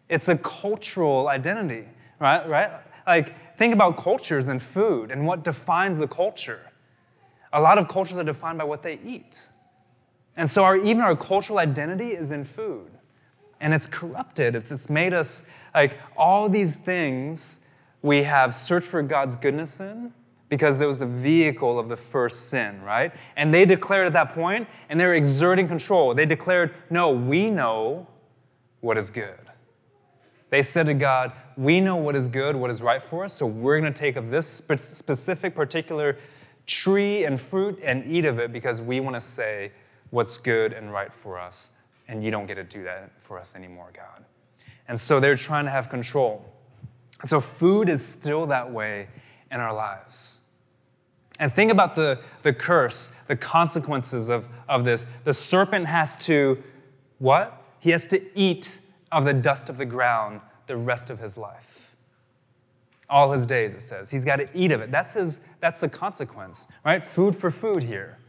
It's 0.07 0.27
a 0.27 0.37
cultural 0.37 1.27
identity, 1.27 1.85
right? 2.19 2.47
Right? 2.47 2.71
Like 3.05 3.57
think 3.57 3.73
about 3.73 3.97
cultures 3.97 4.47
and 4.47 4.61
food 4.61 5.11
and 5.11 5.25
what 5.25 5.43
defines 5.43 5.99
the 5.99 6.07
culture. 6.07 6.61
A 7.51 7.59
lot 7.59 7.77
of 7.77 7.87
cultures 7.87 8.17
are 8.17 8.23
defined 8.23 8.57
by 8.57 8.63
what 8.63 8.83
they 8.83 8.99
eat. 9.05 9.49
And 10.37 10.49
so 10.49 10.63
our, 10.63 10.77
even 10.77 11.01
our 11.01 11.15
cultural 11.15 11.59
identity 11.59 12.11
is 12.11 12.31
in 12.31 12.45
food. 12.45 12.89
And 13.59 13.73
it's 13.73 13.87
corrupted. 13.87 14.55
It's, 14.55 14.71
it's 14.71 14.89
made 14.89 15.13
us 15.13 15.43
like 15.73 15.97
all 16.15 16.47
these 16.47 16.75
things 16.75 17.59
we 18.01 18.23
have 18.23 18.55
searched 18.55 18.87
for 18.87 19.01
God's 19.01 19.35
goodness 19.35 19.79
in 19.79 20.13
because 20.49 20.81
it 20.81 20.87
was 20.87 20.97
the 20.97 21.05
vehicle 21.05 21.79
of 21.79 21.89
the 21.89 21.95
first 21.95 22.49
sin, 22.49 22.81
right? 22.81 23.13
And 23.37 23.53
they 23.53 23.65
declared 23.65 24.07
at 24.07 24.13
that 24.13 24.33
point, 24.33 24.67
and 24.89 24.99
they 24.99 25.05
were 25.05 25.13
exerting 25.13 25.67
control. 25.67 26.13
They 26.13 26.25
declared, 26.25 26.73
no, 26.89 27.11
we 27.11 27.49
know 27.51 28.07
what 28.81 28.97
is 28.97 29.11
good. 29.11 29.39
They 30.49 30.63
said 30.63 30.87
to 30.87 30.95
God, 30.95 31.33
we 31.55 31.79
know 31.79 31.95
what 31.95 32.15
is 32.15 32.27
good, 32.27 32.55
what 32.55 32.71
is 32.71 32.81
right 32.81 33.03
for 33.03 33.23
us, 33.23 33.33
so 33.33 33.45
we're 33.45 33.79
going 33.79 33.93
to 33.93 33.99
take 33.99 34.15
of 34.15 34.31
this 34.31 34.47
specific, 34.47 35.53
particular 35.53 36.17
tree 36.65 37.25
and 37.25 37.39
fruit 37.39 37.79
and 37.83 38.03
eat 38.11 38.25
of 38.25 38.39
it 38.39 38.51
because 38.51 38.81
we 38.81 38.99
want 38.99 39.15
to 39.15 39.21
say 39.21 39.71
what's 40.09 40.37
good 40.37 40.73
and 40.73 40.91
right 40.91 41.13
for 41.13 41.37
us. 41.39 41.71
And 42.07 42.23
you 42.23 42.31
don't 42.31 42.47
get 42.47 42.55
to 42.55 42.63
do 42.63 42.83
that 42.83 43.11
for 43.19 43.37
us 43.37 43.53
anymore, 43.55 43.91
God. 43.93 44.25
And 44.87 44.99
so 44.99 45.19
they're 45.19 45.35
trying 45.35 45.65
to 45.65 45.71
have 45.71 45.89
control. 45.89 46.43
So 47.25 47.39
food 47.39 47.89
is 47.89 48.03
still 48.03 48.47
that 48.47 48.71
way 48.71 49.07
in 49.51 49.59
our 49.59 49.73
lives. 49.73 50.38
And 51.39 51.53
think 51.53 51.71
about 51.71 51.95
the, 51.95 52.19
the 52.43 52.53
curse, 52.53 53.11
the 53.27 53.35
consequences 53.35 54.29
of, 54.29 54.45
of 54.67 54.83
this. 54.83 55.07
The 55.23 55.33
serpent 55.33 55.85
has 55.85 56.17
to, 56.19 56.61
what? 57.19 57.63
He 57.79 57.91
has 57.91 58.05
to 58.07 58.21
eat 58.37 58.79
of 59.11 59.25
the 59.25 59.33
dust 59.33 59.69
of 59.69 59.77
the 59.77 59.85
ground 59.85 60.41
the 60.67 60.77
rest 60.77 61.09
of 61.09 61.17
his 61.19 61.37
life. 61.37 61.95
All 63.09 63.31
his 63.31 63.45
days, 63.45 63.73
it 63.73 63.81
says. 63.81 64.11
He's 64.11 64.25
got 64.25 64.35
to 64.35 64.47
eat 64.53 64.71
of 64.71 64.81
it. 64.81 64.91
That's, 64.91 65.13
his, 65.13 65.39
that's 65.61 65.79
the 65.79 65.89
consequence, 65.89 66.67
right? 66.85 67.03
Food 67.03 67.35
for 67.35 67.49
food 67.49 67.81
here, 67.81 68.19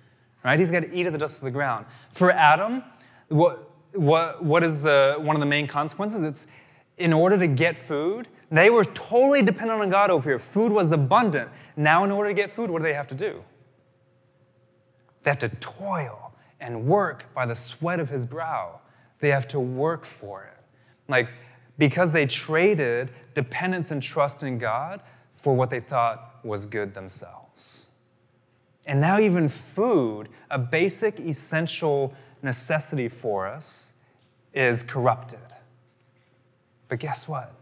right? 0.43 0.59
He's 0.59 0.71
got 0.71 0.81
to 0.81 0.95
eat 0.95 1.07
of 1.07 1.13
the 1.13 1.19
dust 1.19 1.37
of 1.39 1.45
the 1.45 1.51
ground. 1.51 1.85
For 2.13 2.31
Adam, 2.31 2.83
what, 3.29 3.71
what, 3.93 4.43
what 4.43 4.63
is 4.63 4.81
the, 4.81 5.17
one 5.19 5.37
of 5.37 5.41
the 5.41 5.47
main 5.47 5.67
consequences? 5.67 6.23
It's 6.23 6.47
in 7.01 7.13
order 7.13 7.39
to 7.39 7.47
get 7.47 7.79
food, 7.87 8.29
they 8.51 8.69
were 8.69 8.85
totally 8.85 9.43
dependent 9.43 9.81
on 9.81 9.91
God 9.91 10.11
over 10.11 10.29
here. 10.29 10.39
Food 10.39 10.71
was 10.71 10.93
abundant. 10.93 11.51
Now, 11.77 12.05
in 12.05 12.11
order 12.11 12.31
to 12.31 12.35
get 12.35 12.55
food, 12.55 12.71
what 12.71 12.81
do 12.81 12.83
they 12.85 12.95
have 12.95 13.09
to 13.09 13.15
do? 13.15 13.43
They 15.23 15.31
have 15.31 15.39
to 15.41 15.49
toil 15.49 16.33
and 16.61 16.87
work 16.87 17.25
by 17.35 17.47
the 17.47 17.55
sweat 17.55 18.01
of 18.01 18.09
his 18.09 18.27
brow. 18.27 18.81
They 19.21 19.31
have 19.31 19.49
to 19.49 19.61
work 19.61 20.05
for 20.05 20.45
it. 20.45 20.59
Like, 21.09 21.29
because 21.79 22.13
they 22.13 22.27
traded 22.27 23.11
dependence 23.35 23.91
and 23.91 24.03
trust 24.03 24.43
in 24.43 24.59
God 24.59 25.01
for 25.33 25.55
what 25.55 25.71
they 25.71 25.81
thought 25.81 26.45
was 26.45 26.67
good 26.67 26.93
themselves. 26.93 27.89
And 28.85 29.01
now, 29.01 29.19
even 29.21 29.49
food, 29.49 30.29
a 30.51 30.59
basic, 30.59 31.19
essential 31.21 32.13
necessity 32.43 33.09
for 33.09 33.47
us, 33.47 33.93
is 34.53 34.83
corrupted. 34.83 35.39
But 36.91 36.99
guess 36.99 37.27
what? 37.27 37.55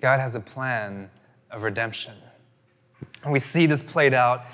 God 0.00 0.18
has 0.18 0.34
a 0.34 0.40
plan 0.40 1.08
of 1.52 1.62
redemption. 1.62 2.14
And 3.22 3.32
we 3.32 3.38
see 3.38 3.66
this 3.66 3.82
played 3.82 4.14
out 4.14 4.46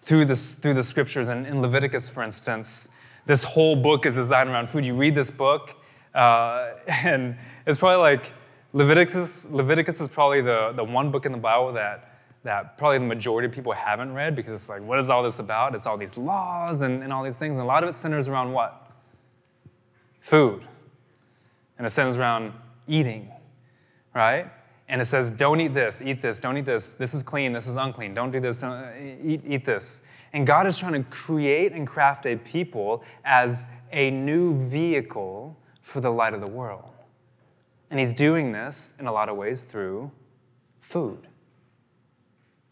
through, 0.00 0.24
this, 0.24 0.54
through 0.54 0.74
the 0.74 0.82
scriptures. 0.82 1.28
And 1.28 1.46
in 1.46 1.62
Leviticus, 1.62 2.08
for 2.08 2.22
instance, 2.24 2.88
this 3.26 3.42
whole 3.44 3.76
book 3.76 4.06
is 4.06 4.14
designed 4.14 4.48
around 4.48 4.68
food. 4.68 4.84
You 4.84 4.94
read 4.94 5.14
this 5.14 5.30
book, 5.30 5.74
uh, 6.14 6.70
and 6.86 7.36
it's 7.66 7.78
probably 7.78 8.00
like 8.00 8.32
Leviticus, 8.72 9.46
Leviticus 9.50 10.00
is 10.00 10.08
probably 10.08 10.40
the, 10.40 10.72
the 10.74 10.82
one 10.82 11.10
book 11.10 11.26
in 11.26 11.32
the 11.32 11.38
Bible 11.38 11.74
that, 11.74 12.18
that 12.42 12.78
probably 12.78 12.98
the 12.98 13.04
majority 13.04 13.46
of 13.46 13.52
people 13.52 13.72
haven't 13.72 14.14
read 14.14 14.34
because 14.34 14.54
it's 14.54 14.68
like, 14.68 14.82
what 14.82 14.98
is 14.98 15.10
all 15.10 15.22
this 15.22 15.38
about? 15.38 15.74
It's 15.74 15.86
all 15.86 15.98
these 15.98 16.16
laws 16.16 16.80
and, 16.80 17.02
and 17.02 17.12
all 17.12 17.22
these 17.22 17.36
things. 17.36 17.52
And 17.52 17.60
a 17.60 17.66
lot 17.66 17.82
of 17.82 17.90
it 17.90 17.94
centers 17.94 18.28
around 18.28 18.52
what? 18.52 18.90
Food. 20.20 20.64
And 21.76 21.86
it 21.86 21.90
centers 21.90 22.16
around 22.16 22.52
eating, 22.88 23.31
right? 24.14 24.50
And 24.88 25.00
it 25.00 25.06
says, 25.06 25.30
don't 25.30 25.60
eat 25.60 25.74
this, 25.74 26.02
eat 26.02 26.20
this, 26.20 26.38
don't 26.38 26.58
eat 26.58 26.66
this. 26.66 26.94
This 26.94 27.14
is 27.14 27.22
clean, 27.22 27.52
this 27.52 27.66
is 27.66 27.76
unclean. 27.76 28.14
Don't 28.14 28.30
do 28.30 28.40
this, 28.40 28.58
don't, 28.58 28.84
eat, 29.24 29.42
eat 29.46 29.64
this. 29.64 30.02
And 30.32 30.46
God 30.46 30.66
is 30.66 30.78
trying 30.78 30.92
to 30.92 31.08
create 31.10 31.72
and 31.72 31.86
craft 31.86 32.26
a 32.26 32.36
people 32.36 33.02
as 33.24 33.66
a 33.92 34.10
new 34.10 34.68
vehicle 34.68 35.56
for 35.82 36.00
the 36.00 36.10
light 36.10 36.34
of 36.34 36.44
the 36.44 36.50
world. 36.50 36.90
And 37.90 38.00
He's 38.00 38.14
doing 38.14 38.52
this 38.52 38.92
in 38.98 39.06
a 39.06 39.12
lot 39.12 39.28
of 39.28 39.36
ways 39.36 39.64
through 39.64 40.10
food, 40.80 41.26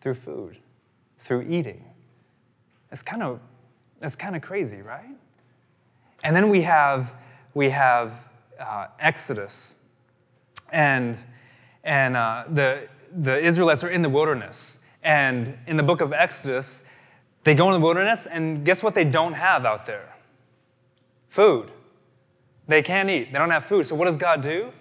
through 0.00 0.14
food, 0.14 0.58
through 1.18 1.42
eating. 1.42 1.84
It's 2.90 3.02
kind 3.02 3.22
of, 3.22 3.40
it's 4.00 4.16
kind 4.16 4.34
of 4.34 4.42
crazy, 4.42 4.82
right? 4.82 5.16
And 6.24 6.34
then 6.34 6.48
we 6.48 6.62
have, 6.62 7.14
we 7.54 7.70
have 7.70 8.28
uh, 8.58 8.86
Exodus. 8.98 9.76
And 10.72 11.16
and 11.84 12.16
uh, 12.16 12.44
the, 12.48 12.88
the 13.16 13.38
Israelites 13.38 13.84
are 13.84 13.88
in 13.88 14.02
the 14.02 14.08
wilderness. 14.08 14.78
And 15.02 15.56
in 15.66 15.76
the 15.76 15.82
book 15.82 16.00
of 16.00 16.12
Exodus, 16.12 16.82
they 17.44 17.54
go 17.54 17.66
in 17.72 17.80
the 17.80 17.84
wilderness, 17.84 18.26
and 18.30 18.64
guess 18.64 18.82
what 18.82 18.94
they 18.94 19.04
don't 19.04 19.32
have 19.32 19.64
out 19.64 19.86
there? 19.86 20.14
Food. 21.28 21.70
They 22.68 22.82
can't 22.82 23.08
eat. 23.08 23.32
They 23.32 23.38
don't 23.38 23.50
have 23.50 23.64
food. 23.64 23.86
So 23.86 23.94
what 23.94 24.04
does 24.04 24.16
God 24.16 24.42
do? 24.42 24.72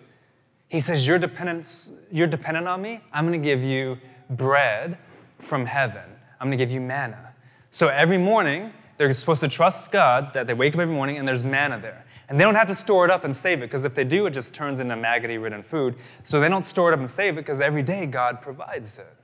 He 0.67 0.81
says, 0.81 1.07
You're 1.07 1.19
dependent, 1.19 1.89
you're 2.11 2.27
dependent 2.27 2.67
on 2.67 2.81
me. 2.81 3.01
I'm 3.13 3.25
going 3.27 3.39
to 3.39 3.43
give 3.43 3.63
you 3.63 3.97
bread 4.31 4.97
from 5.39 5.65
heaven. 5.65 6.03
I'm 6.39 6.47
going 6.49 6.57
to 6.57 6.63
give 6.63 6.71
you 6.71 6.81
manna. 6.81 7.33
So 7.71 7.87
every 7.87 8.17
morning, 8.17 8.73
they're 8.97 9.13
supposed 9.13 9.41
to 9.41 9.47
trust 9.47 9.91
God 9.91 10.33
that 10.33 10.47
they 10.47 10.53
wake 10.53 10.73
up 10.73 10.81
every 10.81 10.93
morning 10.93 11.17
and 11.17 11.27
there's 11.27 11.43
manna 11.43 11.79
there. 11.79 12.05
And 12.29 12.39
they 12.39 12.43
don't 12.43 12.55
have 12.55 12.67
to 12.67 12.75
store 12.75 13.05
it 13.05 13.11
up 13.11 13.23
and 13.23 13.35
save 13.35 13.57
it, 13.59 13.61
because 13.61 13.85
if 13.85 13.95
they 13.95 14.03
do, 14.03 14.27
it 14.27 14.31
just 14.31 14.53
turns 14.53 14.79
into 14.79 14.95
maggoty 14.95 15.39
ridden 15.39 15.63
food. 15.63 15.95
So 16.23 16.39
they 16.39 16.47
don't 16.47 16.63
store 16.63 16.91
it 16.91 16.93
up 16.93 16.99
and 16.99 17.09
save 17.09 17.33
it, 17.33 17.41
because 17.41 17.59
every 17.59 17.81
day 17.81 18.05
God 18.05 18.39
provides 18.39 18.99
it. 18.99 19.15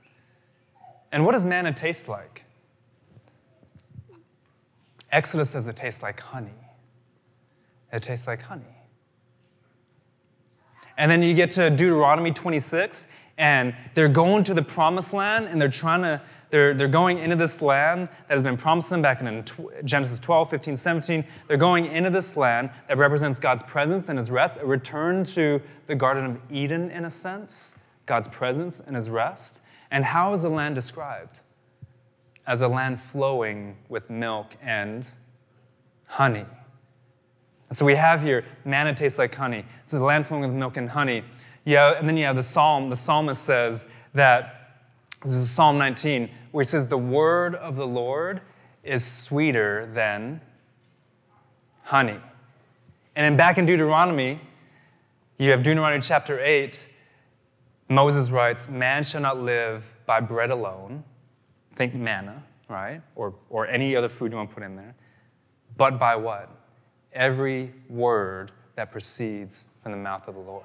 And 1.12 1.24
what 1.24 1.32
does 1.32 1.44
manna 1.44 1.72
taste 1.72 2.08
like? 2.08 2.42
Exodus 5.12 5.50
says 5.50 5.68
it 5.68 5.76
tastes 5.76 6.02
like 6.02 6.18
honey. 6.18 6.50
It 7.92 8.02
tastes 8.02 8.26
like 8.26 8.42
honey. 8.42 8.64
And 10.98 11.08
then 11.08 11.22
you 11.22 11.32
get 11.32 11.52
to 11.52 11.70
Deuteronomy 11.70 12.32
26, 12.32 13.06
and 13.38 13.74
they're 13.94 14.08
going 14.08 14.42
to 14.44 14.54
the 14.54 14.62
promised 14.62 15.12
land, 15.12 15.46
and 15.46 15.60
they're 15.60 15.68
trying 15.68 16.02
to, 16.02 16.20
they're, 16.56 16.72
they're 16.72 16.88
going 16.88 17.18
into 17.18 17.36
this 17.36 17.60
land 17.60 18.08
that 18.28 18.34
has 18.34 18.42
been 18.42 18.56
promised 18.56 18.88
them 18.88 19.02
back 19.02 19.20
in 19.20 19.44
Genesis 19.84 20.18
12, 20.18 20.48
15, 20.48 20.78
17. 20.78 21.22
They're 21.48 21.58
going 21.58 21.84
into 21.84 22.08
this 22.08 22.34
land 22.34 22.70
that 22.88 22.96
represents 22.96 23.38
God's 23.38 23.62
presence 23.64 24.08
and 24.08 24.16
his 24.16 24.30
rest, 24.30 24.56
a 24.62 24.64
return 24.64 25.22
to 25.24 25.60
the 25.86 25.94
Garden 25.94 26.24
of 26.24 26.38
Eden, 26.50 26.90
in 26.90 27.04
a 27.04 27.10
sense, 27.10 27.76
God's 28.06 28.28
presence 28.28 28.80
and 28.80 28.96
his 28.96 29.10
rest. 29.10 29.60
And 29.90 30.02
how 30.02 30.32
is 30.32 30.40
the 30.40 30.48
land 30.48 30.74
described? 30.74 31.40
As 32.46 32.62
a 32.62 32.68
land 32.68 33.02
flowing 33.02 33.76
with 33.90 34.08
milk 34.08 34.56
and 34.62 35.06
honey. 36.06 36.46
So 37.72 37.84
we 37.84 37.96
have 37.96 38.22
here, 38.22 38.46
manna 38.64 38.94
tastes 38.94 39.18
like 39.18 39.34
honey. 39.34 39.66
It's 39.84 39.92
a 39.92 39.98
land 39.98 40.26
flowing 40.26 40.44
with 40.44 40.52
milk 40.52 40.78
and 40.78 40.88
honey. 40.88 41.22
Yeah, 41.66 41.98
and 41.98 42.08
then 42.08 42.16
you 42.16 42.24
have 42.24 42.36
the 42.36 42.42
psalm. 42.42 42.88
The 42.88 42.96
psalmist 42.96 43.44
says 43.44 43.84
that, 44.14 44.62
this 45.24 45.34
is 45.34 45.50
Psalm 45.50 45.76
19, 45.78 46.30
where 46.56 46.64
he 46.64 46.68
says, 46.68 46.86
The 46.86 46.98
word 46.98 47.54
of 47.54 47.76
the 47.76 47.86
Lord 47.86 48.40
is 48.82 49.04
sweeter 49.04 49.90
than 49.92 50.40
honey. 51.82 52.20
And 53.14 53.24
then 53.24 53.36
back 53.36 53.58
in 53.58 53.66
Deuteronomy, 53.66 54.40
you 55.38 55.50
have 55.50 55.62
Deuteronomy 55.62 56.00
chapter 56.00 56.40
8, 56.40 56.88
Moses 57.88 58.30
writes, 58.30 58.68
Man 58.68 59.04
shall 59.04 59.20
not 59.20 59.38
live 59.38 59.84
by 60.06 60.20
bread 60.20 60.50
alone. 60.50 61.04
Think 61.74 61.94
manna, 61.94 62.42
right? 62.68 63.02
Or, 63.14 63.34
or 63.50 63.66
any 63.66 63.94
other 63.94 64.08
food 64.08 64.32
you 64.32 64.36
want 64.38 64.48
to 64.48 64.54
put 64.54 64.62
in 64.62 64.76
there. 64.76 64.94
But 65.76 65.98
by 65.98 66.16
what? 66.16 66.50
every 67.16 67.72
word 67.88 68.52
that 68.76 68.92
proceeds 68.92 69.64
from 69.82 69.92
the 69.92 69.98
mouth 69.98 70.28
of 70.28 70.34
the 70.34 70.40
Lord. 70.40 70.64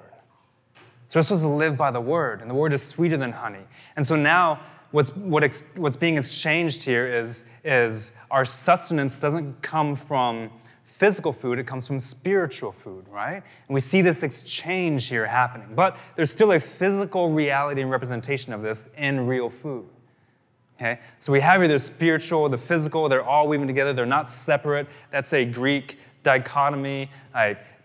So 1.08 1.18
we're 1.18 1.24
supposed 1.24 1.42
to 1.42 1.48
live 1.48 1.76
by 1.76 1.90
the 1.90 2.00
word, 2.00 2.40
and 2.40 2.48
the 2.48 2.54
word 2.54 2.72
is 2.72 2.82
sweeter 2.82 3.16
than 3.16 3.32
honey. 3.32 3.64
And 3.96 4.06
so 4.06 4.16
now, 4.16 4.60
what's, 4.92 5.14
what 5.16 5.42
ex, 5.42 5.62
what's 5.76 5.96
being 5.96 6.16
exchanged 6.16 6.82
here 6.82 7.06
is, 7.06 7.44
is 7.64 8.12
our 8.30 8.44
sustenance 8.44 9.16
doesn't 9.16 9.60
come 9.62 9.96
from 9.96 10.50
physical 10.84 11.32
food, 11.32 11.58
it 11.58 11.66
comes 11.66 11.86
from 11.86 11.98
spiritual 11.98 12.70
food, 12.70 13.04
right? 13.10 13.42
And 13.66 13.74
we 13.74 13.80
see 13.80 14.02
this 14.02 14.22
exchange 14.22 15.08
here 15.08 15.26
happening. 15.26 15.74
But 15.74 15.96
there's 16.14 16.30
still 16.30 16.52
a 16.52 16.60
physical 16.60 17.30
reality 17.30 17.82
and 17.82 17.90
representation 17.90 18.52
of 18.52 18.62
this 18.62 18.88
in 18.96 19.26
real 19.26 19.50
food. 19.50 19.86
Okay? 20.76 21.00
So 21.18 21.32
we 21.32 21.40
have 21.40 21.60
here 21.60 21.68
the 21.68 21.78
spiritual, 21.78 22.48
the 22.48 22.58
physical, 22.58 23.08
they're 23.08 23.24
all 23.24 23.48
weaving 23.48 23.66
together, 23.66 23.92
they're 23.92 24.06
not 24.06 24.30
separate. 24.30 24.86
That's 25.10 25.32
a 25.32 25.44
Greek 25.44 25.98
dichotomy. 26.22 27.10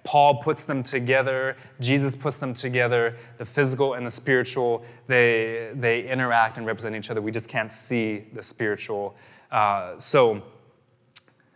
Paul 0.07 0.35
puts 0.35 0.61
them 0.61 0.83
together, 0.83 1.57
Jesus 1.81 2.15
puts 2.15 2.37
them 2.37 2.53
together, 2.53 3.17
the 3.39 3.43
physical 3.43 3.95
and 3.95 4.07
the 4.07 4.11
spiritual, 4.11 4.85
they, 5.07 5.71
they 5.75 6.09
interact 6.09 6.55
and 6.55 6.65
represent 6.65 6.95
each 6.95 7.09
other. 7.09 7.21
We 7.21 7.29
just 7.29 7.49
can't 7.49 7.69
see 7.69 8.23
the 8.31 8.41
spiritual. 8.41 9.17
Uh, 9.51 9.99
so 9.99 10.41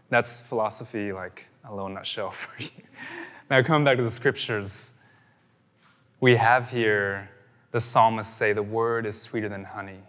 that's 0.10 0.41
philosophy, 0.41 1.14
like 1.14 1.45
a 1.64 1.74
little 1.74 1.88
nutshell 1.88 2.32
for 2.32 2.62
you. 2.62 2.72
now, 3.49 3.64
coming 3.64 3.86
back 3.86 3.95
to 3.95 4.04
the 4.04 4.12
scriptures, 4.12 4.91
we 6.20 6.36
have 6.36 6.70
here 6.70 7.30
the 7.72 7.80
psalmist 7.80 8.36
say, 8.36 8.52
The 8.52 8.62
word 8.62 9.06
is 9.06 9.18
sweeter 9.18 9.47
than 9.47 9.64
honey. 9.64 10.04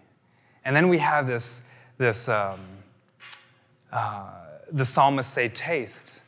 And 0.64 0.74
then 0.74 0.88
we 0.88 0.99
have 0.99 1.28
this, 1.28 1.62
this 1.97 2.28
um, 2.28 2.59
uh, 3.93 4.32
the 4.72 4.84
psalmist 4.84 5.32
say, 5.32 5.49
Taste 5.49 6.22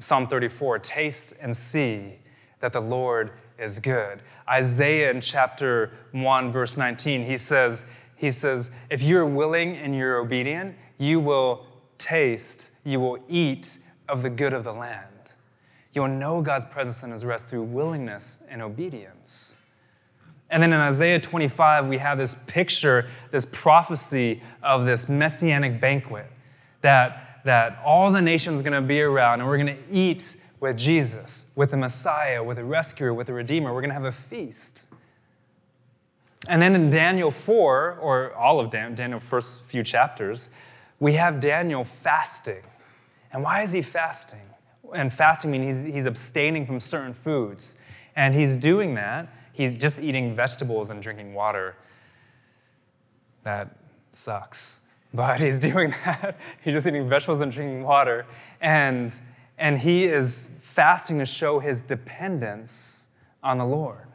Psalm 0.00 0.26
34 0.26 0.78
taste 0.80 1.34
and 1.40 1.56
see 1.56 2.14
that 2.60 2.72
the 2.72 2.80
Lord 2.80 3.32
is 3.58 3.78
good. 3.78 4.22
Isaiah 4.48 5.10
in 5.10 5.20
chapter 5.20 5.92
1, 6.12 6.50
verse 6.50 6.76
19, 6.76 7.24
he 7.24 7.36
says, 7.36 7.84
he 8.16 8.30
says, 8.30 8.70
if 8.90 9.02
you're 9.02 9.26
willing 9.26 9.76
and 9.76 9.94
you're 9.94 10.18
obedient, 10.18 10.74
you 10.98 11.20
will 11.20 11.66
taste, 11.98 12.70
you 12.84 12.98
will 12.98 13.18
eat 13.28 13.78
of 14.08 14.22
the 14.22 14.30
good 14.30 14.52
of 14.52 14.64
the 14.64 14.72
land. 14.72 15.06
You 15.92 16.02
will 16.02 16.08
know 16.08 16.40
God's 16.40 16.66
presence 16.66 17.02
and 17.02 17.12
his 17.12 17.24
rest 17.24 17.48
through 17.48 17.64
willingness 17.64 18.42
and 18.48 18.62
obedience. 18.62 19.58
And 20.50 20.62
then 20.62 20.72
in 20.72 20.80
Isaiah 20.80 21.20
25, 21.20 21.86
we 21.86 21.98
have 21.98 22.18
this 22.18 22.34
picture, 22.46 23.08
this 23.30 23.44
prophecy 23.44 24.42
of 24.62 24.84
this 24.84 25.08
messianic 25.08 25.80
banquet 25.80 26.26
that 26.82 27.29
that 27.44 27.80
all 27.84 28.10
the 28.10 28.22
nations 28.22 28.62
going 28.62 28.72
to 28.72 28.86
be 28.86 29.00
around 29.00 29.40
and 29.40 29.48
we're 29.48 29.58
going 29.58 29.76
to 29.76 29.82
eat 29.90 30.36
with 30.60 30.76
Jesus, 30.76 31.46
with 31.56 31.70
the 31.70 31.76
Messiah, 31.76 32.42
with 32.42 32.58
the 32.58 32.64
rescuer, 32.64 33.14
with 33.14 33.26
the 33.26 33.32
redeemer. 33.32 33.72
We're 33.72 33.80
going 33.80 33.90
to 33.90 33.94
have 33.94 34.04
a 34.04 34.12
feast. 34.12 34.88
And 36.48 36.60
then 36.60 36.74
in 36.74 36.90
Daniel 36.90 37.30
4, 37.30 37.98
or 38.00 38.34
all 38.34 38.60
of 38.60 38.70
Dan- 38.70 39.20
first 39.20 39.62
few 39.64 39.82
chapters, 39.82 40.50
we 40.98 41.14
have 41.14 41.40
Daniel 41.40 41.84
fasting. 41.84 42.62
And 43.32 43.42
why 43.42 43.62
is 43.62 43.72
he 43.72 43.82
fasting? 43.82 44.40
And 44.94 45.12
fasting 45.12 45.50
means 45.50 45.84
he's, 45.84 45.94
he's 45.94 46.06
abstaining 46.06 46.66
from 46.66 46.80
certain 46.80 47.14
foods. 47.14 47.76
And 48.16 48.34
he's 48.34 48.56
doing 48.56 48.94
that, 48.94 49.28
he's 49.52 49.78
just 49.78 49.98
eating 49.98 50.34
vegetables 50.34 50.90
and 50.90 51.02
drinking 51.02 51.32
water. 51.32 51.76
That 53.44 53.76
sucks. 54.12 54.79
But 55.12 55.40
he's 55.40 55.58
doing 55.70 55.94
that. 56.04 56.38
he's 56.62 56.74
just 56.74 56.86
eating 56.86 57.08
vegetables 57.08 57.40
and 57.40 57.50
drinking 57.50 57.82
water. 57.82 58.26
And, 58.60 59.12
and 59.58 59.78
he 59.78 60.04
is 60.04 60.48
fasting 60.60 61.18
to 61.18 61.26
show 61.26 61.58
his 61.58 61.80
dependence 61.80 63.08
on 63.42 63.58
the 63.58 63.64
Lord. 63.64 64.06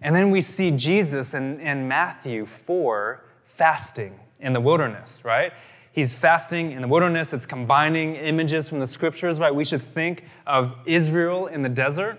And 0.00 0.16
then 0.16 0.30
we 0.30 0.40
see 0.40 0.72
Jesus 0.72 1.32
in, 1.32 1.60
in 1.60 1.86
Matthew 1.86 2.44
4 2.44 3.24
fasting 3.44 4.18
in 4.40 4.52
the 4.52 4.60
wilderness, 4.60 5.24
right? 5.24 5.52
He's 5.92 6.12
fasting 6.12 6.72
in 6.72 6.82
the 6.82 6.88
wilderness. 6.88 7.32
It's 7.32 7.46
combining 7.46 8.16
images 8.16 8.68
from 8.68 8.80
the 8.80 8.86
scriptures, 8.86 9.38
right? 9.38 9.54
We 9.54 9.64
should 9.64 9.82
think 9.82 10.24
of 10.46 10.74
Israel 10.86 11.46
in 11.46 11.62
the 11.62 11.68
desert, 11.68 12.18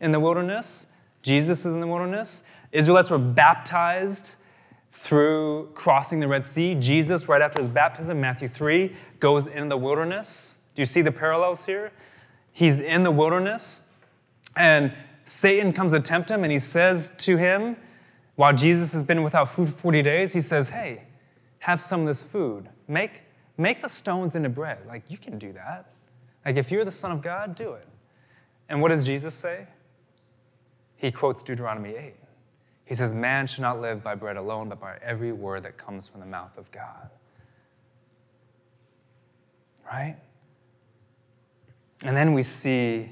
in 0.00 0.12
the 0.12 0.20
wilderness. 0.20 0.86
Jesus 1.22 1.60
is 1.60 1.72
in 1.72 1.80
the 1.80 1.86
wilderness. 1.86 2.42
Israelites 2.72 3.08
were 3.08 3.18
baptized 3.18 4.36
through 4.94 5.68
crossing 5.74 6.20
the 6.20 6.28
Red 6.28 6.44
Sea. 6.44 6.74
Jesus, 6.76 7.28
right 7.28 7.42
after 7.42 7.60
his 7.60 7.68
baptism, 7.68 8.20
Matthew 8.20 8.48
3, 8.48 8.94
goes 9.20 9.46
in 9.46 9.68
the 9.68 9.76
wilderness. 9.76 10.58
Do 10.74 10.82
you 10.82 10.86
see 10.86 11.02
the 11.02 11.12
parallels 11.12 11.66
here? 11.66 11.92
He's 12.52 12.78
in 12.78 13.02
the 13.02 13.10
wilderness, 13.10 13.82
and 14.56 14.94
Satan 15.24 15.72
comes 15.72 15.92
to 15.92 16.00
tempt 16.00 16.30
him, 16.30 16.44
and 16.44 16.52
he 16.52 16.58
says 16.58 17.10
to 17.18 17.36
him, 17.36 17.76
while 18.36 18.52
Jesus 18.52 18.92
has 18.92 19.02
been 19.02 19.22
without 19.22 19.54
food 19.54 19.68
for 19.68 19.74
40 19.74 20.02
days, 20.02 20.32
he 20.32 20.40
says, 20.40 20.68
Hey, 20.68 21.02
have 21.58 21.80
some 21.80 22.02
of 22.02 22.06
this 22.06 22.22
food. 22.22 22.68
Make, 22.88 23.22
make 23.58 23.82
the 23.82 23.88
stones 23.88 24.34
into 24.34 24.48
bread. 24.48 24.78
Like, 24.86 25.10
you 25.10 25.18
can 25.18 25.38
do 25.38 25.52
that. 25.52 25.92
Like, 26.46 26.56
if 26.56 26.70
you're 26.70 26.84
the 26.84 26.90
Son 26.90 27.10
of 27.10 27.20
God, 27.20 27.54
do 27.54 27.72
it. 27.72 27.86
And 28.68 28.80
what 28.80 28.88
does 28.88 29.04
Jesus 29.04 29.34
say? 29.34 29.66
He 30.96 31.10
quotes 31.10 31.42
Deuteronomy 31.42 31.90
8. 31.90 32.14
He 32.84 32.94
says, 32.94 33.14
Man 33.14 33.46
should 33.46 33.62
not 33.62 33.80
live 33.80 34.02
by 34.02 34.14
bread 34.14 34.36
alone, 34.36 34.68
but 34.68 34.80
by 34.80 34.98
every 35.02 35.32
word 35.32 35.62
that 35.62 35.76
comes 35.76 36.08
from 36.08 36.20
the 36.20 36.26
mouth 36.26 36.56
of 36.58 36.70
God. 36.70 37.10
Right? 39.86 40.16
And 42.02 42.16
then 42.16 42.34
we 42.34 42.42
see 42.42 43.10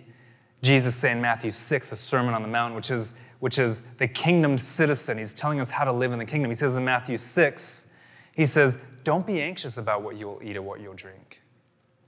Jesus 0.62 0.94
say 0.94 1.10
in 1.10 1.20
Matthew 1.20 1.50
6, 1.50 1.92
a 1.92 1.96
Sermon 1.96 2.34
on 2.34 2.42
the 2.42 2.48
Mount, 2.48 2.74
which 2.74 2.90
is, 2.90 3.14
which 3.40 3.58
is 3.58 3.82
the 3.98 4.06
kingdom 4.06 4.58
citizen. 4.58 5.18
He's 5.18 5.34
telling 5.34 5.60
us 5.60 5.70
how 5.70 5.84
to 5.84 5.92
live 5.92 6.12
in 6.12 6.18
the 6.18 6.24
kingdom. 6.24 6.50
He 6.50 6.54
says 6.54 6.76
in 6.76 6.84
Matthew 6.84 7.18
6, 7.18 7.86
he 8.34 8.46
says, 8.46 8.76
Don't 9.02 9.26
be 9.26 9.42
anxious 9.42 9.76
about 9.76 10.02
what 10.02 10.16
you 10.16 10.26
will 10.26 10.40
eat 10.42 10.56
or 10.56 10.62
what 10.62 10.80
you'll 10.80 10.94
drink. 10.94 11.42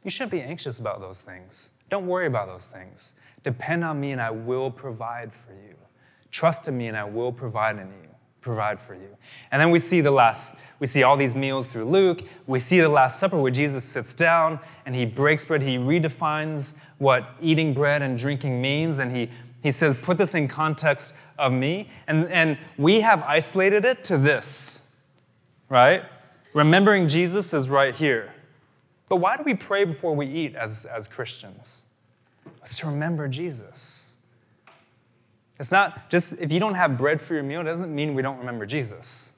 You 0.05 0.11
shouldn't 0.11 0.33
be 0.33 0.43
anxious 0.43 0.79
about 0.79 1.01
those 1.01 1.21
things. 1.23 1.73
Don't 1.91 2.07
worry 2.07 2.27
about 2.27 2.47
those 2.47 2.67
things. 2.67 3.15
Depend 3.43 3.85
on 3.85 4.01
me, 4.01 4.13
and 4.13 4.21
I 4.21 4.31
will 4.31 4.71
provide 4.71 5.33
for 5.33 5.53
you. 5.53 5.74
Trust 6.35 6.67
in 6.67 6.77
me 6.77 6.89
and 6.89 6.97
I 6.97 7.05
will 7.05 7.31
provide 7.31 7.77
in 7.79 7.87
you, 7.87 8.09
provide 8.41 8.81
for 8.81 8.95
you. 8.95 9.17
And 9.53 9.63
then 9.63 9.71
we 9.71 9.79
see 9.79 10.01
the 10.01 10.11
last, 10.11 10.53
we 10.81 10.89
see 10.89 11.05
all 11.05 11.17
these 11.17 11.33
meals 11.33 11.69
through 11.69 11.85
Luke. 11.85 12.23
We 12.49 12.59
see 12.59 12.81
the 12.81 12.89
Last 12.89 13.21
Supper 13.21 13.41
where 13.41 13.53
Jesus 13.53 13.85
sits 13.85 14.15
down 14.15 14.59
and 14.85 14.97
he 14.97 15.05
breaks 15.05 15.45
bread. 15.45 15.63
He 15.63 15.77
redefines 15.77 16.75
what 16.99 17.25
eating 17.41 17.73
bread 17.73 18.03
and 18.03 18.19
drinking 18.19 18.61
means. 18.61 18.99
And 18.99 19.15
he, 19.15 19.31
he 19.63 19.71
says, 19.71 19.95
put 20.03 20.19
this 20.19 20.35
in 20.35 20.49
context 20.49 21.15
of 21.39 21.53
me. 21.53 21.89
And, 22.09 22.29
and 22.33 22.59
we 22.79 23.01
have 23.01 23.23
isolated 23.23 23.85
it 23.85 24.03
to 24.03 24.19
this, 24.19 24.83
right? 25.69 26.03
Remembering 26.53 27.07
Jesus 27.07 27.55
is 27.55 27.69
right 27.69 27.95
here. 27.95 28.35
But 29.09 29.19
why 29.19 29.37
do 29.37 29.45
we 29.45 29.55
pray 29.55 29.85
before 29.85 30.17
we 30.17 30.27
eat 30.27 30.57
as, 30.57 30.85
as 30.85 31.07
Christians? 31.07 31.85
It's 32.61 32.77
to 32.79 32.87
remember 32.87 33.29
Jesus. 33.29 34.04
It's 35.59 35.71
not 35.71 36.11
just 36.11 36.35
if 36.41 36.51
you 36.51 36.61
don't 36.61 36.75
have 36.75 36.99
bread 36.99 37.21
for 37.21 37.35
your 37.35 37.43
meal, 37.43 37.61
it 37.61 37.65
doesn't 37.65 37.95
mean 37.95 38.15
we 38.15 38.23
don't 38.23 38.39
remember 38.39 38.67
Jesus. 38.67 39.33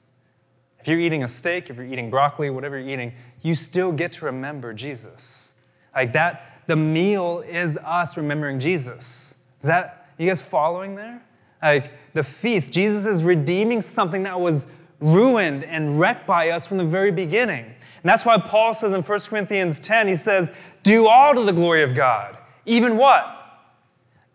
If 0.79 0.87
you're 0.87 0.99
eating 0.99 1.23
a 1.23 1.27
steak, 1.27 1.69
if 1.69 1.75
you're 1.75 1.85
eating 1.85 2.09
broccoli, 2.09 2.49
whatever 2.49 2.77
you're 2.79 2.89
eating, 2.89 3.13
you 3.41 3.55
still 3.55 3.91
get 3.91 4.13
to 4.13 4.25
remember 4.25 4.73
Jesus. 4.73 5.53
Like 5.95 6.13
that, 6.13 6.61
the 6.67 6.75
meal 6.75 7.43
is 7.47 7.77
us 7.77 8.17
remembering 8.17 8.59
Jesus. 8.59 9.35
Is 9.59 9.67
that, 9.67 10.09
you 10.17 10.27
guys 10.27 10.41
following 10.41 10.95
there? 10.95 11.21
Like 11.61 11.91
the 12.13 12.23
feast, 12.23 12.71
Jesus 12.71 13.05
is 13.05 13.23
redeeming 13.23 13.81
something 13.81 14.23
that 14.23 14.39
was 14.39 14.67
ruined 14.99 15.63
and 15.63 15.99
wrecked 15.99 16.25
by 16.25 16.49
us 16.49 16.67
from 16.67 16.77
the 16.77 16.85
very 16.85 17.11
beginning. 17.11 17.65
And 17.65 18.03
that's 18.03 18.25
why 18.25 18.37
Paul 18.39 18.73
says 18.73 18.93
in 18.93 19.01
1 19.01 19.19
Corinthians 19.21 19.79
10, 19.79 20.07
he 20.07 20.15
says, 20.15 20.51
Do 20.83 21.07
all 21.07 21.33
to 21.33 21.43
the 21.43 21.51
glory 21.51 21.83
of 21.83 21.95
God. 21.95 22.37
Even 22.65 22.97
what? 22.97 23.25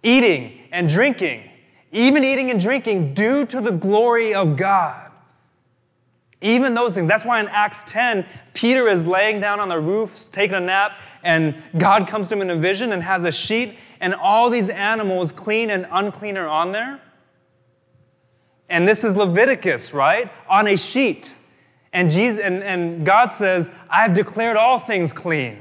Eating 0.02 0.58
and 0.72 0.88
drinking. 0.88 1.48
Even 1.92 2.24
eating 2.24 2.50
and 2.50 2.60
drinking, 2.60 3.14
do 3.14 3.44
to 3.46 3.60
the 3.60 3.70
glory 3.70 4.34
of 4.34 4.56
God. 4.56 5.10
Even 6.40 6.74
those 6.74 6.94
things. 6.94 7.06
That's 7.06 7.24
why 7.24 7.38
in 7.38 7.48
Acts 7.48 7.82
10, 7.86 8.26
Peter 8.54 8.88
is 8.88 9.04
laying 9.04 9.40
down 9.40 9.60
on 9.60 9.68
the 9.68 9.78
roof, 9.78 10.28
taking 10.32 10.56
a 10.56 10.60
nap, 10.60 10.92
and 11.22 11.62
God 11.78 12.08
comes 12.08 12.28
to 12.28 12.34
him 12.34 12.42
in 12.42 12.50
a 12.50 12.56
vision 12.56 12.92
and 12.92 13.02
has 13.02 13.24
a 13.24 13.30
sheet, 13.30 13.76
and 14.00 14.14
all 14.14 14.50
these 14.50 14.68
animals, 14.68 15.30
clean 15.30 15.70
and 15.70 15.86
unclean, 15.92 16.36
are 16.36 16.48
on 16.48 16.72
there. 16.72 17.00
And 18.68 18.88
this 18.88 19.04
is 19.04 19.14
Leviticus, 19.14 19.92
right? 19.92 20.32
On 20.48 20.66
a 20.66 20.76
sheet. 20.76 21.38
And, 21.92 22.10
Jesus, 22.10 22.40
and, 22.42 22.62
and 22.62 23.04
God 23.04 23.26
says, 23.26 23.70
I 23.90 24.00
have 24.00 24.14
declared 24.14 24.56
all 24.56 24.78
things 24.78 25.12
clean. 25.12 25.58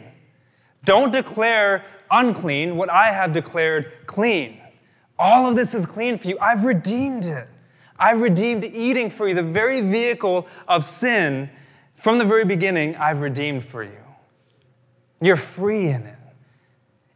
Don't 0.86 1.12
declare 1.12 1.86
unclean 2.10 2.78
what 2.78 2.90
I 2.90 3.12
have 3.12 3.34
declared 3.34 3.92
clean. 4.08 4.61
All 5.22 5.47
of 5.47 5.55
this 5.55 5.76
is 5.76 5.86
clean 5.86 6.17
for 6.17 6.28
you. 6.28 6.39
I've 6.39 6.63
redeemed 6.63 7.26
it. 7.26 7.47
I've 7.99 8.19
redeemed 8.19 8.65
eating 8.65 9.11
for 9.11 9.28
you, 9.28 9.36
the 9.36 9.43
very 9.43 9.82
vehicle 9.82 10.47
of 10.67 10.84
sin 10.84 11.47
from 11.93 12.17
the 12.17 12.26
very 12.26 12.45
beginning, 12.45 12.95
I've 12.95 13.22
redeemed 13.22 13.63
for 13.63 13.84
you. 13.84 13.99
You're 15.22 15.36
free 15.36 15.89
in 15.89 16.01
it. 16.01 16.17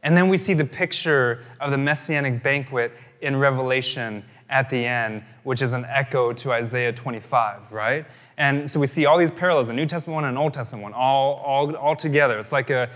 And 0.03 0.15
then 0.15 0.29
we 0.29 0.37
see 0.37 0.53
the 0.53 0.65
picture 0.65 1.43
of 1.59 1.71
the 1.71 1.79
messianic 1.79 2.43
banquet 2.43 2.91
in 3.21 3.35
Revelation 3.35 4.23
at 4.51 4.69
the 4.69 4.85
end, 4.85 5.23
which 5.43 5.63
is 5.63 5.73
an 5.73 5.85
echo 5.85 6.31
to 6.33 6.51
Isaiah 6.51 6.93
25, 6.93 7.71
right? 7.71 8.05
And 8.37 8.69
so 8.69 8.79
we 8.79 8.85
see 8.85 9.07
all 9.07 9.17
these 9.17 9.31
parallels, 9.31 9.69
a 9.69 9.73
New 9.73 9.87
Testament 9.87 10.13
one 10.13 10.25
and 10.25 10.37
an 10.37 10.43
Old 10.43 10.53
Testament 10.53 10.83
one, 10.83 10.93
all, 10.93 11.41
all, 11.43 11.75
all 11.75 11.95
together. 11.95 12.37
It's 12.37 12.51
like 12.51 12.69
a, 12.69 12.91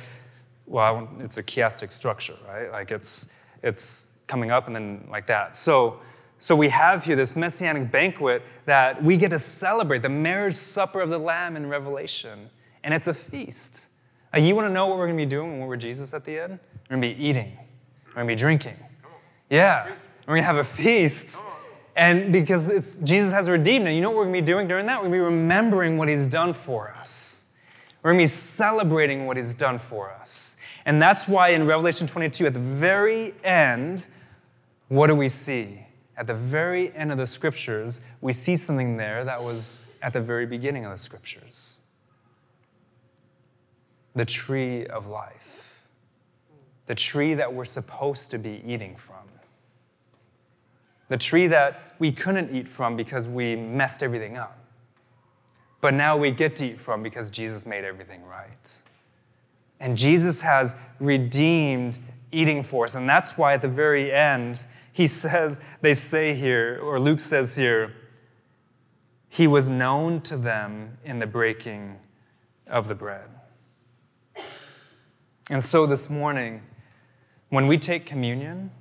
well, 0.67 1.09
it's 1.17 1.39
a 1.39 1.43
chiastic 1.43 1.91
structure, 1.91 2.35
right? 2.47 2.71
Like 2.71 2.91
it's, 2.91 3.29
it's 3.63 4.08
coming 4.29 4.51
up 4.51 4.67
and 4.67 4.75
then 4.75 5.05
like 5.11 5.27
that. 5.27 5.57
So 5.57 5.99
so 6.41 6.55
we 6.55 6.69
have 6.69 7.03
here 7.03 7.17
this 7.17 7.35
messianic 7.35 7.91
banquet 7.91 8.43
that 8.65 9.03
we 9.03 9.17
get 9.17 9.29
to 9.31 9.39
celebrate, 9.39 10.01
the 10.01 10.09
marriage 10.09 10.55
supper 10.55 11.01
of 11.01 11.09
the 11.09 11.17
Lamb 11.17 11.57
in 11.57 11.67
Revelation. 11.67 12.49
And 12.85 12.93
it's 12.93 13.07
a 13.07 13.13
feast. 13.13 13.87
Uh, 14.33 14.39
you 14.39 14.55
want 14.55 14.65
to 14.65 14.73
know 14.73 14.87
what 14.87 14.97
we're 14.97 15.07
going 15.07 15.17
to 15.17 15.25
be 15.25 15.29
doing 15.29 15.59
when 15.59 15.67
we're 15.67 15.75
Jesus 15.75 16.13
at 16.13 16.23
the 16.23 16.39
end? 16.39 16.59
We're 16.89 16.95
going 16.95 17.01
to 17.01 17.15
be 17.15 17.21
eating. 17.21 17.57
We're 18.07 18.13
going 18.13 18.27
to 18.27 18.31
be 18.31 18.39
drinking. 18.39 18.77
Yeah. 19.49 19.89
We're 20.25 20.35
going 20.35 20.43
to 20.43 20.45
have 20.45 20.57
a 20.57 20.63
feast. 20.63 21.37
And 21.97 22.31
because 22.31 22.69
it's, 22.69 22.95
Jesus 22.97 23.33
has 23.33 23.49
redeemed, 23.49 23.87
and 23.87 23.95
you 23.95 24.01
know 24.01 24.09
what 24.09 24.19
we're 24.19 24.23
going 24.25 24.35
to 24.35 24.41
be 24.41 24.45
doing 24.45 24.69
during 24.69 24.85
that? 24.85 24.95
We're 24.99 25.09
going 25.09 25.11
to 25.11 25.17
be 25.17 25.35
remembering 25.35 25.97
what 25.97 26.07
he's 26.07 26.25
done 26.25 26.53
for 26.53 26.89
us. 26.91 27.43
We're 28.01 28.13
going 28.13 28.25
to 28.25 28.33
be 28.33 28.39
celebrating 28.39 29.25
what 29.25 29.35
he's 29.35 29.53
done 29.53 29.77
for 29.77 30.09
us. 30.09 30.55
And 30.85 31.01
that's 31.01 31.27
why 31.27 31.49
in 31.49 31.67
Revelation 31.67 32.07
22, 32.07 32.45
at 32.45 32.53
the 32.53 32.59
very 32.59 33.33
end, 33.43 34.07
what 34.89 35.07
do 35.07 35.15
we 35.15 35.29
see? 35.29 35.85
at 36.19 36.27
the 36.27 36.33
very 36.33 36.93
end 36.95 37.13
of 37.13 37.17
the 37.17 37.25
scriptures, 37.25 38.01
we 38.19 38.33
see 38.33 38.57
something 38.57 38.97
there 38.97 39.23
that 39.23 39.41
was 39.41 39.79
at 40.01 40.11
the 40.11 40.19
very 40.19 40.45
beginning 40.45 40.85
of 40.85 40.91
the 40.91 40.97
scriptures 40.97 41.77
the 44.15 44.25
tree 44.25 44.85
of 44.87 45.07
life, 45.07 45.85
the 46.87 46.95
tree 46.95 47.35
that 47.35 47.53
we're 47.53 47.63
supposed 47.63 48.31
to 48.31 48.37
be 48.37 48.61
eating 48.65 48.95
from, 48.97 49.23
the 51.07 51.15
tree 51.15 51.47
that 51.47 51.93
we 51.99 52.11
couldn't 52.11 52.53
eat 52.53 52.67
from 52.67 52.97
because 52.97 53.27
we 53.27 53.55
messed 53.55 54.03
everything 54.03 54.35
up. 54.35 54.57
But 55.79 55.93
now 55.93 56.17
we 56.17 56.31
get 56.31 56.55
to 56.57 56.71
eat 56.71 56.81
from 56.81 57.01
because 57.01 57.29
Jesus 57.29 57.65
made 57.65 57.85
everything 57.85 58.25
right. 58.25 58.77
And 59.79 59.95
Jesus 59.95 60.41
has 60.41 60.75
redeemed 60.99 61.97
eating 62.33 62.63
for 62.63 62.85
us. 62.85 62.95
And 62.95 63.07
that's 63.07 63.37
why 63.37 63.53
at 63.53 63.61
the 63.61 63.69
very 63.69 64.11
end, 64.11 64.65
he 64.91 65.07
says, 65.07 65.59
they 65.81 65.93
say 65.93 66.35
here, 66.35 66.79
or 66.81 66.99
Luke 66.99 67.19
says 67.19 67.55
here, 67.55 67.93
he 69.29 69.47
was 69.47 69.69
known 69.69 70.21
to 70.21 70.37
them 70.37 70.97
in 71.05 71.19
the 71.19 71.27
breaking 71.27 71.97
of 72.67 72.87
the 72.87 72.95
bread. 72.95 73.29
And 75.49 75.63
so 75.63 75.85
this 75.85 76.09
morning, 76.09 76.61
when 77.49 77.67
we 77.67 77.77
take 77.77 78.05
communion, 78.05 78.71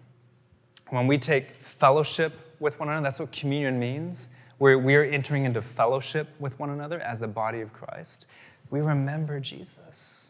when 0.91 1.07
we 1.07 1.19
take 1.19 1.55
fellowship 1.63 2.33
with 2.61 2.79
one 2.79 2.89
another, 2.89 3.05
that's 3.05 3.19
what 3.19 3.33
communion 3.33 3.79
means. 3.79 4.31
Where 4.59 4.79
we 4.79 4.97
are 4.97 5.05
entering 5.05 5.45
into 5.45 5.63
fellowship 5.63 6.29
with 6.41 6.59
one 6.59 6.71
another 6.71 7.01
as 7.01 7.21
the 7.21 7.29
body 7.29 7.61
of 7.61 7.73
Christ. 7.73 8.27
We 8.71 8.81
remember 8.81 9.39
Jesus. 9.39 10.28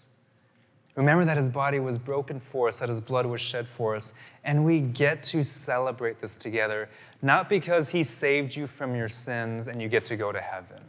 Remember 0.99 1.25
that 1.27 1.37
his 1.37 1.49
body 1.49 1.79
was 1.79 1.97
broken 1.97 2.41
for 2.41 2.67
us, 2.67 2.81
that 2.81 2.89
his 2.89 3.01
blood 3.01 3.25
was 3.25 3.41
shed 3.41 3.69
for 3.69 3.95
us, 3.95 4.15
and 4.43 4.65
we 4.65 4.81
get 4.81 5.23
to 5.23 5.45
celebrate 5.45 6.21
this 6.21 6.35
together, 6.35 6.89
not 7.23 7.49
because 7.49 7.89
he 7.89 8.03
saved 8.03 8.57
you 8.57 8.67
from 8.67 8.97
your 8.97 9.09
sins 9.09 9.69
and 9.69 9.81
you 9.81 9.89
get 9.89 10.05
to 10.07 10.17
go 10.17 10.33
to 10.33 10.41
heaven. 10.41 10.83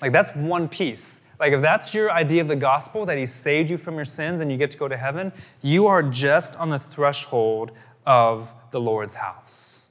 Like, 0.00 0.12
that's 0.12 0.30
one 0.36 0.68
piece. 0.68 1.22
Like, 1.40 1.54
if 1.54 1.60
that's 1.60 1.92
your 1.92 2.12
idea 2.12 2.40
of 2.40 2.46
the 2.46 2.54
gospel, 2.54 3.04
that 3.04 3.18
he 3.18 3.26
saved 3.26 3.68
you 3.68 3.76
from 3.76 3.96
your 3.96 4.04
sins 4.04 4.40
and 4.40 4.48
you 4.48 4.56
get 4.56 4.70
to 4.70 4.76
go 4.76 4.86
to 4.86 4.96
heaven, 4.96 5.32
you 5.60 5.88
are 5.88 6.00
just 6.00 6.54
on 6.54 6.70
the 6.70 6.78
threshold 6.78 7.72
of 8.06 8.48
the 8.70 8.80
Lord's 8.80 9.14
house. 9.14 9.88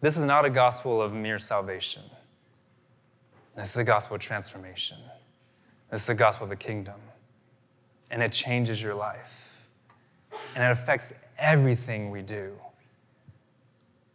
This 0.00 0.16
is 0.16 0.24
not 0.24 0.46
a 0.46 0.50
gospel 0.50 1.02
of 1.02 1.12
mere 1.12 1.38
salvation, 1.38 2.04
this 3.54 3.68
is 3.68 3.76
a 3.76 3.84
gospel 3.84 4.14
of 4.14 4.22
transformation. 4.22 4.96
This 5.92 6.00
is 6.00 6.06
the 6.06 6.14
gospel 6.14 6.44
of 6.44 6.50
the 6.50 6.56
kingdom. 6.56 6.94
And 8.10 8.22
it 8.22 8.32
changes 8.32 8.82
your 8.82 8.94
life. 8.94 9.66
And 10.54 10.64
it 10.64 10.70
affects 10.70 11.12
everything 11.38 12.10
we 12.10 12.22
do. 12.22 12.54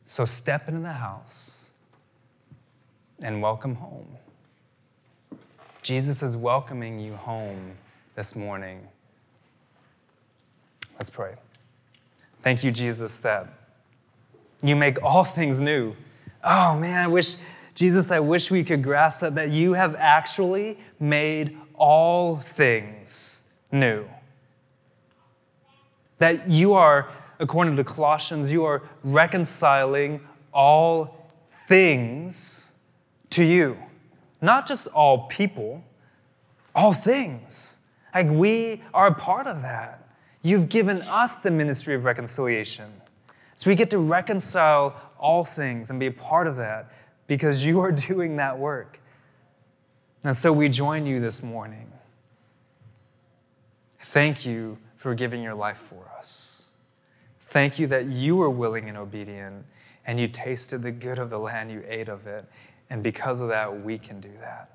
So 0.07 0.25
step 0.25 0.67
into 0.67 0.82
the 0.82 0.91
house 0.91 1.71
and 3.21 3.43
welcome 3.43 3.75
home. 3.75 4.07
Jesus 5.84 6.23
is 6.23 6.36
welcoming 6.36 6.99
you 6.99 7.13
home 7.13 7.73
this 8.15 8.36
morning. 8.36 8.88
Let's 10.97 11.11
pray. 11.11 11.36
Thank 12.41 12.63
you, 12.63 12.71
Jesus, 12.71 13.19
that 13.19 13.53
you 14.63 14.75
make 14.75 15.03
all 15.03 15.23
things 15.23 15.59
new. 15.59 15.95
Oh 16.43 16.75
man, 16.75 17.03
I 17.03 17.07
wish, 17.07 17.36
Jesus, 17.75 18.09
I 18.09 18.19
wish 18.19 18.49
we 18.49 18.63
could 18.63 18.82
grasp 18.82 19.19
that, 19.19 19.36
that 19.36 19.51
you 19.51 19.73
have 19.73 19.95
actually 19.95 20.80
made 20.99 21.55
all 21.78 22.38
things 22.38 23.43
new. 23.71 24.05
That 26.17 26.49
you 26.49 26.73
are, 26.73 27.09
according 27.39 27.78
to 27.78 27.84
Colossians, 27.84 28.51
you 28.51 28.65
are 28.65 28.82
reconciling 29.03 30.21
all 30.51 31.30
things 31.67 32.71
to 33.30 33.43
you. 33.43 33.78
Not 34.41 34.67
just 34.67 34.88
all 34.88 35.28
people, 35.28 35.84
all 36.73 36.93
things. 36.93 37.78
Like 38.13 38.30
we 38.30 38.84
are 38.93 39.07
a 39.07 39.13
part 39.13 39.47
of 39.47 39.61
that. 39.61 40.09
You've 40.41 40.69
given 40.69 41.01
us 41.03 41.34
the 41.36 41.51
ministry 41.51 41.93
of 41.93 42.03
reconciliation. 42.05 42.91
So 43.55 43.69
we 43.69 43.75
get 43.75 43.89
to 43.89 43.97
reconcile 43.97 44.95
all 45.19 45.43
things 45.43 45.89
and 45.89 45.99
be 45.99 46.07
a 46.07 46.11
part 46.11 46.47
of 46.47 46.55
that 46.57 46.91
because 47.28 47.65
you 47.65 47.80
are 47.80 47.91
doing 48.09 48.38
that 48.38 48.57
work. 48.57 48.99
And 50.24 50.38
so 50.38 50.51
we 50.51 50.70
join 50.70 51.05
you 51.05 51.20
this 51.20 51.41
morning. 51.43 51.91
Thank 54.03 54.45
you 54.45 54.78
for 54.95 55.13
giving 55.13 55.43
your 55.43 55.53
life 55.53 55.78
for 55.78 56.09
us. 56.18 56.70
Thank 57.49 57.80
you 57.80 57.88
that 57.88 58.07
you 58.07 58.36
were 58.36 58.49
willing 58.49 58.89
and 58.89 58.97
obedient 58.97 59.65
and 60.05 60.20
you 60.20 60.28
tasted 60.28 60.82
the 60.82 60.91
good 60.91 61.20
of 61.20 61.30
the 61.30 61.38
land, 61.38 61.72
you 61.72 61.84
ate 61.88 62.09
of 62.09 62.26
it. 62.28 62.45
And 62.89 63.03
because 63.03 63.39
of 63.39 63.49
that, 63.49 63.84
we 63.84 63.97
can 63.97 64.20
do 64.22 64.32
that. 64.39 64.72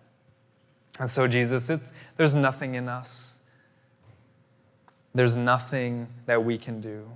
And 0.99 1.11
so, 1.11 1.26
Jesus, 1.26 1.70
there's 2.16 2.34
nothing 2.34 2.74
in 2.74 2.88
us. 2.88 3.38
There's 5.14 5.36
nothing 5.36 6.09
that 6.26 6.45
we 6.45 6.59
can 6.59 6.80
do. 6.80 7.09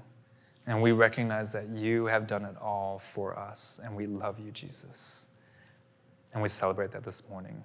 And 0.66 0.82
we 0.82 0.92
recognize 0.92 1.52
that 1.52 1.68
you 1.68 2.06
have 2.06 2.26
done 2.26 2.44
it 2.44 2.56
all 2.60 2.98
for 2.98 3.38
us. 3.38 3.78
And 3.82 3.94
we 3.94 4.06
love 4.06 4.38
you, 4.38 4.50
Jesus. 4.50 5.26
And 6.32 6.42
we 6.42 6.48
celebrate 6.48 6.90
that 6.92 7.04
this 7.04 7.22
morning. 7.28 7.64